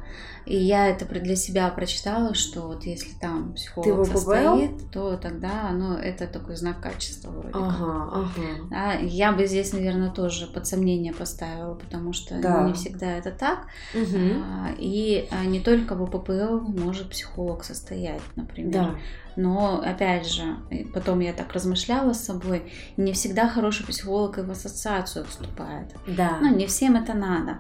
И 0.51 0.57
я 0.57 0.89
это 0.89 1.05
для 1.07 1.37
себя 1.37 1.69
прочитала, 1.69 2.35
что 2.35 2.63
вот 2.63 2.83
если 2.83 3.13
там 3.21 3.53
психолог 3.53 4.05
состоит, 4.05 4.91
то 4.91 5.17
тогда 5.17 5.71
ну, 5.71 5.95
это 5.95 6.27
такой 6.27 6.57
знак 6.57 6.81
качества 6.81 7.31
вроде 7.31 7.53
как. 7.53 7.63
Ага, 7.63 8.11
ага. 8.13 8.69
Да, 8.69 8.93
я 8.95 9.31
бы 9.31 9.47
здесь, 9.47 9.73
наверное, 9.73 10.11
тоже 10.11 10.49
под 10.49 10.67
сомнение 10.67 11.13
поставила, 11.13 11.75
потому 11.75 12.13
что 12.13 12.35
Да. 12.41 12.65
не 12.65 12.73
всегда 12.73 13.07
это 13.13 13.31
так. 13.31 13.69
А, 13.95 14.71
И 14.77 15.29
а, 15.31 15.45
не 15.45 15.61
только 15.61 15.95
в 15.95 16.03
ОППЛ 16.03 16.59
может 16.67 17.11
психолог 17.11 17.63
состоять, 17.63 18.23
например. 18.35 18.73
Да. 18.73 18.95
Но, 19.37 19.81
опять 19.81 20.27
же, 20.27 20.57
потом 20.93 21.21
я 21.21 21.33
так 21.33 21.53
размышляла 21.53 22.13
с 22.13 22.25
собой, 22.25 22.73
не 22.97 23.13
всегда 23.13 23.49
хороший 23.49 23.87
психолог 23.87 24.39
и 24.39 24.43
в 24.43 24.51
ассоциацию 24.51 25.25
вступает. 25.25 25.95
Да. 26.09 26.39
Ну, 26.41 26.55
не 26.57 26.67
всем 26.67 26.97
это 26.97 27.15
надо. 27.15 27.59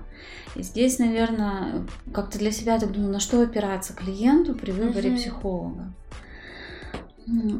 И 0.56 0.62
здесь, 0.62 0.98
наверное, 0.98 1.86
как-то 2.12 2.38
для 2.38 2.50
себя 2.50 2.78
так 2.78 2.92
думаю, 2.92 3.12
на 3.12 3.20
что 3.20 3.40
опираться 3.40 3.92
клиенту 3.92 4.54
при 4.54 4.72
выборе 4.72 5.10
Мгм. 5.10 5.18
психолога. 5.18 5.92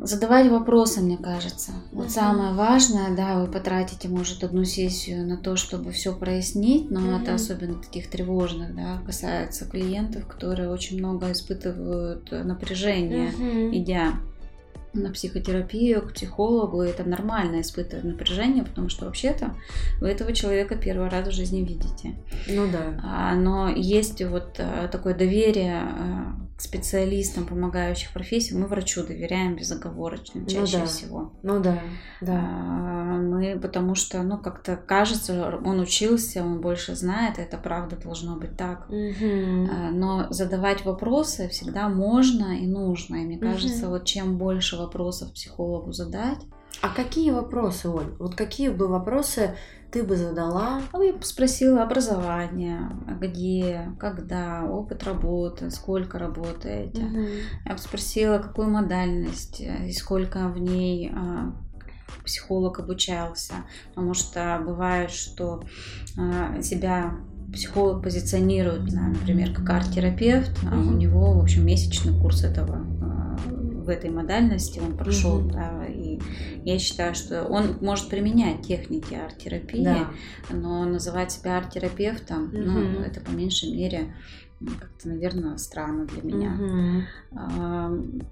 Задавать 0.02 0.50
вопросы, 0.50 1.00
мне 1.00 1.16
кажется. 1.16 1.72
Вот 1.92 2.10
самое 2.10 2.54
важное, 2.54 3.14
да, 3.14 3.38
вы 3.38 3.46
потратите, 3.46 4.08
может, 4.08 4.42
одну 4.42 4.64
сессию 4.64 5.24
на 5.24 5.36
то, 5.36 5.54
чтобы 5.54 5.92
все 5.92 6.12
прояснить, 6.12 6.90
но 6.90 7.00
uh-huh. 7.00 7.22
это 7.22 7.34
особенно 7.34 7.74
таких 7.74 8.10
тревожных, 8.10 8.74
да, 8.74 9.00
касается 9.06 9.66
клиентов, 9.66 10.26
которые 10.26 10.70
очень 10.70 10.98
много 10.98 11.30
испытывают 11.30 12.32
напряжение, 12.32 13.30
uh-huh. 13.30 13.76
идя 13.76 14.14
на 14.92 15.10
психотерапию, 15.10 16.02
к 16.02 16.14
психологу, 16.14 16.82
это 16.82 17.04
нормально 17.04 17.60
испытывать 17.60 18.04
напряжение, 18.04 18.64
потому 18.64 18.88
что 18.88 19.06
вообще-то 19.06 19.54
вы 20.00 20.08
этого 20.08 20.32
человека 20.32 20.76
первый 20.76 21.08
раз 21.08 21.28
в 21.28 21.32
жизни 21.32 21.60
видите. 21.60 22.14
Ну 22.48 22.66
да. 22.70 23.00
А, 23.02 23.34
но 23.34 23.68
есть 23.68 24.22
вот 24.22 24.56
а, 24.58 24.88
такое 24.88 25.14
доверие 25.14 25.82
к 26.49 26.49
специалистам, 26.60 27.46
помогающих 27.46 28.12
профессий. 28.12 28.56
Мы 28.56 28.66
врачу 28.66 29.04
доверяем 29.04 29.56
безоговорочно 29.56 30.46
чаще 30.46 30.78
ну, 30.78 30.82
да. 30.82 30.86
всего. 30.86 31.32
Ну 31.42 31.60
да, 31.60 31.78
да. 32.20 32.40
Мы, 32.40 33.58
потому 33.60 33.94
что, 33.94 34.22
ну, 34.22 34.38
как-то 34.38 34.76
кажется, 34.76 35.60
он 35.64 35.80
учился, 35.80 36.42
он 36.42 36.60
больше 36.60 36.94
знает, 36.94 37.38
это 37.38 37.56
правда 37.56 37.96
должно 37.96 38.36
быть 38.36 38.56
так. 38.56 38.88
Угу. 38.88 39.68
Но 39.92 40.26
задавать 40.30 40.84
вопросы 40.84 41.48
всегда 41.48 41.88
можно 41.88 42.58
и 42.58 42.66
нужно. 42.66 43.16
И 43.16 43.24
мне 43.24 43.38
кажется, 43.38 43.84
угу. 43.84 43.92
вот 43.92 44.04
чем 44.04 44.38
больше 44.38 44.76
вопросов 44.76 45.32
психологу 45.32 45.92
задать. 45.92 46.38
А 46.82 46.88
какие 46.88 47.30
вопросы, 47.30 47.88
Оль? 47.88 48.14
Вот 48.18 48.34
какие 48.34 48.68
бы 48.68 48.88
вопросы 48.88 49.54
ты 49.90 50.02
бы 50.02 50.16
задала? 50.16 50.80
А 50.92 51.02
я 51.02 51.12
бы 51.12 51.22
спросила 51.22 51.82
образование, 51.82 52.90
где, 53.20 53.90
когда, 53.98 54.64
опыт 54.64 55.04
работы, 55.04 55.70
сколько 55.70 56.18
работаете. 56.18 57.02
Угу. 57.02 57.26
Я 57.66 57.72
бы 57.72 57.78
спросила, 57.78 58.38
какую 58.38 58.70
модальность 58.70 59.60
и 59.60 59.92
сколько 59.92 60.48
в 60.48 60.58
ней 60.58 61.12
а, 61.14 61.52
психолог 62.24 62.78
обучался. 62.78 63.54
Потому 63.90 64.14
что 64.14 64.62
бывает, 64.64 65.10
что 65.10 65.62
а, 66.16 66.62
себя 66.62 67.16
психолог 67.52 68.02
позиционирует, 68.02 68.92
например, 68.92 69.52
как 69.52 69.68
арт-терапевт, 69.68 70.52
а 70.70 70.76
у 70.76 70.92
него, 70.92 71.32
в 71.34 71.42
общем, 71.42 71.66
месячный 71.66 72.18
курс 72.18 72.44
этого 72.44 72.86
в 73.80 73.88
этой 73.88 74.10
модальности 74.10 74.78
он 74.78 74.96
прошел, 74.96 75.40
mm-hmm. 75.40 75.52
да, 75.52 75.84
я 76.64 76.78
считаю, 76.78 77.14
что 77.14 77.44
он 77.44 77.78
может 77.80 78.08
применять 78.08 78.62
техники 78.62 79.14
арт-терапии, 79.14 79.84
да. 79.84 80.10
но 80.50 80.84
называть 80.84 81.32
себя 81.32 81.58
арт-терапевтом, 81.58 82.50
mm-hmm. 82.50 82.62
ну, 82.64 83.00
это 83.00 83.20
по 83.20 83.30
меньшей 83.30 83.72
мере 83.72 84.14
как-то, 84.78 85.08
наверное, 85.08 85.56
странно 85.56 86.06
для 86.06 86.22
меня. 86.22 87.04
Mm-hmm. 87.32 88.26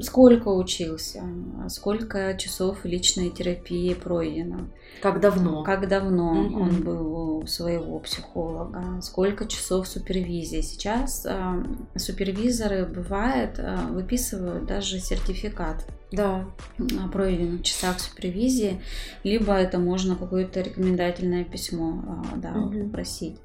Сколько 0.00 0.48
учился, 0.48 1.22
сколько 1.68 2.36
часов 2.36 2.84
личной 2.84 3.30
терапии 3.30 3.94
пройдено. 3.94 4.68
Как 5.02 5.20
давно? 5.20 5.62
Как 5.62 5.88
давно 5.88 6.32
угу. 6.32 6.60
он 6.60 6.82
был 6.82 7.38
у 7.38 7.46
своего 7.46 7.98
психолога, 8.00 9.00
сколько 9.02 9.46
часов 9.46 9.86
супервизии. 9.86 10.60
Сейчас 10.60 11.26
э, 11.26 11.64
супервизоры 11.96 12.86
бывает 12.86 13.58
э, 13.58 13.76
выписывают 13.90 14.66
даже 14.66 14.98
сертификат 14.98 15.86
да. 16.14 16.46
о 16.78 17.08
пройденных 17.08 17.62
часах 17.62 18.00
супервизии, 18.00 18.80
либо 19.24 19.52
это 19.54 19.78
можно 19.78 20.16
какое-то 20.16 20.60
рекомендательное 20.60 21.44
письмо 21.44 22.22
э, 22.34 22.36
да, 22.36 22.52
угу. 22.52 22.84
попросить, 22.84 23.36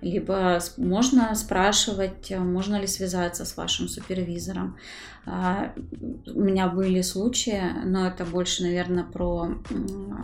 либо 0.00 0.60
можно 0.76 1.34
спрашивать, 1.34 2.30
можно 2.36 2.76
ли 2.80 2.86
связаться 2.86 3.44
с 3.44 3.56
вашим 3.56 3.88
супервизором. 3.88 4.76
А, 5.28 5.72
у 6.26 6.40
меня 6.40 6.68
были 6.68 7.00
случаи, 7.00 7.60
но 7.84 8.06
это 8.06 8.24
больше, 8.24 8.62
наверное, 8.62 9.02
про 9.02 9.48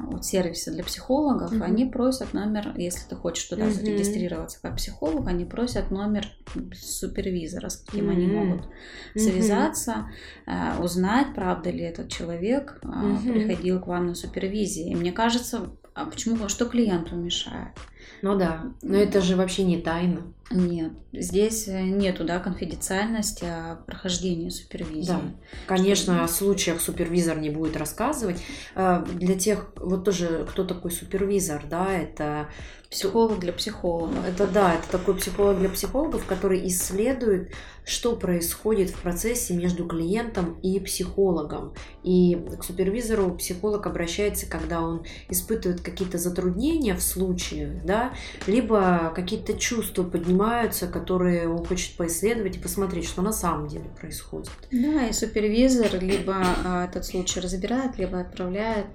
вот, 0.07 0.24
сервисы 0.24 0.70
для 0.70 0.84
психологов. 0.84 1.53
Mm-hmm. 1.53 1.62
Они 1.62 1.84
просят 1.86 2.32
номер, 2.34 2.72
если 2.76 3.09
ты 3.09 3.16
хочешь 3.16 3.44
туда 3.44 3.64
mm-hmm. 3.64 3.72
зарегистрироваться 3.72 4.59
как 4.62 4.76
психолог, 4.76 5.26
они 5.26 5.44
просят 5.44 5.90
номер 5.90 6.28
супервизора, 6.72 7.68
с 7.68 7.78
каким 7.78 8.11
mm-hmm. 8.11 8.12
они 8.12 8.26
могут 8.28 8.68
связаться, 9.16 10.07
mm-hmm. 10.46 10.84
узнать, 10.84 11.34
правда 11.34 11.70
ли 11.70 11.82
этот 11.82 12.09
человек 12.09 12.78
mm-hmm. 12.82 13.32
приходил 13.32 13.80
к 13.80 13.88
вам 13.88 14.07
на 14.07 14.14
супервизии. 14.14 14.92
И 14.92 14.94
мне 14.94 15.11
кажется, 15.11 15.70
а 15.95 16.07
почему, 16.07 16.49
что 16.49 16.66
клиенту 16.66 17.16
мешает? 17.16 17.76
Ну 18.22 18.38
да, 18.38 18.72
но 18.82 18.97
это 18.97 19.20
же 19.20 19.36
вообще 19.36 19.64
не 19.64 19.78
тайна. 19.78 20.22
Нет, 20.51 20.93
здесь 21.12 21.66
э, 21.66 21.82
нету, 21.82 22.24
да, 22.24 22.38
конфиденциальности 22.38 23.45
о 23.45 23.76
прохождении 23.86 24.49
супервизии. 24.49 25.09
Да, 25.09 25.20
конечно, 25.66 26.14
что... 26.14 26.24
о 26.24 26.28
случаях 26.28 26.80
супервизор 26.80 27.38
не 27.38 27.51
будет 27.51 27.76
рассказывать. 27.76 28.43
Э, 28.74 29.05
для 29.14 29.38
тех, 29.38 29.72
вот 29.76 30.05
тоже, 30.05 30.47
кто 30.51 30.64
такой 30.64 30.90
супервизор, 30.90 31.64
да, 31.68 31.93
это 31.93 32.49
Психолог 32.93 33.40
для 33.40 33.55
психологов. 33.55 34.18
Это 34.28 34.47
да, 34.47 34.74
это 34.74 34.86
такой 34.90 35.16
психолог 35.16 35.59
для 35.59 35.70
психологов, 35.70 36.26
который 36.26 36.66
исследует, 36.68 37.51
что 37.86 38.16
происходит 38.16 38.90
в 38.90 39.01
процессе 39.01 39.55
между 39.55 39.86
клиентом 39.86 40.59
и 40.62 40.78
психологом. 40.78 41.72
И 42.05 42.38
к 42.59 42.62
супервизору 42.62 43.34
психолог 43.34 43.86
обращается, 43.86 44.47
когда 44.47 44.82
он 44.82 45.05
испытывает 45.30 45.80
какие-то 45.80 46.18
затруднения 46.18 46.95
в 46.95 47.03
случае, 47.03 47.80
да, 47.82 48.12
либо 48.47 49.11
какие-то 49.14 49.55
чувства 49.55 50.05
поднимаются, 50.05 50.86
которые 50.86 51.49
он 51.49 51.64
хочет 51.64 51.97
поисследовать 51.97 52.57
и 52.57 52.61
посмотреть, 52.61 53.07
что 53.07 53.22
на 53.22 53.32
самом 53.32 53.68
деле 53.68 53.86
происходит. 53.99 54.51
Да, 54.70 55.07
и 55.07 55.14
супервизор 55.14 55.99
либо 55.99 56.36
а, 56.64 56.84
этот 56.84 57.07
случай 57.07 57.40
разбирает, 57.40 57.97
либо 57.97 58.20
отправляет 58.20 58.86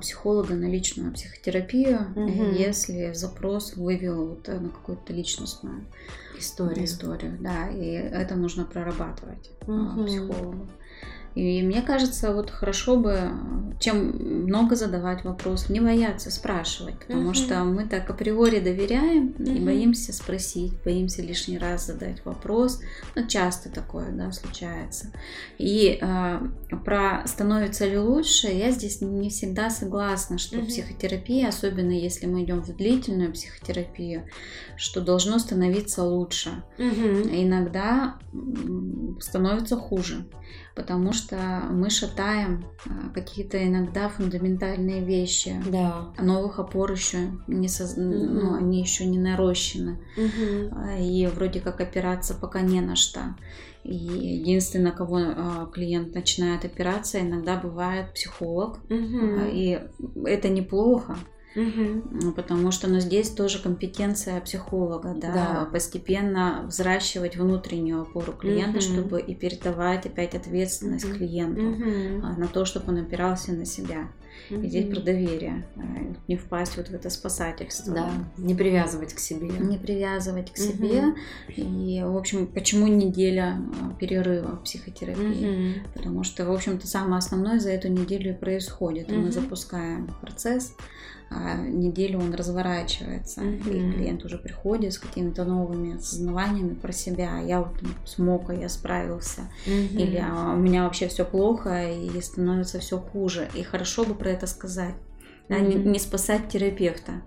психолога 0.00 0.54
на 0.54 0.64
личную 0.66 1.12
психотерапию, 1.12 2.12
угу. 2.14 2.50
если 2.52 3.12
запрос 3.12 3.76
вывел 3.76 4.28
вот 4.28 4.48
на 4.48 4.68
какую-то 4.68 5.12
личностную 5.12 5.84
историю. 6.38 6.84
историю. 6.84 7.36
Да, 7.40 7.68
и 7.68 7.86
это 7.86 8.34
нужно 8.34 8.64
прорабатывать 8.64 9.50
угу. 9.66 10.04
психологу. 10.04 10.68
И 11.34 11.62
мне 11.62 11.82
кажется, 11.82 12.32
вот 12.32 12.50
хорошо 12.50 12.96
бы, 12.96 13.30
чем 13.80 14.44
много 14.44 14.76
задавать 14.76 15.24
вопросов, 15.24 15.68
не 15.70 15.80
бояться 15.80 16.30
спрашивать, 16.30 16.98
потому 17.00 17.30
uh 17.30 17.34
что 17.34 17.64
мы 17.64 17.86
так 17.86 18.08
априори 18.08 18.60
доверяем 18.60 19.34
uh 19.36 19.56
и 19.56 19.58
боимся 19.58 20.12
спросить, 20.12 20.72
боимся 20.84 21.22
лишний 21.22 21.58
раз 21.58 21.86
задать 21.86 22.24
вопрос. 22.24 22.80
Ну, 23.16 23.26
часто 23.26 23.68
такое, 23.68 24.10
да, 24.10 24.30
случается. 24.30 25.12
И 25.58 25.98
э, 26.00 26.40
про 26.84 27.24
становится 27.26 27.86
ли 27.86 27.98
лучше, 27.98 28.46
я 28.46 28.70
здесь 28.70 29.00
не 29.00 29.28
всегда 29.28 29.70
согласна, 29.70 30.38
что 30.38 30.58
uh 30.58 30.66
психотерапия, 30.66 31.48
особенно 31.48 31.90
если 31.90 32.26
мы 32.26 32.44
идем 32.44 32.62
в 32.62 32.76
длительную 32.76 33.32
психотерапию, 33.32 34.22
что 34.76 35.00
должно 35.00 35.40
становиться 35.40 36.04
лучше. 36.04 36.62
uh 36.78 37.42
Иногда 37.42 38.18
становится 39.20 39.76
хуже 39.76 40.26
потому 40.74 41.12
что 41.12 41.36
мы 41.70 41.88
шатаем 41.90 42.64
а, 42.86 43.10
какие-то 43.14 43.62
иногда 43.64 44.08
фундаментальные 44.08 45.04
вещи. 45.04 45.62
Да. 45.70 46.12
А 46.16 46.22
новых 46.22 46.58
опор 46.58 46.92
еще 46.92 47.30
не 47.46 47.68
соз... 47.68 47.92
угу. 47.92 48.02
ну, 48.02 48.54
они 48.54 48.80
еще 48.80 49.06
не 49.06 49.18
нарощены. 49.18 50.00
Угу. 50.16 51.00
И 51.00 51.26
вроде 51.34 51.60
как 51.60 51.80
опираться 51.80 52.34
пока 52.34 52.60
не 52.60 52.80
на 52.80 52.96
что. 52.96 53.36
И 53.84 53.94
единственное, 53.94 54.92
кого 54.92 55.66
клиент 55.66 56.14
начинает 56.14 56.64
опираться, 56.64 57.20
иногда 57.20 57.56
бывает 57.56 58.14
психолог. 58.14 58.78
Угу. 58.90 59.50
И 59.52 59.78
это 60.24 60.48
неплохо. 60.48 61.18
Угу. 61.56 62.32
Потому 62.32 62.70
что 62.70 62.88
ну, 62.88 63.00
здесь 63.00 63.30
тоже 63.30 63.62
компетенция 63.62 64.40
психолога, 64.40 65.14
да, 65.14 65.32
да, 65.32 65.68
постепенно 65.70 66.64
взращивать 66.66 67.36
внутреннюю 67.36 68.02
опору 68.02 68.32
клиента, 68.32 68.78
угу. 68.78 68.80
чтобы 68.80 69.20
и 69.20 69.34
передавать 69.34 70.06
опять 70.06 70.34
ответственность 70.34 71.04
угу. 71.04 71.14
клиенту 71.14 71.62
угу. 71.62 72.40
на 72.40 72.48
то, 72.48 72.64
чтобы 72.64 72.92
он 72.92 72.98
опирался 72.98 73.52
на 73.52 73.64
себя. 73.64 74.08
Угу. 74.50 74.60
И 74.60 74.68
здесь 74.68 74.90
про 74.90 75.00
доверие, 75.00 75.66
э, 75.76 75.80
не 76.28 76.36
впасть 76.36 76.76
вот 76.76 76.88
в 76.88 76.94
это 76.94 77.08
спасательство. 77.08 77.94
Да, 77.94 78.10
не 78.36 78.54
привязывать 78.54 79.14
к 79.14 79.18
себе. 79.18 79.48
Не 79.48 79.78
привязывать 79.78 80.52
к 80.52 80.56
себе. 80.56 81.08
Угу. 81.08 81.16
И, 81.56 82.02
в 82.02 82.16
общем, 82.16 82.46
почему 82.46 82.86
неделя 82.86 83.58
э, 83.58 83.98
перерыва 83.98 84.56
в 84.56 84.64
психотерапии? 84.64 85.78
Угу. 85.78 85.88
Потому 85.94 86.24
что, 86.24 86.44
в 86.44 86.52
общем-то, 86.52 86.86
самое 86.86 87.18
основное 87.18 87.58
за 87.58 87.70
эту 87.70 87.88
неделю 87.88 88.30
и 88.30 88.34
происходит. 88.34 89.10
Угу. 89.10 89.20
Мы 89.20 89.32
запускаем 89.32 90.10
процесс, 90.20 90.74
а 91.30 91.56
неделю 91.56 92.20
он 92.20 92.34
разворачивается, 92.34 93.40
mm-hmm. 93.40 93.90
и 93.90 93.92
клиент 93.92 94.24
уже 94.24 94.38
приходит 94.38 94.92
с 94.92 94.98
какими-то 94.98 95.44
новыми 95.44 95.96
осознаваниями 95.96 96.74
про 96.74 96.92
себя. 96.92 97.40
Я 97.40 97.60
вот 97.60 97.74
смог, 98.04 98.50
а 98.50 98.54
я 98.54 98.68
справился. 98.68 99.42
Mm-hmm. 99.66 99.96
Или 99.96 100.24
а, 100.24 100.52
у 100.54 100.58
меня 100.58 100.84
вообще 100.84 101.08
все 101.08 101.24
плохо, 101.24 101.90
и 101.90 102.20
становится 102.20 102.78
все 102.78 102.98
хуже. 102.98 103.48
И 103.54 103.62
хорошо 103.62 104.04
бы 104.04 104.14
про 104.14 104.30
это 104.30 104.46
сказать. 104.46 104.94
да, 105.48 105.58
не, 105.58 105.74
не 105.74 105.98
спасать 105.98 106.48
терапевта. 106.48 107.22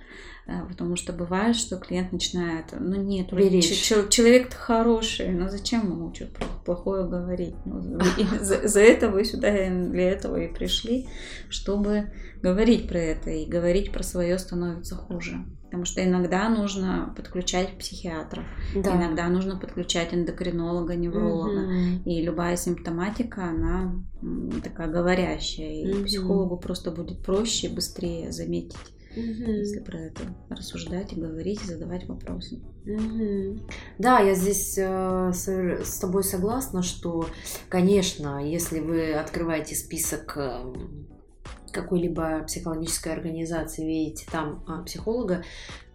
Потому 0.69 0.95
что 0.95 1.11
бывает, 1.11 1.57
что 1.57 1.75
клиент 1.75 2.13
начинает, 2.13 2.65
ну 2.79 2.95
нет, 2.95 3.29
человек-то 3.29 4.55
хороший, 4.55 5.29
но 5.29 5.49
зачем 5.49 5.91
ему 5.91 6.13
что 6.13 6.27
плохое 6.63 7.05
говорить? 7.05 7.55
Ну, 7.65 7.81
за, 8.41 8.67
за 8.67 8.79
это 8.79 9.09
вы 9.09 9.25
сюда 9.25 9.51
для 9.51 10.09
этого 10.09 10.37
и 10.37 10.47
пришли, 10.47 11.07
чтобы 11.49 12.13
говорить 12.41 12.87
про 12.87 12.97
это, 12.97 13.29
и 13.29 13.45
говорить 13.45 13.91
про 13.91 14.03
свое 14.03 14.39
становится 14.39 14.95
хуже. 14.95 15.45
Потому 15.65 15.83
что 15.83 16.01
иногда 16.01 16.47
нужно 16.47 17.13
подключать 17.17 17.77
психиатров, 17.77 18.45
да. 18.73 18.95
иногда 18.95 19.27
нужно 19.27 19.57
подключать 19.57 20.13
эндокринолога, 20.13 20.95
невролога. 20.95 21.59
Угу. 21.59 22.09
И 22.09 22.21
любая 22.21 22.55
симптоматика, 22.55 23.49
она 23.49 24.01
такая 24.63 24.87
говорящая. 24.87 25.83
И 25.83 25.93
угу. 25.93 26.05
психологу 26.05 26.57
просто 26.57 26.91
будет 26.91 27.21
проще, 27.21 27.67
быстрее 27.67 28.31
заметить 28.31 28.77
угу. 29.17 29.51
если 29.51 29.79
про 29.79 29.99
это 29.99 30.21
рассуждать 30.49 31.13
и 31.13 31.19
говорить, 31.19 31.61
и 31.63 31.67
задавать 31.67 32.07
вопросы. 32.07 32.61
Угу. 32.85 33.67
Да, 33.97 34.19
я 34.19 34.35
здесь 34.35 34.77
э, 34.77 35.31
с, 35.33 35.47
с 35.47 35.99
тобой 35.99 36.23
согласна, 36.23 36.83
что, 36.83 37.27
конечно, 37.69 38.45
если 38.45 38.79
вы 38.79 39.13
открываете 39.13 39.75
список 39.75 40.37
э, 40.37 40.73
какой-либо 41.71 42.43
психологической 42.45 43.13
организации, 43.13 43.85
видите 43.85 44.25
там 44.31 44.63
э, 44.67 44.85
психолога, 44.85 45.43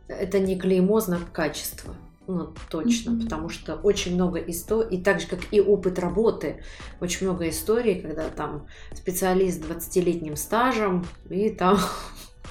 это 0.09 0.39
не 0.39 0.59
клеймо, 0.59 1.01
знак 1.01 1.33
качества. 1.33 1.97
Ну, 2.29 2.55
точно, 2.71 3.11
mm-hmm. 3.11 3.25
потому 3.25 3.49
что 3.49 3.75
очень 3.75 4.15
много 4.15 4.39
историй, 4.39 4.97
и 4.97 5.03
так 5.03 5.21
же, 5.21 5.27
как 5.27 5.41
и 5.51 5.61
опыт 5.61 5.99
работы, 5.99 6.63
очень 7.01 7.27
много 7.27 7.49
историй, 7.49 8.01
когда 8.01 8.29
там 8.29 8.69
специалист 8.95 9.61
с 9.61 9.67
20-летним 9.67 10.37
стажем, 10.37 11.05
и 11.29 11.51
там 11.51 11.79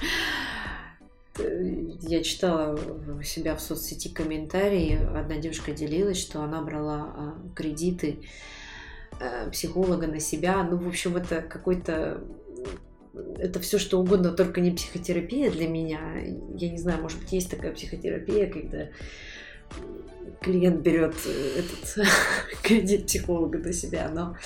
я 1.38 2.22
читала 2.22 2.78
у 3.18 3.22
себя 3.22 3.56
в 3.56 3.60
соцсети 3.60 4.08
комментарии, 4.08 4.98
одна 5.16 5.36
девушка 5.36 5.72
делилась, 5.72 6.20
что 6.20 6.42
она 6.42 6.60
брала 6.62 7.12
а, 7.14 7.38
кредиты 7.54 8.18
э, 9.18 9.50
психолога 9.50 10.06
на 10.06 10.20
себя. 10.20 10.62
Ну, 10.62 10.76
в 10.76 10.86
общем, 10.86 11.16
это 11.16 11.40
какой-то 11.40 12.22
это 13.38 13.60
все 13.60 13.78
что 13.78 14.00
угодно, 14.00 14.32
только 14.32 14.60
не 14.60 14.70
психотерапия 14.70 15.50
для 15.50 15.68
меня. 15.68 16.00
Я 16.56 16.70
не 16.70 16.78
знаю, 16.78 17.02
может 17.02 17.18
быть, 17.18 17.32
есть 17.32 17.50
такая 17.50 17.72
психотерапия, 17.72 18.50
когда 18.50 18.88
клиент 20.40 20.80
берет 20.80 21.14
этот 21.26 22.06
кредит 22.62 23.06
психолога 23.06 23.58
на 23.58 23.72
себя, 23.72 24.10
но 24.12 24.36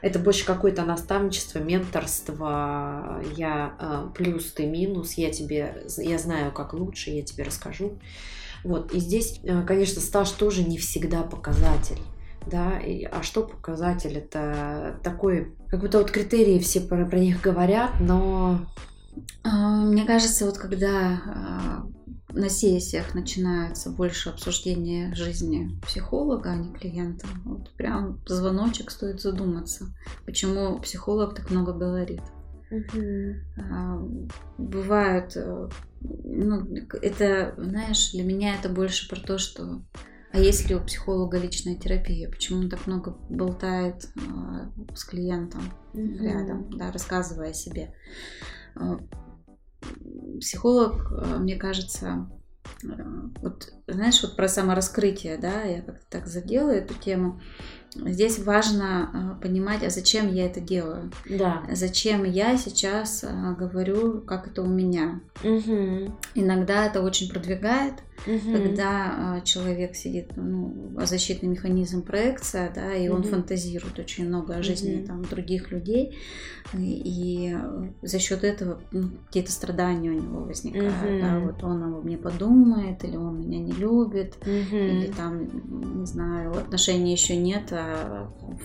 это 0.00 0.18
больше 0.18 0.44
какое-то 0.44 0.84
наставничество, 0.84 1.58
менторство. 1.58 3.22
Я 3.36 3.74
э, 3.80 4.08
плюс, 4.14 4.52
ты 4.52 4.66
минус. 4.66 5.14
Я 5.14 5.30
тебе, 5.30 5.84
я 5.96 6.18
знаю, 6.18 6.52
как 6.52 6.72
лучше, 6.72 7.10
я 7.10 7.22
тебе 7.22 7.44
расскажу. 7.44 7.98
Вот. 8.64 8.92
И 8.92 9.00
здесь, 9.00 9.40
э, 9.42 9.62
конечно, 9.62 10.00
стаж 10.00 10.30
тоже 10.30 10.62
не 10.62 10.78
всегда 10.78 11.22
показатель. 11.22 12.00
Да, 12.46 12.78
и, 12.78 13.04
а 13.04 13.22
что 13.22 13.42
показатель? 13.42 14.16
Это 14.16 14.98
такой, 15.02 15.54
как 15.68 15.80
будто 15.80 15.98
вот 15.98 16.10
критерии 16.10 16.58
все 16.60 16.80
про, 16.80 17.04
про 17.04 17.18
них 17.18 17.42
говорят, 17.42 17.90
но 18.00 18.60
а, 19.42 19.82
мне 19.84 20.04
кажется, 20.04 20.46
вот 20.46 20.56
когда 20.58 21.20
а, 21.26 21.86
на 22.30 22.48
сессиях 22.48 23.14
начинается 23.14 23.90
больше 23.90 24.30
обсуждение 24.30 25.14
жизни 25.14 25.78
психолога, 25.86 26.50
а 26.50 26.56
не 26.56 26.72
клиента, 26.72 27.26
вот 27.44 27.70
прям 27.74 28.20
звоночек 28.26 28.90
стоит 28.90 29.20
задуматься, 29.20 29.86
почему 30.26 30.78
психолог 30.78 31.34
так 31.34 31.50
много 31.50 31.72
говорит. 31.72 32.20
Угу. 32.70 34.28
Бывает, 34.58 35.32
э, 35.36 35.68
ну, 36.02 36.68
это, 37.00 37.54
знаешь, 37.56 38.12
для 38.12 38.24
меня 38.24 38.56
это 38.56 38.68
больше 38.68 39.08
про 39.08 39.20
то, 39.20 39.38
что 39.38 39.82
а 40.30 40.38
если 40.38 40.74
у 40.74 40.80
психолога 40.80 41.38
личная 41.38 41.76
терапия, 41.76 42.28
почему 42.28 42.60
он 42.60 42.68
так 42.68 42.86
много 42.86 43.16
болтает 43.30 44.04
э, 44.16 44.94
с 44.94 45.04
клиентом 45.04 45.62
угу. 45.94 46.22
рядом, 46.22 46.68
да, 46.76 46.92
рассказывая 46.92 47.50
о 47.50 47.54
себе? 47.54 47.94
Психолог, 50.40 51.10
э, 51.10 51.38
мне 51.38 51.56
кажется, 51.56 52.30
э, 52.82 52.86
вот 53.40 53.72
знаешь, 53.86 54.22
вот 54.22 54.36
про 54.36 54.48
самораскрытие, 54.48 55.38
да, 55.38 55.62
я 55.62 55.82
как-то 55.82 56.04
так 56.10 56.26
задела 56.26 56.70
эту 56.70 56.94
тему. 56.94 57.40
Здесь 58.04 58.38
важно 58.38 59.38
понимать, 59.42 59.82
а 59.84 59.90
зачем 59.90 60.32
я 60.32 60.46
это 60.46 60.60
делаю? 60.60 61.10
Да. 61.28 61.62
Зачем 61.72 62.24
я 62.24 62.56
сейчас 62.56 63.24
говорю, 63.58 64.20
как 64.22 64.46
это 64.48 64.62
у 64.62 64.66
меня? 64.66 65.20
Угу. 65.42 66.12
Иногда 66.34 66.86
это 66.86 67.02
очень 67.02 67.28
продвигает, 67.30 67.94
угу. 68.26 68.52
когда 68.52 69.36
а, 69.36 69.40
человек 69.42 69.94
сидит, 69.94 70.32
ну, 70.36 70.92
защитный 71.04 71.48
механизм 71.48 72.02
проекция, 72.02 72.72
да, 72.74 72.94
и 72.94 73.08
он 73.08 73.22
фантазирует 73.22 73.98
очень 73.98 74.26
много 74.26 74.56
о 74.56 74.62
жизни 74.62 75.00
угу. 75.00 75.06
там 75.06 75.24
других 75.24 75.70
людей, 75.70 76.18
и, 76.74 77.02
и 77.04 77.56
за 78.02 78.18
счет 78.18 78.44
этого 78.44 78.80
ну, 78.90 79.10
какие-то 79.26 79.52
страдания 79.52 80.10
у 80.10 80.14
него 80.14 80.40
возникают, 80.40 80.94
угу. 80.94 81.20
да, 81.20 81.38
вот 81.38 81.62
он 81.62 81.82
обо 81.82 82.00
мне 82.02 82.18
подумает, 82.18 83.04
или 83.04 83.16
он 83.16 83.40
меня 83.40 83.58
не 83.58 83.72
любит, 83.72 84.36
угу. 84.42 84.76
или 84.76 85.12
там, 85.12 86.00
не 86.00 86.06
знаю, 86.06 86.52
отношений 86.52 87.12
еще 87.12 87.36
нет, 87.36 87.68
а 87.70 87.87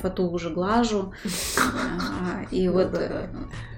фату 0.01 0.29
уже 0.29 0.49
глажу, 0.49 1.13
а, 1.57 2.43
и 2.51 2.67
вот, 2.67 2.99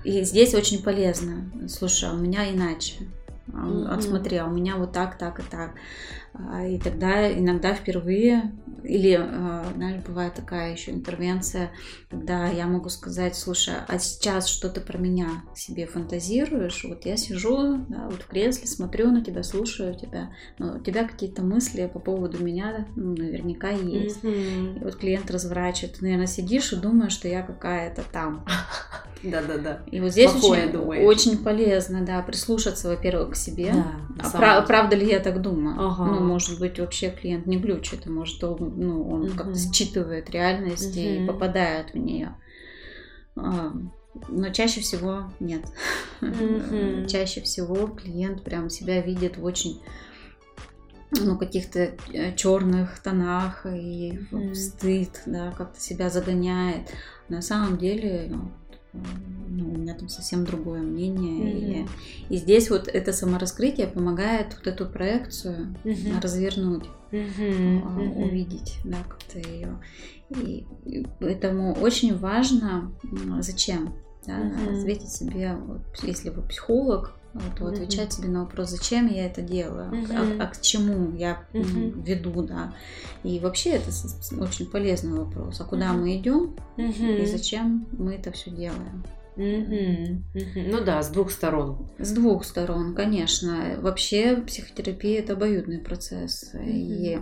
и 0.04 0.24
здесь 0.24 0.54
очень 0.54 0.84
полезно, 0.84 1.50
слушай, 1.68 2.10
а 2.10 2.14
у 2.14 2.18
меня 2.18 2.52
иначе, 2.52 2.96
mm-hmm. 3.48 3.88
отсмотри, 3.88 4.38
а 4.38 4.46
у 4.46 4.52
меня 4.52 4.76
вот 4.76 4.92
так, 4.92 5.18
так 5.18 5.40
и 5.40 5.44
так. 5.44 5.72
А, 6.38 6.66
и 6.66 6.78
тогда 6.78 7.32
иногда 7.32 7.74
впервые, 7.74 8.52
или, 8.84 9.18
а, 9.20 9.66
знаешь, 9.76 10.04
бывает 10.06 10.34
такая 10.34 10.74
еще 10.74 10.92
интервенция, 10.92 11.72
когда 12.10 12.48
я 12.48 12.68
могу 12.68 12.90
сказать, 12.90 13.36
слушай, 13.36 13.74
а 13.88 14.00
сейчас 14.00 14.48
что 14.48 14.70
ты 14.70 14.82
про 14.82 14.98
меня 14.98 15.44
себе 15.56 15.86
фантазируешь? 15.86 16.84
Вот 16.84 17.06
я 17.06 17.18
сижу 17.18 17.78
да, 17.90 18.08
вот 18.10 18.22
в 18.22 18.28
кресле, 18.28 18.68
смотрю 18.68 19.12
на 19.12 19.24
тебя, 19.24 19.44
слушаю 19.44 19.96
тебя, 19.96 20.32
но 20.60 20.76
у 20.76 20.80
тебя 20.80 21.08
какие-то 21.08 21.42
мысли 21.42 21.90
по 21.92 22.00
поводу 22.00 22.44
меня 22.44 22.88
ну, 22.96 23.16
наверняка 23.16 23.70
есть. 23.70 24.24
Mm-hmm. 24.24 24.82
И 24.82 24.84
вот 24.84 24.96
клиент 24.96 25.32
разворачивает, 25.32 25.98
ты, 25.98 26.04
наверное, 26.04 26.28
сидишь 26.28 26.74
и 26.74 26.76
думаешь, 26.76 27.14
что 27.14 27.28
я 27.28 27.42
какая-то 27.42 28.04
там. 28.12 28.46
Да-да-да. 29.24 29.80
И 29.92 30.00
вот 30.00 30.12
здесь 30.12 30.32
очень, 30.36 30.78
очень 30.78 31.38
полезно, 31.40 32.02
да, 32.06 32.22
прислушаться, 32.22 32.90
во-первых, 32.90 33.32
к 33.32 33.36
себе. 33.36 33.74
Да, 33.74 33.92
а 34.20 34.30
прав, 34.30 34.68
правда 34.68 34.96
ли 34.96 35.08
я 35.08 35.20
так 35.20 35.42
думаю? 35.42 35.76
Ага. 35.80 36.06
Ну, 36.06 36.25
может 36.26 36.60
быть, 36.60 36.80
вообще 36.80 37.10
клиент 37.10 37.46
не 37.46 37.58
глючит, 37.58 38.06
может, 38.06 38.44
он, 38.44 38.74
ну, 38.78 39.10
он 39.10 39.24
угу. 39.24 39.38
как-то 39.38 39.58
считывает 39.58 40.30
реальность 40.30 40.98
угу. 40.98 41.06
и 41.06 41.26
попадает 41.26 41.94
в 41.94 41.98
нее. 41.98 42.36
Но 43.36 44.50
чаще 44.54 44.82
всего 44.82 45.32
нет. 45.40 45.66
Угу. 46.22 47.06
Чаще 47.08 47.42
всего 47.42 47.88
клиент 47.88 48.44
прям 48.44 48.70
себя 48.70 49.02
видит 49.02 49.38
в 49.38 49.44
очень 49.44 49.82
ну, 51.12 51.38
каких-то 51.38 51.96
э, 52.14 52.36
черных 52.36 53.00
тонах 53.00 53.66
и 53.66 54.20
mm. 54.32 54.56
стыд, 54.56 55.22
да, 55.26 55.52
как-то 55.52 55.80
себя 55.80 56.10
загоняет. 56.10 56.90
На 57.30 57.42
самом 57.42 57.78
деле, 57.78 58.32
ну, 59.48 59.72
у 59.72 59.78
меня 59.78 59.94
там 59.94 60.10
совсем 60.10 60.44
другое 60.46 60.82
мнение. 60.82 61.84
Mm-hmm. 61.84 61.90
И, 62.30 62.36
и 62.36 62.38
здесь 62.38 62.70
вот 62.70 62.88
это 62.88 63.14
самораскрытие 63.14 63.88
помогает 63.88 64.56
вот 64.56 64.68
эту 64.68 64.86
проекцию 64.86 65.76
mm-hmm. 65.84 66.22
развернуть, 66.22 66.86
mm-hmm. 67.12 68.24
увидеть, 68.24 68.78
да, 68.84 68.98
как-то 69.08 69.40
ее. 69.40 69.80
И, 70.30 70.66
и 70.86 71.06
поэтому 71.20 71.74
очень 71.74 72.18
важно, 72.18 72.92
зачем, 73.40 73.94
да, 74.26 74.40
mm-hmm. 74.40 74.80
ответить 74.80 75.12
себе, 75.12 75.56
вот, 75.56 75.82
если 76.04 76.30
вы 76.30 76.42
психолог, 76.42 77.14
то 77.58 77.66
mm-hmm. 77.66 77.74
отвечать 77.74 78.14
себе 78.14 78.30
на 78.30 78.44
вопрос, 78.44 78.70
зачем 78.70 79.08
я 79.08 79.26
это 79.26 79.42
делаю, 79.42 79.92
mm-hmm. 79.92 80.40
а, 80.40 80.44
а 80.44 80.48
к 80.48 80.62
чему 80.62 81.16
я 81.16 81.46
mm-hmm. 81.54 82.04
веду, 82.04 82.44
да. 82.44 82.74
И 83.24 83.40
вообще 83.40 83.72
это 83.72 83.90
очень 84.40 84.68
полезный 84.68 85.20
вопрос. 85.20 85.60
А 85.60 85.66
куда 85.66 85.88
mm-hmm. 85.88 85.98
мы 85.98 86.18
идем 86.18 86.56
mm-hmm. 86.78 87.24
и 87.24 87.26
зачем 87.26 87.88
мы 87.92 88.16
это 88.16 88.32
все 88.32 88.52
делаем? 88.52 89.04
Ну 89.38 90.84
да, 90.86 91.04
с 91.04 91.10
двух 91.10 91.30
сторон. 91.30 91.90
С 92.00 92.12
двух 92.14 92.46
сторон, 92.46 92.96
конечно. 92.96 93.76
Вообще 93.82 94.38
психотерапия 94.38 95.20
это 95.20 95.34
обоюдный 95.34 95.80
процесс. 95.80 96.54
И 96.66 97.20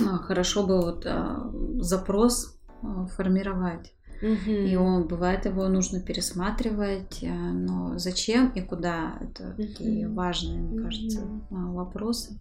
а, 0.00 0.18
хорошо 0.18 0.64
бы 0.64 0.80
вот 0.80 1.06
а, 1.06 1.50
запрос 1.78 2.56
а, 2.82 3.06
формировать 3.06 3.92
Угу. 4.24 4.50
И 4.50 4.74
он, 4.74 5.06
бывает, 5.06 5.44
его 5.44 5.68
нужно 5.68 6.00
пересматривать, 6.00 7.22
э, 7.22 7.28
но 7.28 7.98
зачем 7.98 8.50
и 8.54 8.62
куда, 8.62 9.18
это 9.20 9.50
угу. 9.50 9.62
такие 9.62 10.08
важные, 10.08 10.60
мне 10.60 10.82
кажется, 10.82 11.20
угу. 11.20 11.72
вопросы. 11.74 12.40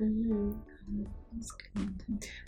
Угу. 0.00 0.56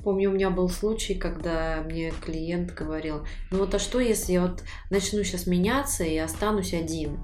Помню, 0.02 0.30
у 0.30 0.32
меня 0.32 0.48
был 0.48 0.70
случай, 0.70 1.14
когда 1.14 1.82
мне 1.84 2.10
клиент 2.24 2.72
говорил, 2.72 3.26
ну 3.50 3.58
вот 3.58 3.74
а 3.74 3.78
что, 3.78 4.00
если 4.00 4.32
я 4.32 4.42
вот 4.46 4.64
начну 4.88 5.22
сейчас 5.24 5.46
меняться 5.46 6.02
и 6.02 6.16
останусь 6.16 6.72
один? 6.72 7.18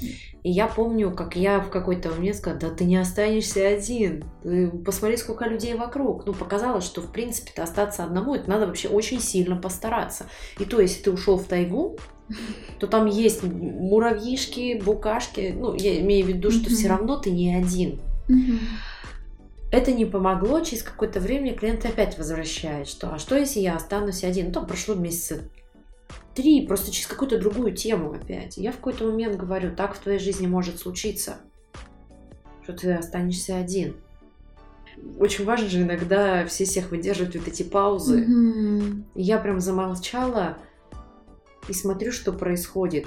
И 0.00 0.50
я 0.50 0.66
помню, 0.66 1.14
как 1.14 1.36
я 1.36 1.60
в 1.60 1.70
какой-то 1.70 2.10
момент 2.10 2.36
сказала, 2.36 2.60
да 2.60 2.70
ты 2.70 2.84
не 2.84 2.96
останешься 2.96 3.66
один. 3.68 4.24
Ты 4.42 4.68
посмотри, 4.68 5.16
сколько 5.16 5.44
людей 5.44 5.74
вокруг. 5.74 6.26
Ну, 6.26 6.34
показалось, 6.34 6.84
что, 6.84 7.00
в 7.00 7.12
принципе-то, 7.12 7.62
остаться 7.62 8.02
одному, 8.02 8.34
это 8.34 8.50
надо 8.50 8.66
вообще 8.66 8.88
очень 8.88 9.20
сильно 9.20 9.56
постараться. 9.56 10.26
И 10.58 10.64
то, 10.64 10.80
если 10.80 11.02
ты 11.02 11.12
ушел 11.12 11.36
в 11.36 11.44
тайгу, 11.44 11.98
то 12.80 12.86
там 12.86 13.06
есть 13.06 13.42
муравьишки, 13.42 14.80
букашки. 14.82 15.54
Ну, 15.56 15.74
я 15.74 16.00
имею 16.00 16.26
в 16.26 16.28
виду, 16.28 16.50
что 16.50 16.70
все 16.70 16.88
равно 16.88 17.18
ты 17.18 17.30
не 17.30 17.54
один. 17.54 18.00
Это 19.70 19.92
не 19.92 20.04
помогло, 20.04 20.60
через 20.60 20.82
какое-то 20.82 21.18
время 21.18 21.54
клиент 21.54 21.86
опять 21.86 22.18
возвращает, 22.18 22.88
что 22.88 23.14
а 23.14 23.18
что 23.18 23.36
если 23.36 23.60
я 23.60 23.74
останусь 23.74 24.22
один? 24.22 24.48
Ну, 24.48 24.52
там 24.52 24.66
прошло 24.66 24.94
месяца 24.94 25.44
три, 26.34 26.66
просто 26.66 26.90
через 26.90 27.06
какую-то 27.06 27.38
другую 27.38 27.74
тему 27.74 28.12
опять. 28.12 28.56
я 28.56 28.72
в 28.72 28.76
какой-то 28.76 29.06
момент 29.06 29.36
говорю, 29.36 29.74
так 29.74 29.94
в 29.94 30.00
твоей 30.00 30.18
жизни 30.18 30.46
может 30.46 30.78
случиться, 30.78 31.36
что 32.62 32.72
ты 32.72 32.92
останешься 32.92 33.56
один. 33.56 33.96
Очень 35.18 35.44
важно 35.44 35.68
же 35.68 35.82
иногда 35.82 36.46
все 36.46 36.64
всех 36.64 36.90
выдерживать 36.90 37.36
вот 37.36 37.48
эти 37.48 37.62
паузы. 37.62 38.24
Mm-hmm. 38.24 39.02
я 39.14 39.38
прям 39.38 39.60
замолчала 39.60 40.58
и 41.68 41.72
смотрю, 41.72 42.12
что 42.12 42.32
происходит. 42.32 43.06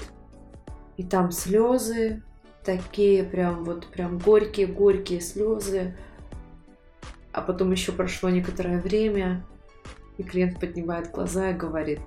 И 0.97 1.03
там 1.03 1.31
слезы, 1.31 2.23
такие 2.63 3.23
прям 3.23 3.63
вот 3.63 3.87
прям 3.87 4.17
горькие-горькие 4.17 5.21
слезы. 5.21 5.95
А 7.31 7.41
потом 7.41 7.71
еще 7.71 7.91
прошло 7.91 8.29
некоторое 8.29 8.79
время, 8.79 9.45
и 10.17 10.23
клиент 10.23 10.59
поднимает 10.59 11.11
глаза 11.11 11.51
и 11.51 11.53
говорит, 11.53 11.99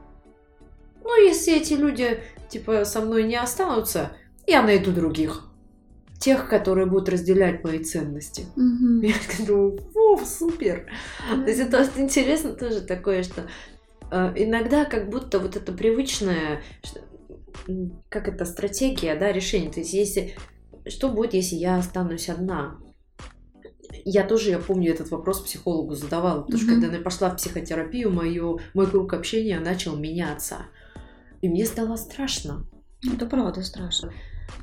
ну, 1.08 1.24
если 1.24 1.56
эти 1.56 1.72
люди, 1.72 2.22
типа, 2.50 2.84
со 2.84 3.00
мной 3.00 3.24
не 3.24 3.36
останутся, 3.36 4.12
я 4.46 4.62
найду 4.62 4.92
других. 4.92 5.46
Тех, 6.20 6.48
которые 6.48 6.86
будут 6.86 7.08
разделять 7.08 7.64
мои 7.64 7.78
ценности. 7.78 8.46
Угу. 8.56 9.06
Я 9.06 9.46
думаю, 9.46 9.80
о, 9.94 10.18
супер. 10.18 10.90
Mm-hmm. 11.30 11.44
То 11.44 11.50
есть 11.50 11.60
это 11.60 11.90
интересно 11.96 12.52
тоже 12.52 12.82
такое, 12.82 13.22
что 13.22 13.48
э, 14.10 14.32
иногда 14.36 14.84
как 14.84 15.08
будто 15.08 15.38
вот 15.38 15.56
это 15.56 15.72
привычное, 15.72 16.60
как 18.10 18.28
это, 18.28 18.44
стратегия, 18.44 19.14
да, 19.14 19.32
решение. 19.32 19.70
То 19.70 19.80
есть 19.80 19.94
если, 19.94 20.34
что 20.86 21.08
будет, 21.08 21.34
если 21.34 21.56
я 21.56 21.78
останусь 21.78 22.28
одна? 22.28 22.78
Я 24.04 24.24
тоже, 24.24 24.50
я 24.50 24.58
помню, 24.58 24.92
этот 24.92 25.10
вопрос 25.10 25.40
психологу 25.40 25.94
задавала, 25.94 26.42
потому 26.42 26.58
mm-hmm. 26.58 26.64
что 26.64 26.80
когда 26.80 26.96
я 26.96 27.02
пошла 27.02 27.30
в 27.30 27.36
психотерапию, 27.36 28.10
мою, 28.10 28.60
мой 28.74 28.86
круг 28.86 29.14
общения 29.14 29.58
начал 29.60 29.96
меняться. 29.96 30.66
И 31.40 31.48
мне 31.48 31.66
стало 31.66 31.96
страшно. 31.96 32.66
Это 33.04 33.26
правда 33.26 33.62
страшно. 33.62 34.12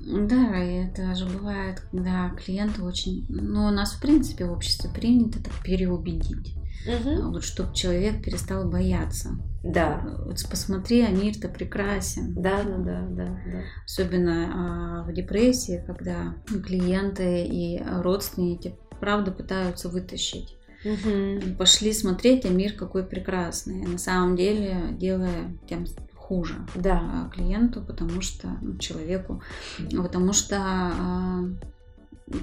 Да, 0.02 0.64
и 0.64 0.88
это 0.88 1.16
же 1.16 1.26
бывает, 1.26 1.82
когда 1.92 2.30
клиенты 2.32 2.82
очень... 2.84 3.26
Ну, 3.30 3.68
у 3.68 3.72
нас, 3.72 3.94
в 3.94 4.02
принципе, 4.02 4.46
в 4.46 4.52
обществе 4.52 4.90
принято 4.90 5.42
так 5.42 5.54
переубедить. 5.64 6.56
Угу. 6.88 7.32
Вот 7.32 7.44
чтобы 7.44 7.74
человек 7.74 8.24
перестал 8.24 8.70
бояться. 8.70 9.38
Да. 9.64 10.04
Вот 10.26 10.44
посмотри, 10.50 11.02
а 11.02 11.10
мир-то 11.10 11.50
прекрасен. 11.50 12.34
Да, 12.36 12.64
да, 12.64 12.78
да, 12.78 13.08
да. 13.10 13.26
да. 13.26 13.64
Особенно 13.86 14.52
а, 14.54 15.04
в 15.04 15.14
депрессии, 15.14 15.84
когда 15.86 16.36
клиенты 16.46 17.46
и 17.46 17.82
родственники 17.84 18.76
правда 19.00 19.32
пытаются 19.32 19.90
вытащить. 19.90 20.58
Угу. 20.84 21.56
Пошли 21.58 21.94
смотреть, 21.94 22.46
а 22.46 22.50
мир 22.50 22.74
какой 22.74 23.04
прекрасный. 23.04 23.88
На 23.88 23.98
самом 23.98 24.36
деле, 24.36 24.90
делая 24.92 25.58
тем 25.68 25.88
хуже 26.28 26.56
да. 26.76 27.00
А, 27.02 27.30
клиенту, 27.30 27.82
потому 27.82 28.22
что 28.22 28.48
ну, 28.62 28.78
человеку, 28.78 29.42
потому 29.96 30.34
что 30.34 30.58
а, 30.60 31.44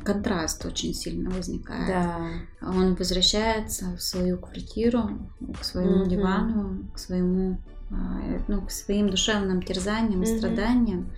контраст 0.05 0.65
очень 0.65 0.95
сильно 0.95 1.31
возникает. 1.31 1.89
Да. 1.89 2.19
Он 2.61 2.95
возвращается 2.95 3.97
в 3.97 4.03
свою 4.03 4.39
квартиру, 4.39 5.31
к 5.61 5.65
своему 5.65 6.05
mm-hmm. 6.05 6.09
дивану, 6.09 6.91
к 6.95 6.99
своему, 6.99 7.59
а, 7.91 8.21
ну, 8.49 8.63
к 8.63 8.71
своим 8.71 9.11
душевным 9.11 9.63
терзаниям, 9.63 10.23
mm-hmm. 10.23 10.39
страданиям. 10.39 11.11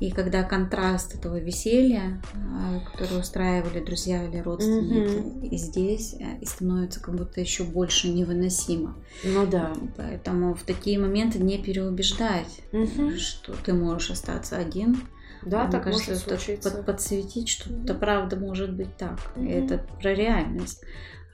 И 0.00 0.10
когда 0.10 0.42
контраст 0.42 1.14
этого 1.14 1.38
веселья, 1.38 2.20
а, 2.34 2.80
которое 2.80 3.20
устраивали 3.20 3.84
друзья 3.84 4.24
или 4.24 4.38
родственники, 4.38 5.18
mm-hmm. 5.18 5.48
и 5.48 5.56
здесь, 5.56 6.14
э, 6.14 6.38
и 6.40 6.46
становится 6.46 7.00
как 7.00 7.14
будто 7.14 7.40
еще 7.40 7.64
больше 7.64 8.08
невыносимо. 8.08 8.96
Ну 9.22 9.46
да. 9.46 9.72
Поэтому 9.96 10.54
в 10.54 10.64
такие 10.64 10.98
моменты 10.98 11.38
не 11.38 11.58
переубеждать, 11.58 12.60
mm-hmm. 12.72 13.16
что 13.16 13.54
ты 13.64 13.72
можешь 13.72 14.10
остаться 14.10 14.56
один. 14.56 15.00
Да, 15.44 15.64
Мне 15.64 15.72
так 15.72 15.84
кажется, 15.84 16.12
может 16.12 16.24
случиться. 16.24 16.70
Под, 16.70 16.86
подсветить, 16.86 17.48
что 17.48 17.70
mm-hmm. 17.70 17.84
это 17.84 17.94
правда 17.94 18.36
может 18.36 18.74
быть 18.74 18.96
так. 18.96 19.18
Mm-hmm. 19.36 19.64
Это 19.64 19.86
про 20.00 20.14
реальность. 20.14 20.82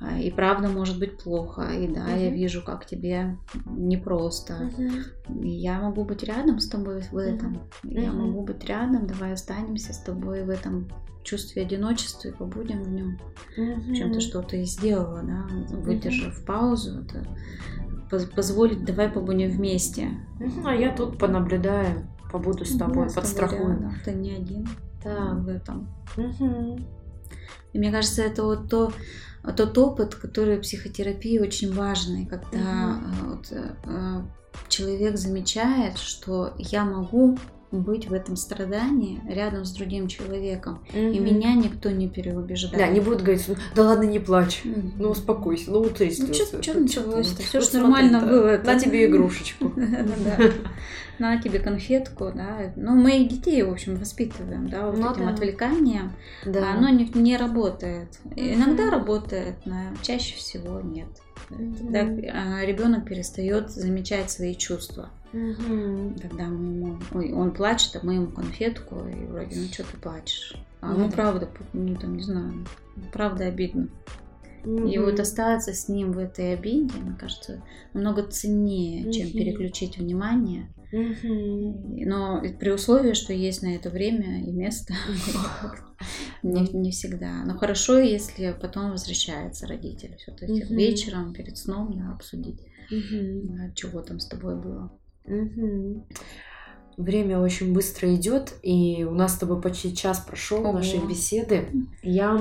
А, 0.01 0.19
и 0.19 0.31
правда 0.31 0.69
может 0.69 0.99
быть 0.99 1.19
плохо, 1.19 1.63
и 1.63 1.87
да, 1.87 2.09
uh-huh. 2.09 2.25
я 2.25 2.31
вижу, 2.31 2.63
как 2.65 2.87
тебе 2.87 3.37
непросто. 3.67 4.71
И 5.29 5.49
я 5.49 5.79
могу 5.79 6.05
быть 6.05 6.23
рядом 6.23 6.59
с 6.59 6.69
тобой 6.69 7.03
в 7.03 7.17
этом. 7.19 7.69
Uh-huh. 7.83 8.01
Я 8.01 8.13
могу 8.13 8.43
быть 8.43 8.65
рядом, 8.65 9.07
давай 9.07 9.35
останемся 9.35 9.93
с 9.93 9.99
тобой 9.99 10.45
в 10.45 10.49
этом 10.49 10.89
чувстве 11.23 11.63
одиночества 11.63 12.29
и 12.29 12.33
побудем 12.33 12.83
в 12.83 12.89
нем. 12.89 13.19
Uh-huh. 13.59 13.95
Чем 13.95 14.15
ты 14.15 14.21
что-то 14.21 14.57
и 14.57 14.65
сделала, 14.65 15.23
да, 15.23 15.47
выдержав 15.77 16.41
uh-huh. 16.41 16.47
паузу, 16.47 17.01
это 17.01 17.27
позволить, 18.35 18.85
давай 18.87 19.11
побудем 19.11 19.51
вместе. 19.51 20.09
Uh-huh. 20.39 20.63
А 20.65 20.75
я 20.75 20.97
тут 20.97 21.19
понаблюдаю, 21.19 22.09
побуду 22.33 22.65
с 22.65 22.75
тобой, 22.75 23.09
да, 23.09 23.15
подстрахую. 23.15 23.93
Ты 24.03 24.13
не 24.13 24.33
один 24.33 24.67
да. 25.05 25.35
в 25.35 25.47
этом. 25.49 25.89
Uh-huh. 26.17 26.83
И 27.73 27.79
мне 27.79 27.93
кажется, 27.93 28.23
это 28.23 28.45
вот 28.45 28.71
то, 28.71 28.93
тот 29.43 29.77
опыт, 29.79 30.15
который 30.15 30.59
в 30.59 30.63
психотерапии 30.63 31.39
очень 31.39 31.73
важный, 31.73 32.27
когда 32.27 32.59
mm-hmm. 32.59 33.29
вот, 33.29 33.47
э, 33.53 34.23
человек 34.69 35.17
замечает, 35.17 35.99
что 35.99 36.55
я 36.59 36.85
могу 36.85 37.39
быть 37.73 38.09
в 38.09 38.13
этом 38.13 38.37
страдании 38.37 39.21
рядом 39.29 39.65
с 39.65 39.73
другим 39.73 40.09
человеком. 40.09 40.85
Mm-hmm. 40.93 41.13
И 41.13 41.19
меня 41.19 41.55
никто 41.55 41.91
не 41.91 42.09
переубеждает. 42.09 42.79
Да, 42.79 42.89
не 42.89 43.01
будут 43.01 43.23
говорить, 43.23 43.47
да 43.75 43.85
ладно, 43.85 44.05
не 44.05 44.19
плачь, 44.19 44.63
mm-hmm. 44.65 44.93
ну 44.99 45.11
успокойся, 45.11 45.71
ну 45.71 45.83
вот 45.83 46.01
Ну 46.01 46.35
что 46.35 46.81
началось-то? 46.81 47.43
Все 47.43 47.61
же 47.61 47.79
нормально 47.79 48.21
было. 48.21 48.61
На 48.65 48.79
тебе 48.79 49.07
игрушечку. 49.07 49.73
На 51.19 51.37
тебе 51.37 51.59
конфетку, 51.59 52.33
да. 52.35 52.73
Ну, 52.77 52.95
мы 52.95 53.19
и 53.19 53.29
детей, 53.29 53.63
в 53.63 53.71
общем, 53.71 53.97
воспитываем, 53.97 54.71
да, 54.71 54.87
вот 54.87 54.99
ну 54.99 55.13
этим 55.13 55.29
отвлеканием. 55.29 56.13
Да. 56.47 56.73
Оно 56.73 56.89
не 56.89 57.37
работает. 57.37 58.19
Иногда 58.37 58.91
работает, 58.91 59.57
но 59.67 59.77
чаще 60.01 60.35
всего 60.37 60.81
нет. 60.81 61.09
Тогда 61.51 62.01
а, 62.01 62.65
ребенок 62.65 63.07
перестает 63.07 63.71
замечать 63.71 64.31
свои 64.31 64.55
чувства. 64.55 65.11
Угу. 65.33 66.15
Когда 66.21 66.45
мы 66.45 66.77
ему, 66.77 66.99
ой, 67.13 67.33
он 67.33 67.53
плачет, 67.53 67.97
а 67.97 68.01
мы 68.03 68.15
ему 68.15 68.29
конфетку, 68.29 69.07
и 69.07 69.27
вроде, 69.27 69.57
ну 69.57 69.67
что 69.67 69.85
ты 69.85 69.97
плачешь? 69.97 70.57
А 70.81 70.93
ну, 70.93 71.11
правда, 71.11 71.49
ну 71.73 71.95
там, 71.97 72.17
не 72.17 72.23
знаю, 72.23 72.67
правда 73.13 73.47
обидно. 73.47 73.89
Угу. 74.65 74.89
И 74.89 74.99
вот 74.99 75.19
остаться 75.21 75.73
с 75.73 75.89
ним 75.89 76.13
в 76.13 76.19
этой 76.19 76.55
обиде, 76.55 76.95
мне 76.99 77.17
кажется, 77.19 77.63
намного 77.93 78.23
ценнее, 78.23 79.05
угу. 79.05 79.13
чем 79.13 79.31
переключить 79.31 79.99
внимание. 79.99 80.73
Угу. 80.93 82.05
Но 82.07 82.43
при 82.59 82.71
условии, 82.71 83.13
что 83.13 83.33
есть 83.33 83.63
на 83.63 83.75
это 83.75 83.91
время 83.91 84.45
и 84.45 84.51
место, 84.51 84.95
не, 86.43 86.69
не 86.73 86.91
всегда. 86.91 87.45
Но 87.45 87.57
хорошо, 87.57 87.99
если 87.99 88.57
потом 88.61 88.91
возвращается 88.91 89.67
родитель, 89.67 90.17
все-таки 90.19 90.65
вечером 90.75 91.33
перед 91.33 91.57
сном 91.57 91.97
да, 91.97 92.13
обсудить, 92.13 92.61
чего 93.75 94.03
там 94.03 94.19
с 94.19 94.27
тобой 94.27 94.61
было. 94.61 94.93
Угу. 95.27 96.07
Время 96.97 97.39
очень 97.39 97.73
быстро 97.73 98.15
идет, 98.15 98.55
и 98.63 99.05
у 99.05 99.13
нас 99.13 99.35
с 99.35 99.39
тобой 99.39 99.61
почти 99.61 99.95
час 99.95 100.21
прошел 100.21 100.61
Ого. 100.61 100.73
нашей 100.73 100.99
беседы. 101.07 101.67
Я 102.03 102.39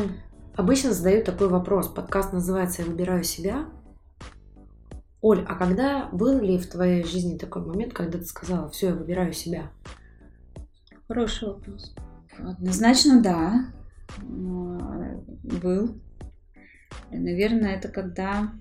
обычно 0.59 0.91
задаю 0.91 1.23
такой 1.23 1.47
вопрос. 1.47 1.87
Подкаст 1.87 2.33
называется 2.33 2.81
«Я 2.81 2.89
выбираю 2.89 3.23
себя». 3.23 3.69
Оль, 5.21 5.45
а 5.47 5.55
когда 5.55 6.09
был 6.11 6.41
ли 6.41 6.57
в 6.57 6.69
твоей 6.69 7.05
жизни 7.05 7.37
такой 7.37 7.65
момент, 7.65 7.93
когда 7.93 8.19
ты 8.19 8.25
сказала, 8.25 8.69
все, 8.69 8.87
я 8.87 8.93
выбираю 8.93 9.31
себя? 9.31 9.71
Хороший 11.07 11.47
вопрос. 11.47 11.95
Однозначно, 12.37 13.21
да. 13.21 13.67
Был. 14.21 15.95
наверное, 17.09 17.75
это 17.75 17.87
когда 17.87 18.51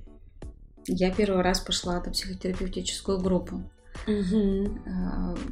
я 0.87 1.13
первый 1.13 1.43
раз 1.43 1.61
пошла 1.61 2.01
на 2.01 2.13
психотерапевтическую 2.13 3.19
группу. 3.21 3.63
Угу. 4.07 4.79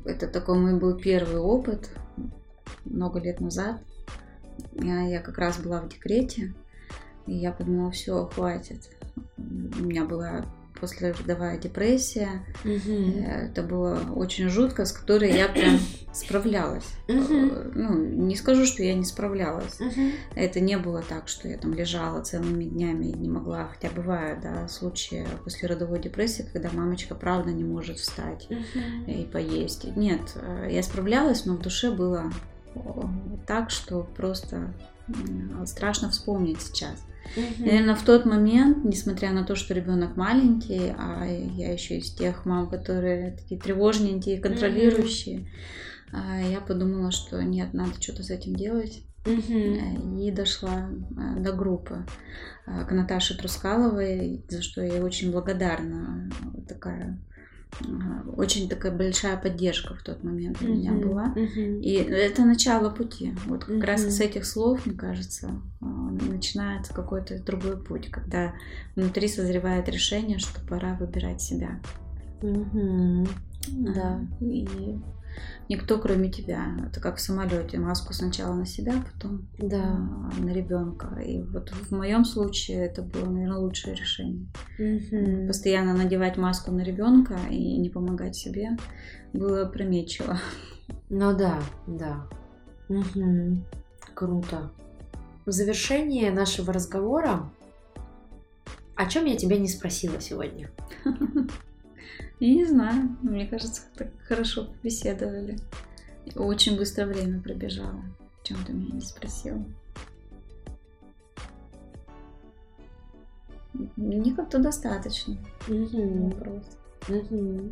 Это 0.05 0.29
такой 0.29 0.59
мой 0.59 0.79
был 0.79 0.97
первый 0.97 1.39
опыт 1.41 1.91
много 2.85 3.19
лет 3.19 3.41
назад. 3.41 3.81
Я, 4.73 5.21
как 5.21 5.39
раз 5.39 5.59
была 5.59 5.81
в 5.81 5.89
декрете, 5.89 6.55
и 7.27 7.35
я 7.35 7.53
подумала, 7.53 7.91
все, 7.91 8.27
хватит. 8.27 8.91
У 9.37 9.43
меня 9.83 10.05
была 10.05 10.45
послеродовая 10.81 11.59
депрессия. 11.59 12.45
Угу. 12.65 13.25
Это 13.25 13.63
было 13.63 14.01
очень 14.15 14.49
жутко, 14.49 14.85
с 14.85 14.93
которой 14.93 15.33
я 15.33 15.49
прям 15.49 15.79
справлялась. 16.13 16.87
Угу. 17.09 17.35
Ну, 17.75 17.95
не 17.97 18.37
скажу, 18.37 18.67
что 18.67 18.83
я 18.83 18.95
не 18.95 19.05
справлялась. 19.05 19.81
Угу. 19.81 20.11
Это 20.35 20.61
не 20.61 20.79
было 20.79 21.03
так, 21.03 21.29
что 21.29 21.49
я 21.49 21.59
там 21.59 21.75
лежала 21.75 22.23
целыми 22.23 22.65
днями 22.65 23.07
и 23.07 23.15
не 23.15 23.29
могла, 23.29 23.69
хотя 23.69 23.93
бывают, 23.95 24.41
да, 24.41 24.69
случаи 24.69 25.27
послеродовой 25.45 26.01
депрессии, 26.01 26.47
когда 26.53 26.71
мамочка 26.71 27.15
правда 27.15 27.53
не 27.53 27.65
может 27.65 27.99
встать 27.99 28.47
угу. 28.51 29.11
и 29.11 29.25
поесть. 29.25 29.85
Нет, 29.97 30.21
э, 30.35 30.69
я 30.71 30.83
справлялась, 30.83 31.45
но 31.47 31.55
в 31.55 31.63
душе 31.63 31.91
было 31.91 32.31
так, 33.47 33.71
что 33.71 34.03
просто 34.17 34.73
страшно 35.65 36.11
вспомнить 36.11 36.61
сейчас. 36.61 37.05
Угу. 37.37 37.67
Наверное, 37.67 37.95
в 37.95 38.05
тот 38.05 38.25
момент, 38.25 38.85
несмотря 38.85 39.33
на 39.33 39.45
то, 39.45 39.55
что 39.57 39.75
ребенок 39.75 40.17
маленький, 40.17 40.95
а 40.97 41.25
я 41.25 41.73
еще 41.73 41.99
из 41.99 42.11
тех 42.11 42.45
мам, 42.45 42.69
которые 42.69 43.33
такие 43.33 43.61
тревожненькие, 43.61 44.41
контролирующие, 44.41 45.49
угу. 46.13 46.51
я 46.51 46.61
подумала, 46.61 47.11
что 47.11 47.43
нет, 47.43 47.75
надо 47.75 48.01
что-то 48.01 48.23
с 48.23 48.31
этим 48.31 48.55
делать. 48.55 49.03
Угу. 49.27 50.21
И 50.21 50.31
дошла 50.31 50.89
э, 50.89 51.41
до 51.41 51.53
группы 51.53 52.07
э, 52.67 52.85
к 52.85 52.93
Наташе 52.93 53.37
Трускаловой, 53.37 54.45
за 54.49 54.63
что 54.63 54.83
я 54.83 54.95
ей 54.95 55.03
очень 55.03 55.33
благодарна. 55.33 56.31
Такая 56.69 57.19
очень 58.37 58.69
такая 58.69 58.93
большая 58.93 59.37
поддержка 59.37 59.95
в 59.95 60.03
тот 60.03 60.23
момент 60.25 60.61
у 60.63 60.67
меня 60.67 60.93
была. 60.93 61.35
И 61.37 61.95
это 61.95 62.45
начало 62.45 62.91
пути. 62.91 63.35
Вот 63.47 63.65
как 63.65 63.83
раз 63.85 64.03
с 64.03 64.21
этих 64.21 64.45
слов, 64.45 64.87
мне 64.87 64.97
кажется, 64.97 65.51
а, 65.81 65.85
начинается 65.85 66.95
какой-то 66.95 67.43
другой 67.43 67.83
путь, 67.83 68.11
когда 68.11 68.55
внутри 68.95 69.29
созревает 69.29 69.89
решение, 69.89 70.39
что 70.39 70.61
пора 70.67 70.95
выбирать 70.95 71.41
себя. 71.43 71.81
Да. 73.69 74.21
И 74.41 74.69
никто 75.69 75.99
кроме 75.99 76.31
тебя. 76.31 76.67
Это 76.89 77.01
как 77.01 77.17
в 77.17 77.21
самолете. 77.21 77.79
Маску 77.79 78.13
сначала 78.13 78.55
на 78.55 78.67
себя, 78.67 78.95
потом 79.13 79.49
да. 79.59 79.83
А, 79.83 80.43
на 80.43 80.51
ребенка. 80.51 81.21
И 81.21 81.43
вот 81.43 81.71
в 81.71 81.91
моем 81.93 82.25
случае 82.25 82.87
это 82.87 83.03
было, 83.03 83.27
наверное, 83.27 83.59
лучшее 83.59 83.95
решение. 83.95 84.47
Угу. 84.79 85.49
Постоянно 85.49 85.95
надевать 85.95 86.37
маску 86.37 86.71
на 86.73 86.83
ребенка 86.83 87.39
и 87.51 87.77
не 87.79 87.91
помогать 87.91 88.37
себе 88.37 88.77
было 89.33 89.63
опрометчиво. 89.63 90.39
Ну 91.09 91.37
да, 91.37 91.61
да. 91.87 92.27
Угу. 92.89 93.65
Круто. 94.15 94.71
В 95.45 95.53
завершение 95.53 96.31
нашего 96.31 96.73
разговора, 96.73 97.51
о 98.97 99.07
чем 99.07 99.27
я 99.27 99.37
тебя 99.37 99.59
не 99.59 99.69
спросила 99.69 100.21
сегодня? 100.21 100.71
Я 102.39 102.55
не 102.55 102.65
знаю. 102.65 103.17
Мне 103.23 103.47
кажется, 103.47 103.83
так 103.97 104.09
хорошо 104.27 104.67
побеседовали. 104.67 105.59
Очень 106.35 106.77
быстро 106.77 107.07
время 107.07 107.41
пробежало. 107.41 108.03
Чем 108.43 108.63
ты 108.65 108.73
меня 108.73 108.95
не 108.95 109.01
спросила. 109.01 109.65
Мне 113.97 114.35
как-то 114.35 114.59
достаточно. 114.59 115.37
Угу. 115.69 116.29
Вопрос. 116.29 116.79
Угу. 117.09 117.71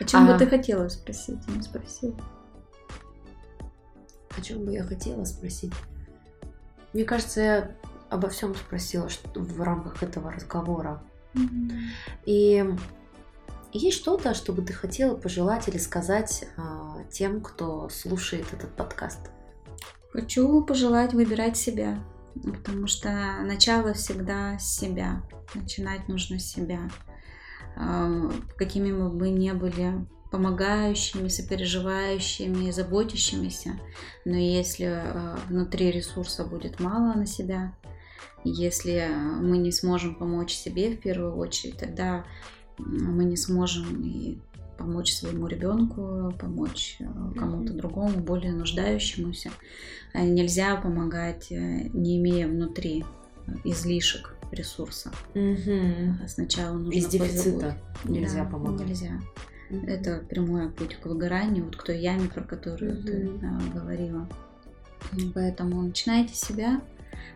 О 0.00 0.04
чем 0.04 0.28
а... 0.28 0.32
бы 0.32 0.38
ты 0.38 0.46
хотела 0.46 0.88
спросить? 0.88 1.46
Не 1.48 1.62
спросила. 1.62 2.16
О 4.36 4.40
чем 4.40 4.64
бы 4.64 4.72
я 4.72 4.82
хотела 4.82 5.24
спросить? 5.24 5.72
Мне 6.92 7.04
кажется, 7.04 7.40
я 7.40 7.70
обо 8.08 8.28
всем 8.28 8.54
спросила 8.54 9.08
что 9.08 9.40
в 9.40 9.60
рамках 9.60 10.02
этого 10.02 10.32
разговора. 10.32 11.02
Mm-hmm. 11.34 11.80
И 12.26 12.74
есть 13.72 13.98
что-то, 13.98 14.34
что 14.34 14.52
бы 14.52 14.62
ты 14.62 14.72
хотела 14.72 15.14
пожелать 15.16 15.68
или 15.68 15.78
сказать 15.78 16.44
а, 16.56 17.04
тем, 17.10 17.40
кто 17.40 17.88
слушает 17.88 18.46
этот 18.52 18.74
подкаст? 18.76 19.30
Хочу 20.12 20.62
пожелать 20.64 21.12
выбирать 21.12 21.56
себя, 21.56 22.02
потому 22.34 22.86
что 22.86 23.10
начало 23.42 23.92
всегда 23.94 24.58
с 24.58 24.76
себя. 24.76 25.22
Начинать 25.54 26.08
нужно 26.08 26.38
с 26.38 26.50
себя. 26.50 26.90
А, 27.76 28.30
какими 28.56 28.92
мы 28.92 29.10
бы 29.10 29.30
не 29.30 29.52
были 29.54 30.06
помогающими, 30.30 31.28
сопереживающими, 31.28 32.70
заботящимися, 32.70 33.80
но 34.24 34.36
если 34.36 34.86
а, 34.86 35.38
внутри 35.48 35.90
ресурса 35.90 36.44
будет 36.44 36.80
мало 36.80 37.14
на 37.14 37.26
себя, 37.26 37.74
если 38.42 39.08
мы 39.40 39.58
не 39.58 39.70
сможем 39.70 40.14
помочь 40.14 40.52
себе 40.52 40.90
в 40.90 41.00
первую 41.00 41.36
очередь, 41.36 41.78
тогда 41.78 42.24
мы 42.86 43.24
не 43.24 43.36
сможем 43.36 44.02
и 44.02 44.38
помочь 44.80 45.12
своему 45.12 45.46
ребенку, 45.46 46.34
помочь 46.38 46.96
э, 47.00 47.04
кому-то 47.38 47.74
другому, 47.74 48.18
более 48.18 48.52
нуждающемуся. 48.52 49.50
Э, 50.14 50.24
нельзя 50.24 50.76
помогать, 50.76 51.52
э, 51.52 51.88
не 51.92 52.16
имея 52.16 52.48
внутри 52.48 53.04
излишек 53.64 54.34
ресурса. 54.50 55.12
Угу. 55.34 56.26
Сначала 56.26 56.78
нужно 56.78 56.98
Из 56.98 57.06
дефицита 57.08 57.76
нельзя 58.04 58.44
да, 58.44 58.50
помогать. 58.50 58.88
Нельзя. 58.88 59.20
Угу. 59.70 59.86
Это 59.86 60.24
прямой 60.28 60.70
путь 60.70 60.96
к 60.96 61.06
выгоранию, 61.06 61.66
вот 61.66 61.76
к 61.76 61.84
той 61.84 62.00
яме, 62.00 62.28
про 62.28 62.42
которую 62.42 62.98
угу. 62.98 63.06
ты 63.06 63.30
да, 63.40 63.60
говорила. 63.74 64.26
Поэтому 65.34 65.82
начинайте 65.82 66.34
себя, 66.34 66.80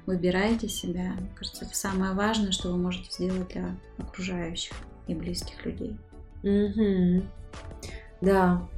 выбирайте 0.07 0.69
себя. 0.69 1.13
Мне 1.19 1.31
кажется, 1.35 1.67
это 1.67 1.77
самое 1.77 2.15
важное, 2.15 2.53
что 2.53 2.73
вы 2.73 2.79
можете 2.79 3.11
сделать 3.11 3.49
для 3.49 3.77
окружающих 3.99 4.73
и 5.07 5.15
близких 5.15 5.65
людей. 5.65 5.97
Угу. 6.43 7.25
Да. 8.21 8.69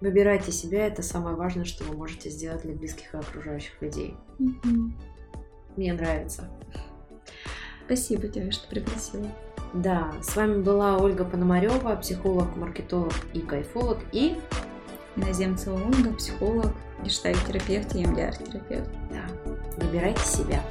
Выбирайте 0.00 0.52
себя, 0.52 0.86
это 0.86 1.02
самое 1.02 1.36
важное, 1.36 1.64
что 1.64 1.84
вы 1.84 1.96
можете 1.96 2.30
сделать 2.30 2.62
для 2.62 2.74
близких 2.74 3.14
и 3.14 3.16
окружающих 3.16 3.80
людей. 3.82 4.14
Угу. 4.38 4.92
Мне 5.76 5.92
нравится. 5.92 6.48
Спасибо 7.86 8.28
тебе, 8.28 8.50
что 8.50 8.68
пригласила. 8.68 9.26
Да, 9.74 10.12
с 10.22 10.36
вами 10.36 10.62
была 10.62 10.98
Ольга 10.98 11.24
Пономарева, 11.24 11.96
психолог, 11.96 12.56
маркетолог 12.56 13.12
и 13.34 13.40
кайфолог, 13.40 13.98
и 14.12 14.38
Иноземцева 15.16 15.74
Ольга, 15.74 16.12
психолог, 16.14 16.72
гештальт-терапевт 17.02 17.94
и 17.94 18.06
МДР-терапевт. 18.06 18.90
Да, 19.10 19.26
выбирайте 19.76 20.22
себя. 20.22 20.62